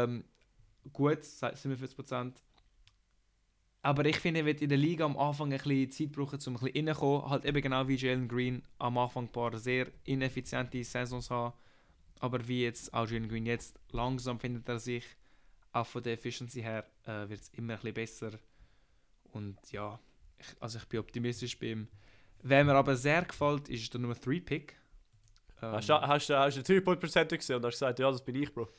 Ähm, 0.04 0.24
gut, 0.94 1.20
47%. 1.20 2.34
Aber 3.82 4.06
ich 4.06 4.18
finde, 4.18 4.40
er 4.42 4.46
wird 4.46 4.62
in 4.62 4.70
der 4.70 4.78
Liga 4.78 5.04
am 5.04 5.18
Anfang 5.18 5.52
ein 5.52 5.58
bisschen 5.60 5.92
Zeit 5.92 6.12
brauchen, 6.14 6.40
um 6.48 6.56
ein 6.56 6.60
bisschen 6.62 6.88
reinzukommen. 6.88 7.30
Halt 7.30 7.44
eben 7.46 7.62
genau 7.62 7.86
wie 7.88 7.96
Jalen 7.96 8.30
Green 8.30 8.64
am 8.80 8.98
Anfang 8.98 9.26
ein 9.26 9.32
paar 9.32 9.58
sehr 9.58 9.88
ineffiziente 10.06 10.82
Saisons 10.86 11.30
haben. 11.30 11.54
Aber 12.24 12.48
wie 12.48 12.64
jetzt 12.64 12.94
auch 12.94 13.06
Jalen 13.10 13.28
Green 13.28 13.46
jetzt 13.46 13.78
langsam 13.92 14.40
findet 14.40 14.70
er 14.70 14.80
sich. 14.80 15.04
Auch 15.74 15.86
von 15.86 16.02
der 16.04 16.14
Efficiency 16.14 16.62
her 16.62 16.86
äh, 17.06 17.28
wird 17.28 17.42
es 17.42 17.50
immer 17.50 17.74
ein 17.74 17.80
bisschen 17.80 17.94
besser. 17.94 18.32
Und 19.34 19.58
ja, 19.74 20.00
ich, 20.40 20.46
also 20.62 20.78
ich 20.78 20.86
bin 20.86 21.02
optimistisch 21.02 21.60
bei 21.60 21.68
ihm. 21.72 21.88
Wer 22.42 22.64
mir 22.64 22.76
aber 22.76 22.96
sehr 22.96 23.24
gefällt, 23.24 23.68
ist 23.68 23.94
der 23.94 24.00
Nummer 24.00 24.16
3 24.16 24.40
Pick. 24.40 24.76
Ähm, 25.62 25.72
Hast 25.74 25.90
du 25.90 25.94
hast, 25.96 26.30
hast 26.30 26.58
du 26.58 26.62
den 26.64 26.82
3-Point-Percent 26.82 27.30
gesehen 27.32 27.58
und 27.58 27.66
hast 27.66 27.74
gesagt, 27.74 28.00
ja, 28.00 28.10
das 28.10 28.24
bin 28.24 28.36
ich, 28.36 28.54
Bro. 28.54 28.70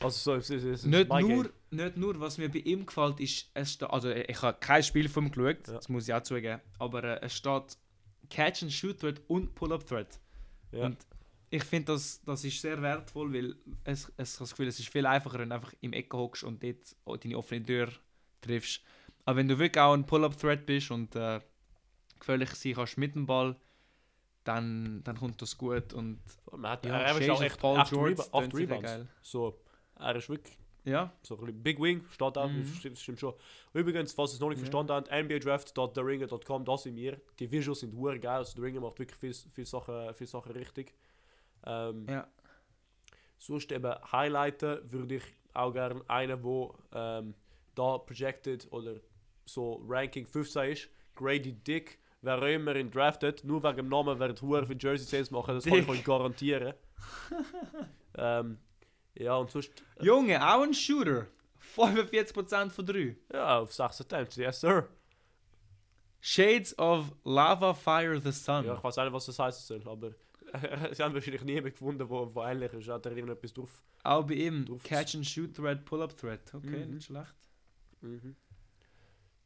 Also 0.00 0.32
so, 0.32 0.34
es 0.34 0.50
es 0.50 0.62
ist 0.62 0.86
Nicht 0.86 1.08
nur, 1.08 1.50
nicht 1.70 1.96
nur, 1.96 2.20
was 2.20 2.38
mir 2.38 2.48
bei 2.48 2.58
ihm 2.60 2.86
gefällt, 2.86 3.18
ist, 3.20 3.50
es 3.54 3.72
steht, 3.72 3.90
also 3.90 4.10
ich 4.10 4.40
habe 4.42 4.56
kein 4.60 4.82
Spiel 4.84 5.08
von 5.08 5.26
ihm 5.26 5.32
geschaut, 5.32 5.66
Ja. 5.66 5.74
das 5.74 5.88
muss 5.88 6.06
ich 6.06 6.14
auch 6.14 6.22
zugeben, 6.22 6.60
aber 6.78 7.02
äh, 7.04 7.24
es 7.26 7.34
steht 7.34 7.76
Catch 8.30 8.62
and 8.64 8.72
Shoot 8.72 9.00
Thread 9.00 9.20
und 9.28 9.54
Pull-Up 9.56 9.84
Thread. 9.86 10.20
Ja. 10.72 10.86
Und 10.86 10.98
ich 11.56 11.64
finde, 11.64 11.92
das, 11.92 12.20
das 12.24 12.44
ist 12.44 12.60
sehr 12.60 12.80
wertvoll, 12.82 13.32
weil 13.32 13.56
es, 13.84 14.12
es, 14.16 14.32
ich 14.34 14.38
das 14.38 14.50
Gefühl, 14.50 14.68
es 14.68 14.78
ist 14.80 14.88
viel 14.88 15.06
einfacher, 15.06 15.38
wenn 15.38 15.50
du 15.50 15.54
einfach 15.54 15.72
im 15.80 15.92
Ecken 15.92 16.18
hockst 16.18 16.42
und 16.44 16.62
dort 16.62 17.24
deine 17.24 17.38
offene 17.38 17.64
Tür 17.64 17.88
triffst. 18.40 18.82
Aber 19.24 19.36
wenn 19.36 19.48
du 19.48 19.58
wirklich 19.58 19.80
auch 19.80 19.94
ein 19.94 20.04
Pull-Up 20.04 20.36
Thread 20.36 20.66
bist 20.66 20.90
und 20.90 21.14
äh, 21.16 21.40
gefährlich 22.18 22.50
sein 22.50 22.74
kannst 22.74 22.98
mit 22.98 23.14
dem 23.14 23.26
Ball, 23.26 23.56
dann, 24.44 25.02
dann 25.04 25.16
kommt 25.16 25.40
das 25.40 25.56
gut 25.56 25.92
und 25.94 26.20
Man 26.52 26.72
hat, 26.72 26.84
ja, 26.84 26.98
er 27.00 27.18
ist 27.18 27.30
auch 27.30 27.42
echt 27.42 27.58
Paul 27.58 27.78
acht, 27.78 27.90
George 27.90 28.10
Reba 28.10 28.22
acht 28.24 28.32
tönt 28.32 28.52
sicher 28.52 28.60
Rebounds. 28.62 28.82
geil. 28.82 29.08
So, 29.22 29.60
er 29.98 30.16
ist 30.16 30.28
wirklich 30.28 30.58
Ja, 30.84 31.12
so 31.22 31.40
ein 31.40 31.62
Big 31.62 31.80
Wing, 31.80 32.04
steht 32.10 32.36
auch, 32.36 32.50
Mhm. 32.50 32.66
stimmt, 32.66 32.98
stimmt 32.98 33.20
schon. 33.20 33.32
Übrigens, 33.72 34.12
falls 34.12 34.32
ihr 34.32 34.34
es 34.34 34.40
noch 34.40 34.48
nicht 34.50 34.58
Ja. 34.58 34.64
verstanden 34.66 34.92
habt, 34.92 35.10
nbadraft.theringer.com, 35.10 36.64
das 36.66 36.82
sind 36.82 36.96
wir. 36.96 37.18
Die 37.38 37.50
Visuals 37.50 37.80
sind 37.80 37.94
geil, 38.20 38.26
also 38.26 38.54
der 38.56 38.64
Ringer 38.64 38.80
macht 38.80 38.98
wirklich 38.98 39.18
viel, 39.18 39.32
viel, 39.32 39.64
Sachen, 39.64 40.12
viel 40.14 40.26
Sachen 40.26 40.52
richtig. 40.52 40.92
Ähm, 41.66 42.06
ja. 42.08 42.26
Sonst 43.38 43.72
eben 43.72 43.94
highlighten 44.10 44.90
würde 44.90 45.16
ich 45.16 45.24
auch 45.52 45.72
gerne 45.72 46.02
einen, 46.08 46.42
wo 46.42 46.76
ähm, 46.92 47.34
da 47.74 47.98
projected 47.98 48.70
oder 48.72 49.00
so 49.44 49.84
Ranking 49.86 50.26
15 50.26 50.70
ist. 50.72 50.88
Grady 51.14 51.52
Dick, 51.52 51.98
wer 52.22 52.42
immer 52.42 52.74
ihn 52.74 52.90
draftet, 52.90 53.44
nur 53.44 53.62
wegen 53.62 53.76
dem 53.76 53.88
Namen 53.88 54.18
wird 54.18 54.42
hure 54.42 54.66
für 54.66 54.76
Jersey 54.78 55.06
Sales 55.06 55.30
machen, 55.30 55.54
das 55.54 55.64
kann 55.64 55.74
ich 55.74 55.80
Dick. 55.80 55.90
euch 55.90 56.04
garantieren. 56.04 56.74
ähm, 58.16 58.58
ja, 59.14 59.36
und 59.36 59.50
sonst 59.50 59.70
Junge, 60.00 60.40
auch 60.42 60.62
ein 60.62 60.74
Shooter. 60.74 61.26
45% 61.76 62.70
von 62.70 62.86
3. 62.86 63.16
ja, 63.32 63.58
auf 63.60 63.72
6 63.72 64.02
Attempts, 64.02 64.36
yes 64.36 64.60
sir. 64.60 64.88
Shades 66.20 66.78
of 66.78 67.12
Lava 67.24 67.74
Fire 67.74 68.18
the 68.18 68.32
Sun. 68.32 68.64
Ja, 68.64 68.74
ich 68.76 68.82
weiß 68.82 68.96
nicht, 68.96 69.12
was 69.12 69.26
das 69.26 69.38
heißen 69.38 69.82
soll, 69.82 69.92
aber 69.92 70.12
sie 70.92 71.02
haben 71.02 71.14
wahrscheinlich 71.14 71.42
niemanden 71.44 71.70
gefunden, 71.70 72.08
wo, 72.08 72.34
wo 72.34 72.42
ähnlich 72.42 72.72
ist. 72.72 72.88
Hat 72.88 73.06
er 73.06 73.12
irgendetwas 73.12 73.52
drauf? 73.52 73.82
Auch 74.02 74.24
bei 74.26 74.34
ihm. 74.34 74.64
Drauf- 74.66 74.82
Catch 74.82 75.16
and 75.16 75.26
Shoot 75.26 75.54
Thread, 75.54 75.84
Pull-Up 75.84 76.16
Thread. 76.16 76.54
Okay, 76.54 76.84
Mhm. 76.86 76.94
nicht 76.94 77.06
schlecht. 77.06 77.34
Mhm. 78.00 78.36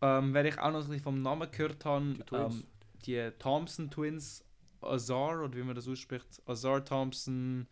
Ähm, 0.00 0.34
wer 0.34 0.44
ich 0.44 0.58
auch 0.58 0.70
noch 0.70 0.80
ein 0.80 0.86
bisschen 0.86 1.02
vom 1.02 1.22
Namen 1.22 1.50
gehört 1.50 1.84
habe, 1.84 2.14
Die 2.14 2.34
ähm, 2.34 2.64
die 3.04 3.30
Thompson 3.38 3.90
Twins, 3.90 4.44
Azar, 4.80 5.42
oder 5.42 5.54
wie 5.56 5.62
man 5.62 5.74
das 5.74 5.88
ausspricht, 5.88 6.40
Azar 6.46 6.84
Thompson 6.84 7.66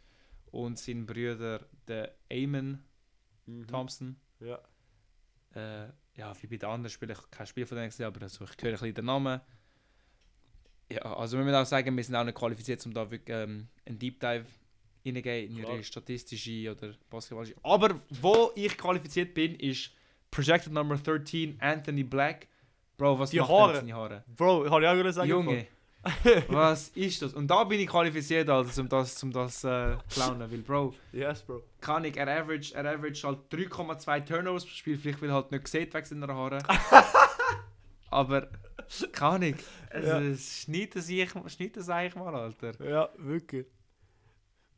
und 0.51 0.79
sein 0.79 1.07
Bruder, 1.07 1.67
der 1.87 2.15
Eamon 2.29 2.83
Mhm. 3.47 3.67
Thompson. 3.69 4.17
Ja. 4.41 4.59
Äh, 5.55 5.89
ja, 6.17 6.33
wie 6.43 6.47
bei 6.49 6.57
den 6.57 6.69
anderen 6.69 6.91
Spielen, 6.91 7.13
ich 7.13 7.31
kein 7.31 7.47
Spiel 7.47 7.65
von 7.67 7.77
denen 7.79 7.93
aber 8.03 8.23
also, 8.23 8.45
ich 8.45 8.51
höre 8.61 8.71
ein 8.71 8.73
bisschen 8.73 8.95
den 8.95 9.05
Namen. 9.05 9.41
Ja, 10.89 11.03
also 11.17 11.37
wir 11.37 11.45
müssen 11.45 11.57
auch 11.57 11.67
sagen, 11.67 11.97
wir 11.97 12.05
sind 12.05 12.15
auch 12.15 12.25
nicht 12.25 12.37
qualifiziert, 12.37 12.85
um 12.87 12.95
da 12.95 13.11
wirklich 13.11 13.35
ähm, 13.37 13.67
einen 13.85 13.99
Deep 13.99 14.21
Dive 14.21 14.45
reingehen 15.05 15.51
in 15.51 15.59
ihre 15.59 15.83
statistische 15.83 16.71
oder 16.71 16.93
basketballische. 17.11 17.55
Aber 17.63 18.01
wo 18.21 18.53
ich 18.55 18.77
qualifiziert 18.79 19.35
bin, 19.35 19.57
ist 19.57 19.91
Projected 20.31 20.73
Number 20.73 20.97
13, 20.97 21.57
Anthony 21.61 22.05
Black. 22.05 22.47
Bro, 22.97 23.19
was 23.19 23.31
Die 23.31 23.39
macht 23.41 23.51
Haare. 23.51 23.67
mit 23.73 23.77
seinen 23.83 23.95
Haaren? 23.95 24.23
Bro, 24.37 24.71
habe 24.71 24.83
ich 24.83 24.89
auch 24.89 24.95
gerade 24.95 25.13
sagen. 25.13 25.29
Junge, 25.29 25.67
Was 26.49 26.89
ist 26.91 27.21
das? 27.23 27.35
Und 27.35 27.49
da 27.49 27.65
bin 27.65 27.81
ich 27.81 27.89
qualifiziert, 27.89 28.49
Alter, 28.49 28.81
um 28.81 28.89
das, 28.89 29.23
um 29.25 29.33
das 29.33 29.65
äh, 29.65 29.97
clownen. 30.09 30.49
Weil, 30.51 30.59
Bro, 30.59 30.95
Yes, 31.13 31.43
Bro. 31.43 31.63
kann 31.81 32.05
ich, 32.05 32.17
er 32.17 32.29
average, 32.29 32.75
er 32.75 32.85
average 32.85 33.27
halt 33.27 33.39
3,2 33.51 34.25
Turnovers 34.25 34.65
pro 34.65 34.71
Spiel, 34.73 34.97
vielleicht 34.99 35.21
weil 35.21 35.31
er 35.31 35.35
halt 35.35 35.51
nicht 35.51 35.65
gesehen 35.65 35.89
wegen 35.93 36.07
seiner 36.07 36.35
Haare. 36.35 36.59
Aber, 38.11 38.49
kann 39.13 39.43
ich. 39.43 39.57
Also, 39.91 40.09
Ja. 40.09 40.21
es 40.21 40.63
schneidet 40.63 41.03
sich, 41.03 41.31
schneidet 41.31 41.77
es 41.79 41.89
eigentlich 41.89 42.15
mal, 42.17 42.35
Alter. 42.35 42.73
Ja, 42.87 43.09
wirklich. 43.17 43.67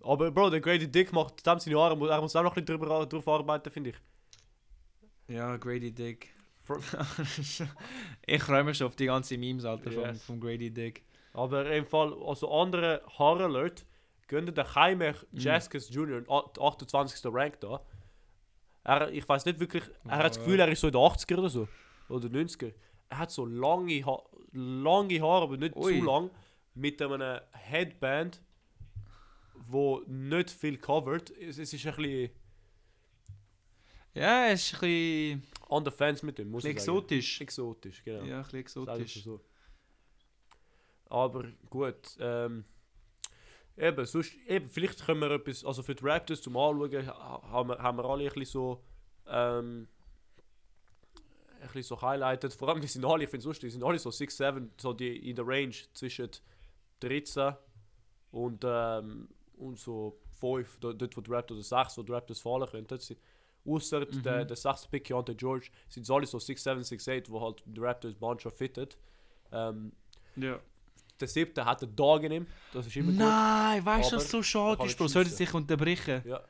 Aber 0.01 0.31
Bro, 0.31 0.51
der 0.51 0.61
Grady 0.61 0.87
Dick 0.89 1.13
macht 1.13 1.45
dem 1.45 1.59
seine 1.59 1.77
Jahre, 1.77 2.09
er 2.09 2.21
muss 2.21 2.37
auch 2.37 2.43
noch 2.45 2.57
ein 2.57 2.65
bisschen 2.65 2.79
drüber, 2.81 3.05
drauf 3.05 3.27
arbeiten, 3.27 3.69
finde 3.71 3.91
ich. 3.91 3.97
Ja, 5.35 5.57
Grady 5.57 5.91
Dick. 5.91 6.29
Ich 8.27 8.43
freue 8.43 8.63
mich 8.65 8.77
schon 8.77 8.87
auf 8.89 8.97
die 8.97 9.07
ganzen 9.07 9.41
Memes, 9.41 9.65
Alter, 9.65 9.91
vom, 9.91 10.03
Yes. 10.05 10.23
vom 10.25 10.41
Grady 10.41 10.71
Dick. 10.71 11.03
Aber 11.33 11.69
im 11.75 11.87
Fall, 11.87 12.15
also 12.25 12.51
andere 12.53 13.03
Haaralert, 13.19 13.85
gönnen 14.29 14.55
der 14.55 14.67
Jaime 14.75 15.15
Mhm. 15.33 15.39
Jaskis 15.39 15.89
Jr., 15.91 16.23
a- 16.29 16.51
28. 16.67 17.33
Rank 17.33 17.59
da. 17.61 17.81
Er, 18.85 19.11
ich 19.11 19.29
weiß 19.29 19.45
nicht 19.47 19.59
wirklich, 19.61 19.83
er 20.07 20.19
hat 20.19 20.25
das. 20.31 20.39
Gefühl, 20.39 20.61
er 20.61 20.69
ist 20.69 20.81
so 20.81 20.87
in 20.89 20.93
den 20.93 21.01
80er 21.01 21.39
oder 21.39 21.49
so. 21.51 21.69
Oder 22.09 22.29
90er. 22.29 22.73
Er 23.11 23.19
hat 23.19 23.31
so 23.31 23.47
lange, 23.47 24.05
ha 24.05 24.23
lange 24.53 25.21
Haare, 25.21 25.45
aber 25.45 25.57
nicht 25.57 25.77
Ui. 25.77 25.99
zu 25.99 26.05
lang. 26.05 26.31
Mit 26.75 27.01
einem 27.03 27.41
Headband, 27.53 28.41
wo 29.55 30.03
nicht 30.07 30.51
viel 30.51 30.79
covert. 30.79 31.31
Es, 31.31 31.59
es 31.59 31.73
ist 31.73 31.87
ein 31.87 31.97
bisschen 31.97 32.31
Ja, 34.15 34.47
es 34.49 34.65
ist 34.73 34.75
ein 34.75 34.81
bisschen, 34.81 35.43
on 35.69 35.85
the 35.85 35.91
fence 35.91 36.23
mit 36.23 36.39
dem, 36.39 36.51
muss 36.51 36.65
ich 36.65 36.75
bisschen 36.75 36.87
sagen. 36.87 36.99
exotisch. 36.99 37.41
Exotisch, 37.41 38.05
genau. 38.05 38.25
Ja, 38.25 38.37
ein 38.39 38.43
bisschen 38.45 38.61
exotisch. 38.61 39.23
so. 39.25 39.41
Aber 41.07 41.45
gut, 41.71 42.17
ähm, 42.21 42.65
eben, 43.77 44.05
sonst, 44.07 44.35
eben, 44.47 44.69
vielleicht 44.69 45.05
können 45.05 45.21
wir 45.21 45.31
etwas, 45.31 45.65
also 45.65 45.83
für 45.83 45.95
die 45.95 46.05
Raptors 46.05 46.43
zum 46.43 46.57
Anschauen, 46.57 47.07
ha- 47.07 47.43
haben 47.51 47.69
wir, 47.71 47.79
haben 47.79 47.97
wir 47.99 48.05
alle 48.05 48.25
ein 48.25 48.29
bisschen 48.29 48.45
so, 48.45 48.85
ähm, 49.27 49.89
bisschen 51.73 51.97
so 51.97 52.03
highlighted, 52.03 52.53
vor 52.55 52.69
allem 52.69 52.81
die 52.81 52.87
sind 52.89 53.05
alle, 53.05 53.25
ich 53.25 53.31
finde 53.31 53.41
es 53.43 53.47
lustig, 53.47 53.69
die 53.69 53.73
sind 53.73 53.85
alle 53.85 53.99
so 53.99 54.11
6, 54.11 54.37
7, 54.37 54.71
so 54.81 54.93
die 54.93 55.31
in 55.31 55.37
der 55.37 55.47
Range 55.47 55.75
zwischen 55.95 56.29
13 57.01 57.55
und, 58.33 58.65
ähm, 58.67 59.29
und 59.57 59.79
so 59.79 60.19
5, 60.41 60.79
dort 60.81 61.17
wo 61.17 61.21
die 61.21 61.31
Raptors, 61.31 61.57
oder 61.73 61.83
6, 61.85 61.99
wo 61.99 62.03
die 62.03 62.13
Raptors 62.13 62.41
fallen 62.41 62.69
könnten. 62.69 62.99
Ausser 63.67 64.01
Mhm. 64.01 64.23
der, 64.23 64.45
der 64.45 64.57
6. 64.57 64.87
Pick, 64.87 65.05
Keontae 65.05 65.35
George, 65.35 65.69
sind 65.89 66.05
es 66.05 66.11
alle 66.11 66.27
so 66.27 66.39
6, 66.39 66.63
7, 66.63 66.83
6, 66.85 67.09
8, 67.09 67.31
wo 67.31 67.41
halt 67.41 67.63
die 67.67 67.81
Raptors 67.81 68.19
Mannschaft 68.21 68.57
fittet. 68.57 68.97
Ähm, 69.53 69.93
Ja. 70.37 70.59
der 71.21 71.29
7. 71.29 71.65
hat 71.65 71.83
einen 71.83 71.97
Tag 71.97 72.23
in 72.23 72.33
ihm, 72.33 72.47
das 72.73 72.87
ist 72.87 72.97
immer 72.97 73.13
Nein, 73.13 73.85
weißt 73.85 74.13
du, 74.13 74.17
was 74.17 74.31
so 74.31 74.43
schade 74.43 74.85
ist, 74.87 74.97
Bro? 74.97 75.09
Soll 75.09 75.23
ich 75.23 75.29
schiessen. 75.31 75.45
dich 75.47 75.55
unterbrechen? 75.55 76.23
gut. 76.23 76.31
Ja, 76.31 76.41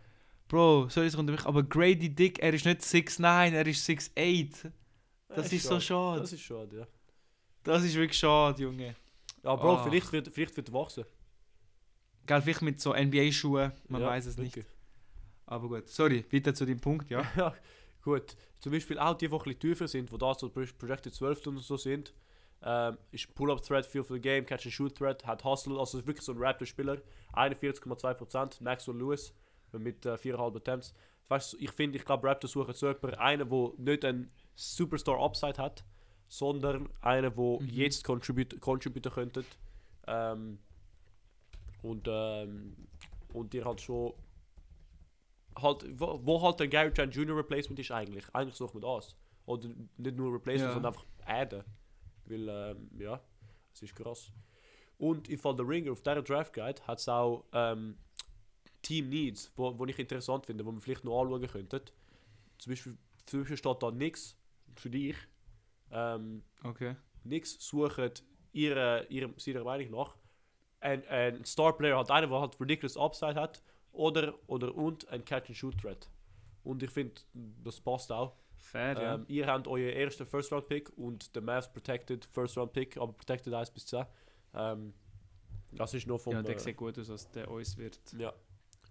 Bro, 0.48 0.88
soll 0.90 1.04
ich 1.06 1.10
dich 1.12 1.18
unterbrechen? 1.20 1.46
Aber 1.48 1.62
Grady 1.62 2.08
Dick, 2.14 2.38
er 2.38 2.52
ist 2.54 2.64
nicht 2.64 2.82
6'9, 2.82 3.52
er 3.52 3.66
ist 3.66 3.84
6'8. 3.88 4.70
Das 5.28 5.46
ist 5.46 5.52
ist 5.52 5.64
so 5.64 5.78
schade. 5.80 6.20
Das 6.20 6.32
ist 6.32 6.40
schade, 6.42 6.78
ja. 6.78 6.86
Das 7.62 7.82
ist 7.84 7.94
wirklich 7.94 8.18
schade, 8.18 8.62
Junge. 8.62 8.94
Ja, 9.42 9.54
Bro, 9.56 9.76
Ach. 9.76 9.84
vielleicht 9.84 10.10
wird, 10.12 10.28
vielleicht 10.28 10.56
wird 10.56 10.72
wachsen. 10.72 11.04
Gell, 12.26 12.42
vielleicht 12.42 12.62
mit 12.62 12.80
so 12.80 12.92
NBA-Schuhen, 12.94 13.72
man 13.88 14.00
ja, 14.02 14.08
weiß 14.08 14.26
es 14.26 14.36
nicht. 14.36 14.56
wirklich. 14.56 14.74
Aber 15.46 15.68
gut, 15.68 15.88
sorry, 15.88 16.24
weiter 16.30 16.54
zu 16.54 16.64
dem 16.66 16.80
Punkt, 16.80 17.08
ja. 17.10 17.22
Ja, 17.36 17.54
gut. 18.02 18.36
Zum 18.58 18.72
Beispiel 18.72 18.98
auch 18.98 19.14
die, 19.14 19.28
die 19.28 19.32
ein 19.34 19.38
bisschen 19.38 19.58
tiefer 19.60 19.88
sind, 19.88 20.10
wo 20.12 20.16
da 20.16 20.34
so 20.34 20.48
Pro- 20.50 20.64
Projected 20.78 21.14
12 21.14 21.46
und 21.46 21.58
so 21.58 21.76
sind, 21.76 22.12
ähm, 22.62 22.98
ist 23.12 23.32
Pull-Up-Threat, 23.34 23.86
Feel 23.86 24.02
for 24.04 24.16
the 24.16 24.20
Game, 24.20 24.44
Catch-and-Shoot-Threat, 24.44 25.24
hat 25.26 25.44
Hustle, 25.44 25.78
also 25.78 26.04
wirklich 26.06 26.24
so 26.24 26.32
ein 26.32 26.38
Raptor-Spieler, 26.38 26.98
41,2%, 27.34 28.62
Maxwell 28.62 28.96
Lewis 28.96 29.32
mit 29.72 30.06
äh, 30.06 30.14
4,5 30.14 30.56
Attempts. 30.56 30.94
Weißt, 31.28 31.52
du, 31.52 31.56
ich 31.58 31.70
finde, 31.72 31.98
ich 31.98 32.04
glaube, 32.04 32.26
Raptors 32.26 32.52
suchen 32.52 32.72
so 32.74 32.88
jemanden, 32.88 33.14
einen, 33.18 33.48
der 33.50 33.72
nicht 33.76 34.04
einen 34.04 34.30
Superstar-Upside 34.54 35.58
hat, 35.62 35.84
sondern 36.28 36.88
einen, 37.00 37.34
der 37.34 37.60
Mhm. 37.60 37.68
jetzt 37.70 38.04
contribute, 38.04 38.58
contributen 38.60 39.12
könnte. 39.12 39.44
Ähm, 40.06 40.58
und, 41.82 42.06
ähm, 42.10 42.76
und 43.34 43.52
dir 43.52 43.64
halt 43.64 43.80
schon 43.80 44.14
halt, 45.60 45.84
wo, 46.00 46.20
wo 46.24 46.42
halt 46.42 46.60
ein 46.62 46.70
Gary 46.70 46.92
Trent 46.92 47.14
Jr. 47.14 47.36
Replacement 47.36 47.78
ist 47.78 47.90
eigentlich. 47.90 48.24
Eigentlich 48.34 48.54
sucht 48.54 48.74
man 48.74 48.82
das. 48.82 49.16
Oder 49.46 49.68
nicht 49.96 50.16
nur 50.16 50.32
Replacement, 50.34 50.68
Ja. 50.68 50.72
sondern 50.74 50.92
einfach 50.94 51.06
adden. 51.26 51.64
Weil, 52.26 52.48
ähm, 52.48 52.90
ja, 52.98 53.20
es 53.74 53.82
ist 53.82 53.94
krass. 53.96 54.30
Und 54.98 55.28
im 55.28 55.38
Fall 55.38 55.56
der 55.56 55.66
Ringer 55.68 55.92
auf 55.92 56.00
dieser 56.02 56.22
Draft 56.22 56.52
Guide 56.52 56.82
hat 56.86 56.98
es 56.98 57.08
auch 57.08 57.44
ähm, 57.52 57.96
Team 58.82 59.08
Needs, 59.08 59.52
wo, 59.56 59.78
wo 59.78 59.84
ich 59.86 59.98
interessant 59.98 60.46
finde, 60.46 60.64
wo 60.64 60.72
man 60.72 60.80
vielleicht 60.80 61.04
noch 61.04 61.20
anschauen 61.20 61.46
könnte. 61.46 61.82
Zum 62.58 62.70
Beispiel, 62.70 62.96
zum 63.26 63.40
Beispiel 63.40 63.56
steht 63.56 63.82
da 63.82 63.90
nichts 63.90 64.36
für 64.76 64.90
dich. 64.90 65.16
Ähm, 65.90 66.42
Okay. 66.62 66.96
Knicks 67.22 67.56
suchen 67.60 68.10
ihre, 68.52 69.06
ihre, 69.08 69.34
ihrer 69.44 69.64
Meinung 69.64 69.90
nach 69.90 70.16
ein, 70.80 71.06
ein 71.08 71.44
Star 71.44 71.76
Player 71.76 71.98
hat 71.98 72.10
einen, 72.10 72.30
der 72.30 72.40
halt 72.40 72.60
ridiculous 72.60 72.96
Upside 72.96 73.34
hat 73.34 73.62
oder 73.92 74.34
oder 74.46 74.74
und 74.74 75.08
ein 75.08 75.24
Catch 75.24 75.48
and 75.48 75.56
Shoot 75.56 75.78
Threat. 75.80 76.08
Und 76.62 76.82
ich 76.82 76.90
finde, 76.90 77.20
das 77.64 77.80
passt 77.80 78.12
auch. 78.12 78.36
Fair, 78.56 79.00
ja. 79.00 79.14
Ähm, 79.14 79.24
ihr 79.28 79.46
habt 79.46 79.66
euren 79.66 79.90
ersten 79.94 80.26
First 80.26 80.52
Round 80.52 80.68
Pick 80.68 80.90
und 80.98 81.34
der 81.34 81.42
Mavs 81.42 81.72
Protected 81.72 82.24
First 82.24 82.56
Round 82.56 82.72
Pick, 82.72 82.96
aber 82.96 83.12
Protected 83.12 83.54
1 83.54 83.70
bis 83.70 83.86
10. 83.86 84.04
Ähm, 84.54 84.94
das 85.72 85.94
ist 85.94 86.06
noch 86.06 86.18
vom 86.18 86.32
ja, 86.32 86.42
der 86.42 86.56
äh, 86.56 86.58
sieht 86.58 86.76
gut 86.76 86.98
aus, 86.98 87.10
als 87.10 87.30
der 87.30 87.50
uns 87.50 87.76
wird. 87.76 87.98
ja, 88.18 88.32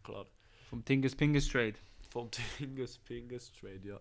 klar. 0.07 0.25
Vom 0.69 0.83
Tingus 0.83 1.15
Pingus 1.15 1.47
Trade. 1.47 1.75
Vom 2.09 2.29
Tingus 2.57 2.97
Pingus 2.99 3.51
Trade, 3.53 3.81
ja. 3.83 3.99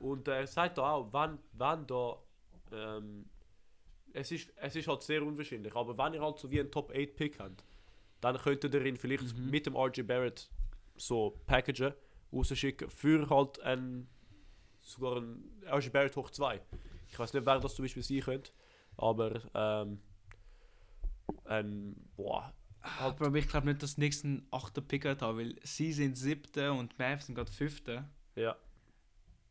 Und 0.00 0.26
er 0.28 0.46
sagt 0.46 0.78
da 0.78 0.92
auch, 0.92 1.12
wenn, 1.12 1.38
wenn 1.52 1.86
da, 1.86 2.16
ähm, 2.72 3.28
es 4.12 4.32
ist, 4.32 4.50
es 4.56 4.76
ist 4.76 4.88
halt 4.88 5.02
sehr 5.02 5.22
unwahrscheinlich, 5.22 5.74
aber 5.76 5.96
wenn 5.98 6.14
ihr 6.14 6.22
halt 6.22 6.38
so 6.38 6.50
wie 6.50 6.58
einen 6.60 6.70
Top 6.70 6.90
8 6.90 7.14
Pick 7.16 7.38
habt, 7.38 7.62
dann 8.20 8.36
könntet 8.38 8.72
ihr 8.74 8.84
ihn 8.86 8.96
vielleicht 8.96 9.36
Mhm. 9.36 9.50
mit 9.50 9.66
dem 9.66 9.76
RJ 9.76 10.02
Barrett 10.02 10.50
so 10.96 11.38
packagen, 11.46 11.92
rausschicken 12.32 12.88
für 12.90 13.28
halt 13.28 13.60
ein, 13.60 14.08
sogar 14.80 15.18
ein 15.20 15.62
RJ 15.66 15.90
Barrett 15.90 16.16
hoch 16.16 16.30
2. 16.30 16.60
Ich 17.08 17.18
weiß 17.18 17.34
nicht, 17.34 17.44
wer 17.44 17.58
das 17.60 17.74
zum 17.74 17.84
Beispiel 17.84 18.02
sein 18.02 18.20
könnte, 18.20 18.52
aber, 18.96 19.42
ähm, 19.54 20.00
ein, 21.44 21.94
boah, 22.16 22.52
Aber 22.82 23.34
ich 23.36 23.48
glaube 23.48 23.68
nicht, 23.68 23.82
dass 23.82 23.96
die 23.96 24.00
nächsten 24.00 24.46
8. 24.50 24.86
Pick 24.86 25.04
hat, 25.04 25.22
weil 25.22 25.56
sie 25.62 25.92
sind 25.92 26.16
7. 26.16 26.70
und 26.70 26.92
die 26.92 26.96
Mavs 27.02 27.26
sind 27.26 27.34
gerade 27.34 27.52
5. 27.52 27.82
ja. 28.36 28.56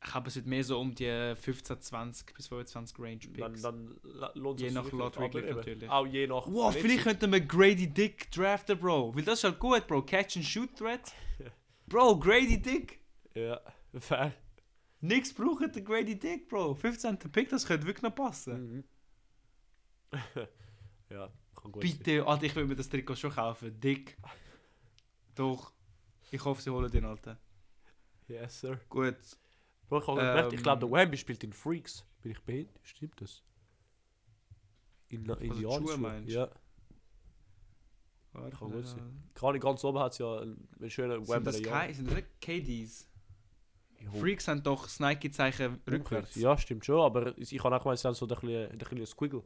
Ich 0.01 0.11
glaube, 0.11 0.29
es 0.29 0.35
wird 0.37 0.45
mehr 0.45 0.63
so 0.63 0.79
um 0.79 0.95
die 0.95 1.33
15, 1.35 1.81
20 1.81 2.33
bis 2.33 2.47
25 2.47 2.97
Range 2.99 3.17
Picks. 3.17 3.61
Dann, 3.61 3.99
dann 4.03 4.31
lohnt 4.35 4.61
Je 4.61 4.71
nach. 4.71 4.89
Lottery 4.89 5.53
natürlich. 5.53 5.89
Auch 5.89 6.07
je 6.07 6.25
nach. 6.25 6.47
Wow, 6.47 6.71
Verletzung. 6.71 6.81
vielleicht 6.81 7.03
könnten 7.03 7.31
wir 7.33 7.41
Grady 7.41 7.87
Dick 7.87 8.31
draften, 8.31 8.79
Bro. 8.79 9.13
Weil 9.13 9.23
das 9.23 9.39
ist 9.39 9.43
halt 9.43 9.59
gut, 9.59 9.85
Bro. 9.87 10.03
Catch 10.03 10.37
and 10.37 10.45
Shoot 10.45 10.73
Threat. 10.77 11.11
Bro, 11.87 12.17
Grady 12.19 12.61
Dick. 12.61 13.01
Ja, 13.35 13.59
fair. 13.99 14.33
Nix 15.01 15.33
braucht 15.33 15.75
der 15.75 15.81
Grady 15.81 16.17
Dick, 16.17 16.47
Bro. 16.47 16.75
15. 16.75 17.17
Pick, 17.17 17.49
das 17.49 17.65
könnte 17.65 17.85
wirklich 17.85 18.03
noch 18.03 18.15
passen. 18.15 18.83
Mhm. 20.13 20.13
ja, 21.09 21.29
kann 21.61 21.71
gut 21.71 21.81
Bitte, 21.81 22.25
Alter, 22.25 22.43
ich 22.45 22.55
will 22.55 22.65
mir 22.65 22.75
das 22.75 22.89
Trikot 22.89 23.15
schon 23.15 23.31
kaufen. 23.31 23.79
Dick. 23.79 24.17
Doch. 25.35 25.73
Ich 26.31 26.43
hoffe, 26.43 26.61
sie 26.61 26.69
holen 26.69 26.91
den, 26.91 27.05
Alter. 27.05 27.37
Yes, 28.27 28.61
sir. 28.61 28.79
Gut. 28.89 29.15
Bro, 29.87 29.99
ich, 29.99 30.05
gemerkt, 30.05 30.53
ich 30.53 30.63
glaube, 30.63 30.79
der 30.79 30.89
Ähm. 30.89 31.05
Wemby 31.05 31.17
spielt 31.17 31.43
in 31.43 31.53
Freaks. 31.53 32.05
Bin 32.21 32.31
ich 32.31 32.41
behindert? 32.41 32.79
Stimmt 32.83 33.19
das? 33.21 33.43
In, 35.07 35.25
in 35.25 35.31
Also 35.31 35.53
die? 35.53 35.61
Schuhe 35.61 35.97
meinst? 35.97 36.29
Ja. 36.29 36.49
Warte, 38.33 38.55
Kann 38.57 38.71
gut 38.71 38.87
sein. 38.87 39.23
Gerade 39.33 39.59
ganz 39.59 39.83
oben 39.83 39.99
hat 39.99 40.11
es 40.11 40.19
ja 40.19 40.37
einen, 40.39 40.89
schönen 40.89 41.25
Sind 41.25 41.47
das, 41.47 41.55
Wemby. 41.55 41.69
K 41.69 41.93
sind 41.93 42.11
das 42.11 42.23
KDs? 42.39 43.09
Freaks 44.19 44.47
haben 44.47 44.63
doch 44.63 44.83
das 44.83 44.99
Nike-Zeichen 44.99 45.81
rückwärts. 45.89 46.35
Ja, 46.35 46.57
stimmt 46.57 46.85
schon, 46.85 47.01
aber 47.01 47.37
ich 47.37 47.57
kann 47.57 47.73
auch 47.73 47.83
mal 47.83 47.97
so 47.97 48.07
ein 48.07 48.13
bisschen, 48.13 48.71
ein 48.71 48.77
bisschen 48.77 49.05
Squiggle. 49.05 49.43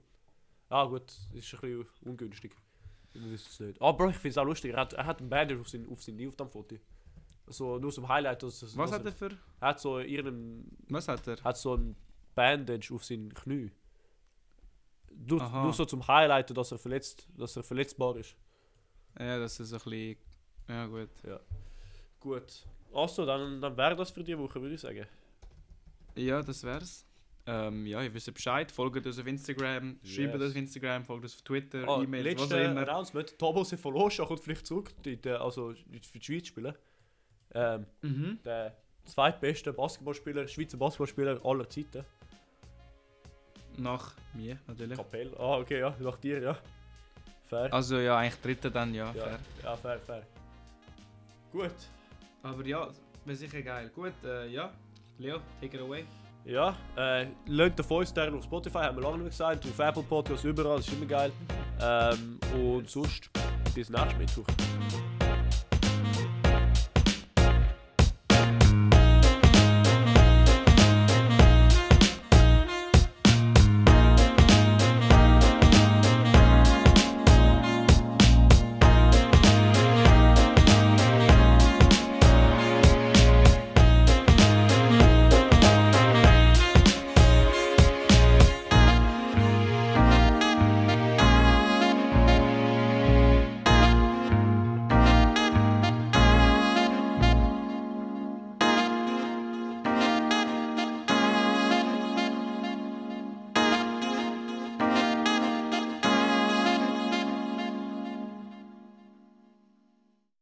Ah 0.73 0.85
gut, 0.85 1.03
das 1.05 1.45
ist 1.45 1.53
ein 1.53 1.59
bisschen 1.61 1.85
ungünstig. 2.01 2.55
Ich 3.13 3.21
weiß 3.21 3.47
es 3.47 3.59
nicht. 3.59 3.79
Aber 3.79 4.09
ich 4.09 4.15
finde 4.15 4.29
es 4.29 4.37
auch 4.39 4.43
lustig, 4.45 4.73
er 4.73 4.79
hat, 4.79 4.93
er 4.93 5.05
hat 5.05 5.19
einen 5.19 5.29
Bandage 5.29 5.61
auf 5.61 5.69
seinem 5.69 5.87
auf 5.91 6.01
sein 6.01 6.27
auf 6.27 6.35
dem 6.35 6.49
Foto. 6.49 6.77
So, 7.45 7.77
nur 7.77 7.91
zum 7.91 8.07
Highlight. 8.07 8.41
Das, 8.41 8.59
das, 8.59 8.75
Was 8.75 8.91
hat 8.91 9.05
er 9.05 9.11
für... 9.11 9.29
Er 9.59 9.67
hat 9.67 9.79
so 9.79 9.99
ihren, 9.99 10.75
Was 10.89 11.07
hat 11.07 11.27
er? 11.27 11.43
hat 11.43 11.57
so 11.57 11.75
ein 11.75 11.95
Bandage 12.33 12.91
auf 12.91 13.05
seinen 13.05 13.31
Knie. 13.35 13.71
Nur, 15.11 15.41
Aha. 15.41 15.61
nur 15.61 15.73
so 15.73 15.85
zum 15.85 16.07
Highlighten, 16.07 16.55
dass 16.55 16.71
er 16.71 16.79
verletzt, 16.79 17.27
dass 17.37 17.55
er 17.55 17.61
verletzbar 17.61 18.15
ist. 18.15 18.35
Ja, 19.19 19.37
das 19.37 19.59
ist 19.59 19.73
ein 19.73 19.79
bisschen... 19.79 20.17
Ja, 20.67 20.87
gut. 20.87 21.09
Gut. 22.19 22.65
Also, 22.91 23.27
dann, 23.27 23.61
dann 23.61 23.77
wäre 23.77 23.95
das 23.95 24.09
für 24.09 24.23
die 24.23 24.35
Woche, 24.39 24.59
würde 24.59 24.73
ich 24.73 24.81
sagen. 24.81 25.05
Ja, 26.15 26.41
das 26.41 26.63
wär's. 26.63 27.05
Ähm, 27.45 27.85
ja, 27.85 28.01
ihr 28.01 28.13
wisst 28.13 28.33
Bescheid. 28.33 28.71
Folgt 28.71 29.05
uns 29.05 29.19
auf 29.19 29.27
Instagram, 29.27 29.99
schreibt 30.03 30.33
Yes. 30.33 30.41
uns 30.41 30.51
auf 30.51 30.55
Instagram, 30.55 31.03
folgt 31.03 31.23
uns 31.25 31.35
auf 31.35 31.41
Twitter, 31.41 31.85
Ah, 31.87 32.01
E-Mails, 32.01 32.39
was 32.41 32.51
auch 32.53 32.57
immer. 32.57 32.81
Announcement. 32.81 33.37
Tobo 33.37 33.63
Sefolosha 33.65 34.25
kommt 34.25 34.39
vielleicht 34.39 34.65
zurück, 34.65 34.91
die, 35.03 35.17
die, 35.17 35.29
also 35.29 35.73
für 36.01 36.19
die 36.19 36.23
Schweiz 36.25 36.47
spielen. 36.47 36.73
Ähm, 37.53 37.85
Mhm. 38.01 38.39
der 38.45 38.77
zweitbeste 39.05 39.73
Basketballspieler, 39.73 40.47
Schweizer 40.47 40.77
Basketballspieler 40.77 41.45
aller 41.45 41.69
Zeiten. 41.69 42.05
Nach 43.77 44.13
mir 44.33 44.57
natürlich. 44.67 44.97
Kapell. 44.97 45.35
Ah, 45.37 45.57
okay, 45.57 45.79
ja, 45.79 45.95
nach 45.99 46.17
dir, 46.17 46.39
ja. 46.41 46.57
Fair. 47.49 47.73
Also 47.73 47.97
ja, 47.99 48.17
eigentlich 48.17 48.39
dritter 48.41 48.69
dann, 48.69 48.93
ja. 48.93 49.07
ja, 49.07 49.23
Fair. 49.23 49.39
ja, 49.63 49.75
fair, 49.75 49.99
fair. 49.99 50.23
Gut. 51.51 51.75
Aber 52.41 52.65
ja, 52.65 52.89
wäre 53.25 53.35
sicher 53.35 53.61
geil. 53.61 53.91
Gut, 53.93 54.13
äh, 54.23 54.47
ja. 54.47 54.71
Leo, 55.17 55.39
take 55.59 55.75
it 55.75 55.81
away. 55.81 56.05
Ja, 56.45 56.75
äh, 56.97 57.27
lasst 57.47 57.79
den 57.79 57.85
5 57.85 58.09
Sterne 58.09 58.37
auf 58.37 58.43
Spotify, 58.43 58.79
haben 58.79 58.97
wir 58.97 59.03
lange 59.03 59.19
nicht 59.19 59.29
gesagt. 59.29 59.65
Auf 59.65 59.79
Apple 59.79 60.03
Podcasts, 60.03 60.43
überall, 60.43 60.77
das 60.77 60.87
ist 60.87 60.93
immer 60.93 61.05
geil. 61.05 61.31
Ähm, 61.81 62.39
und 62.53 62.89
sonst, 62.89 63.29
bis 63.73 63.89
nächstes 63.89 64.17
Mittwoch. 64.17 65.12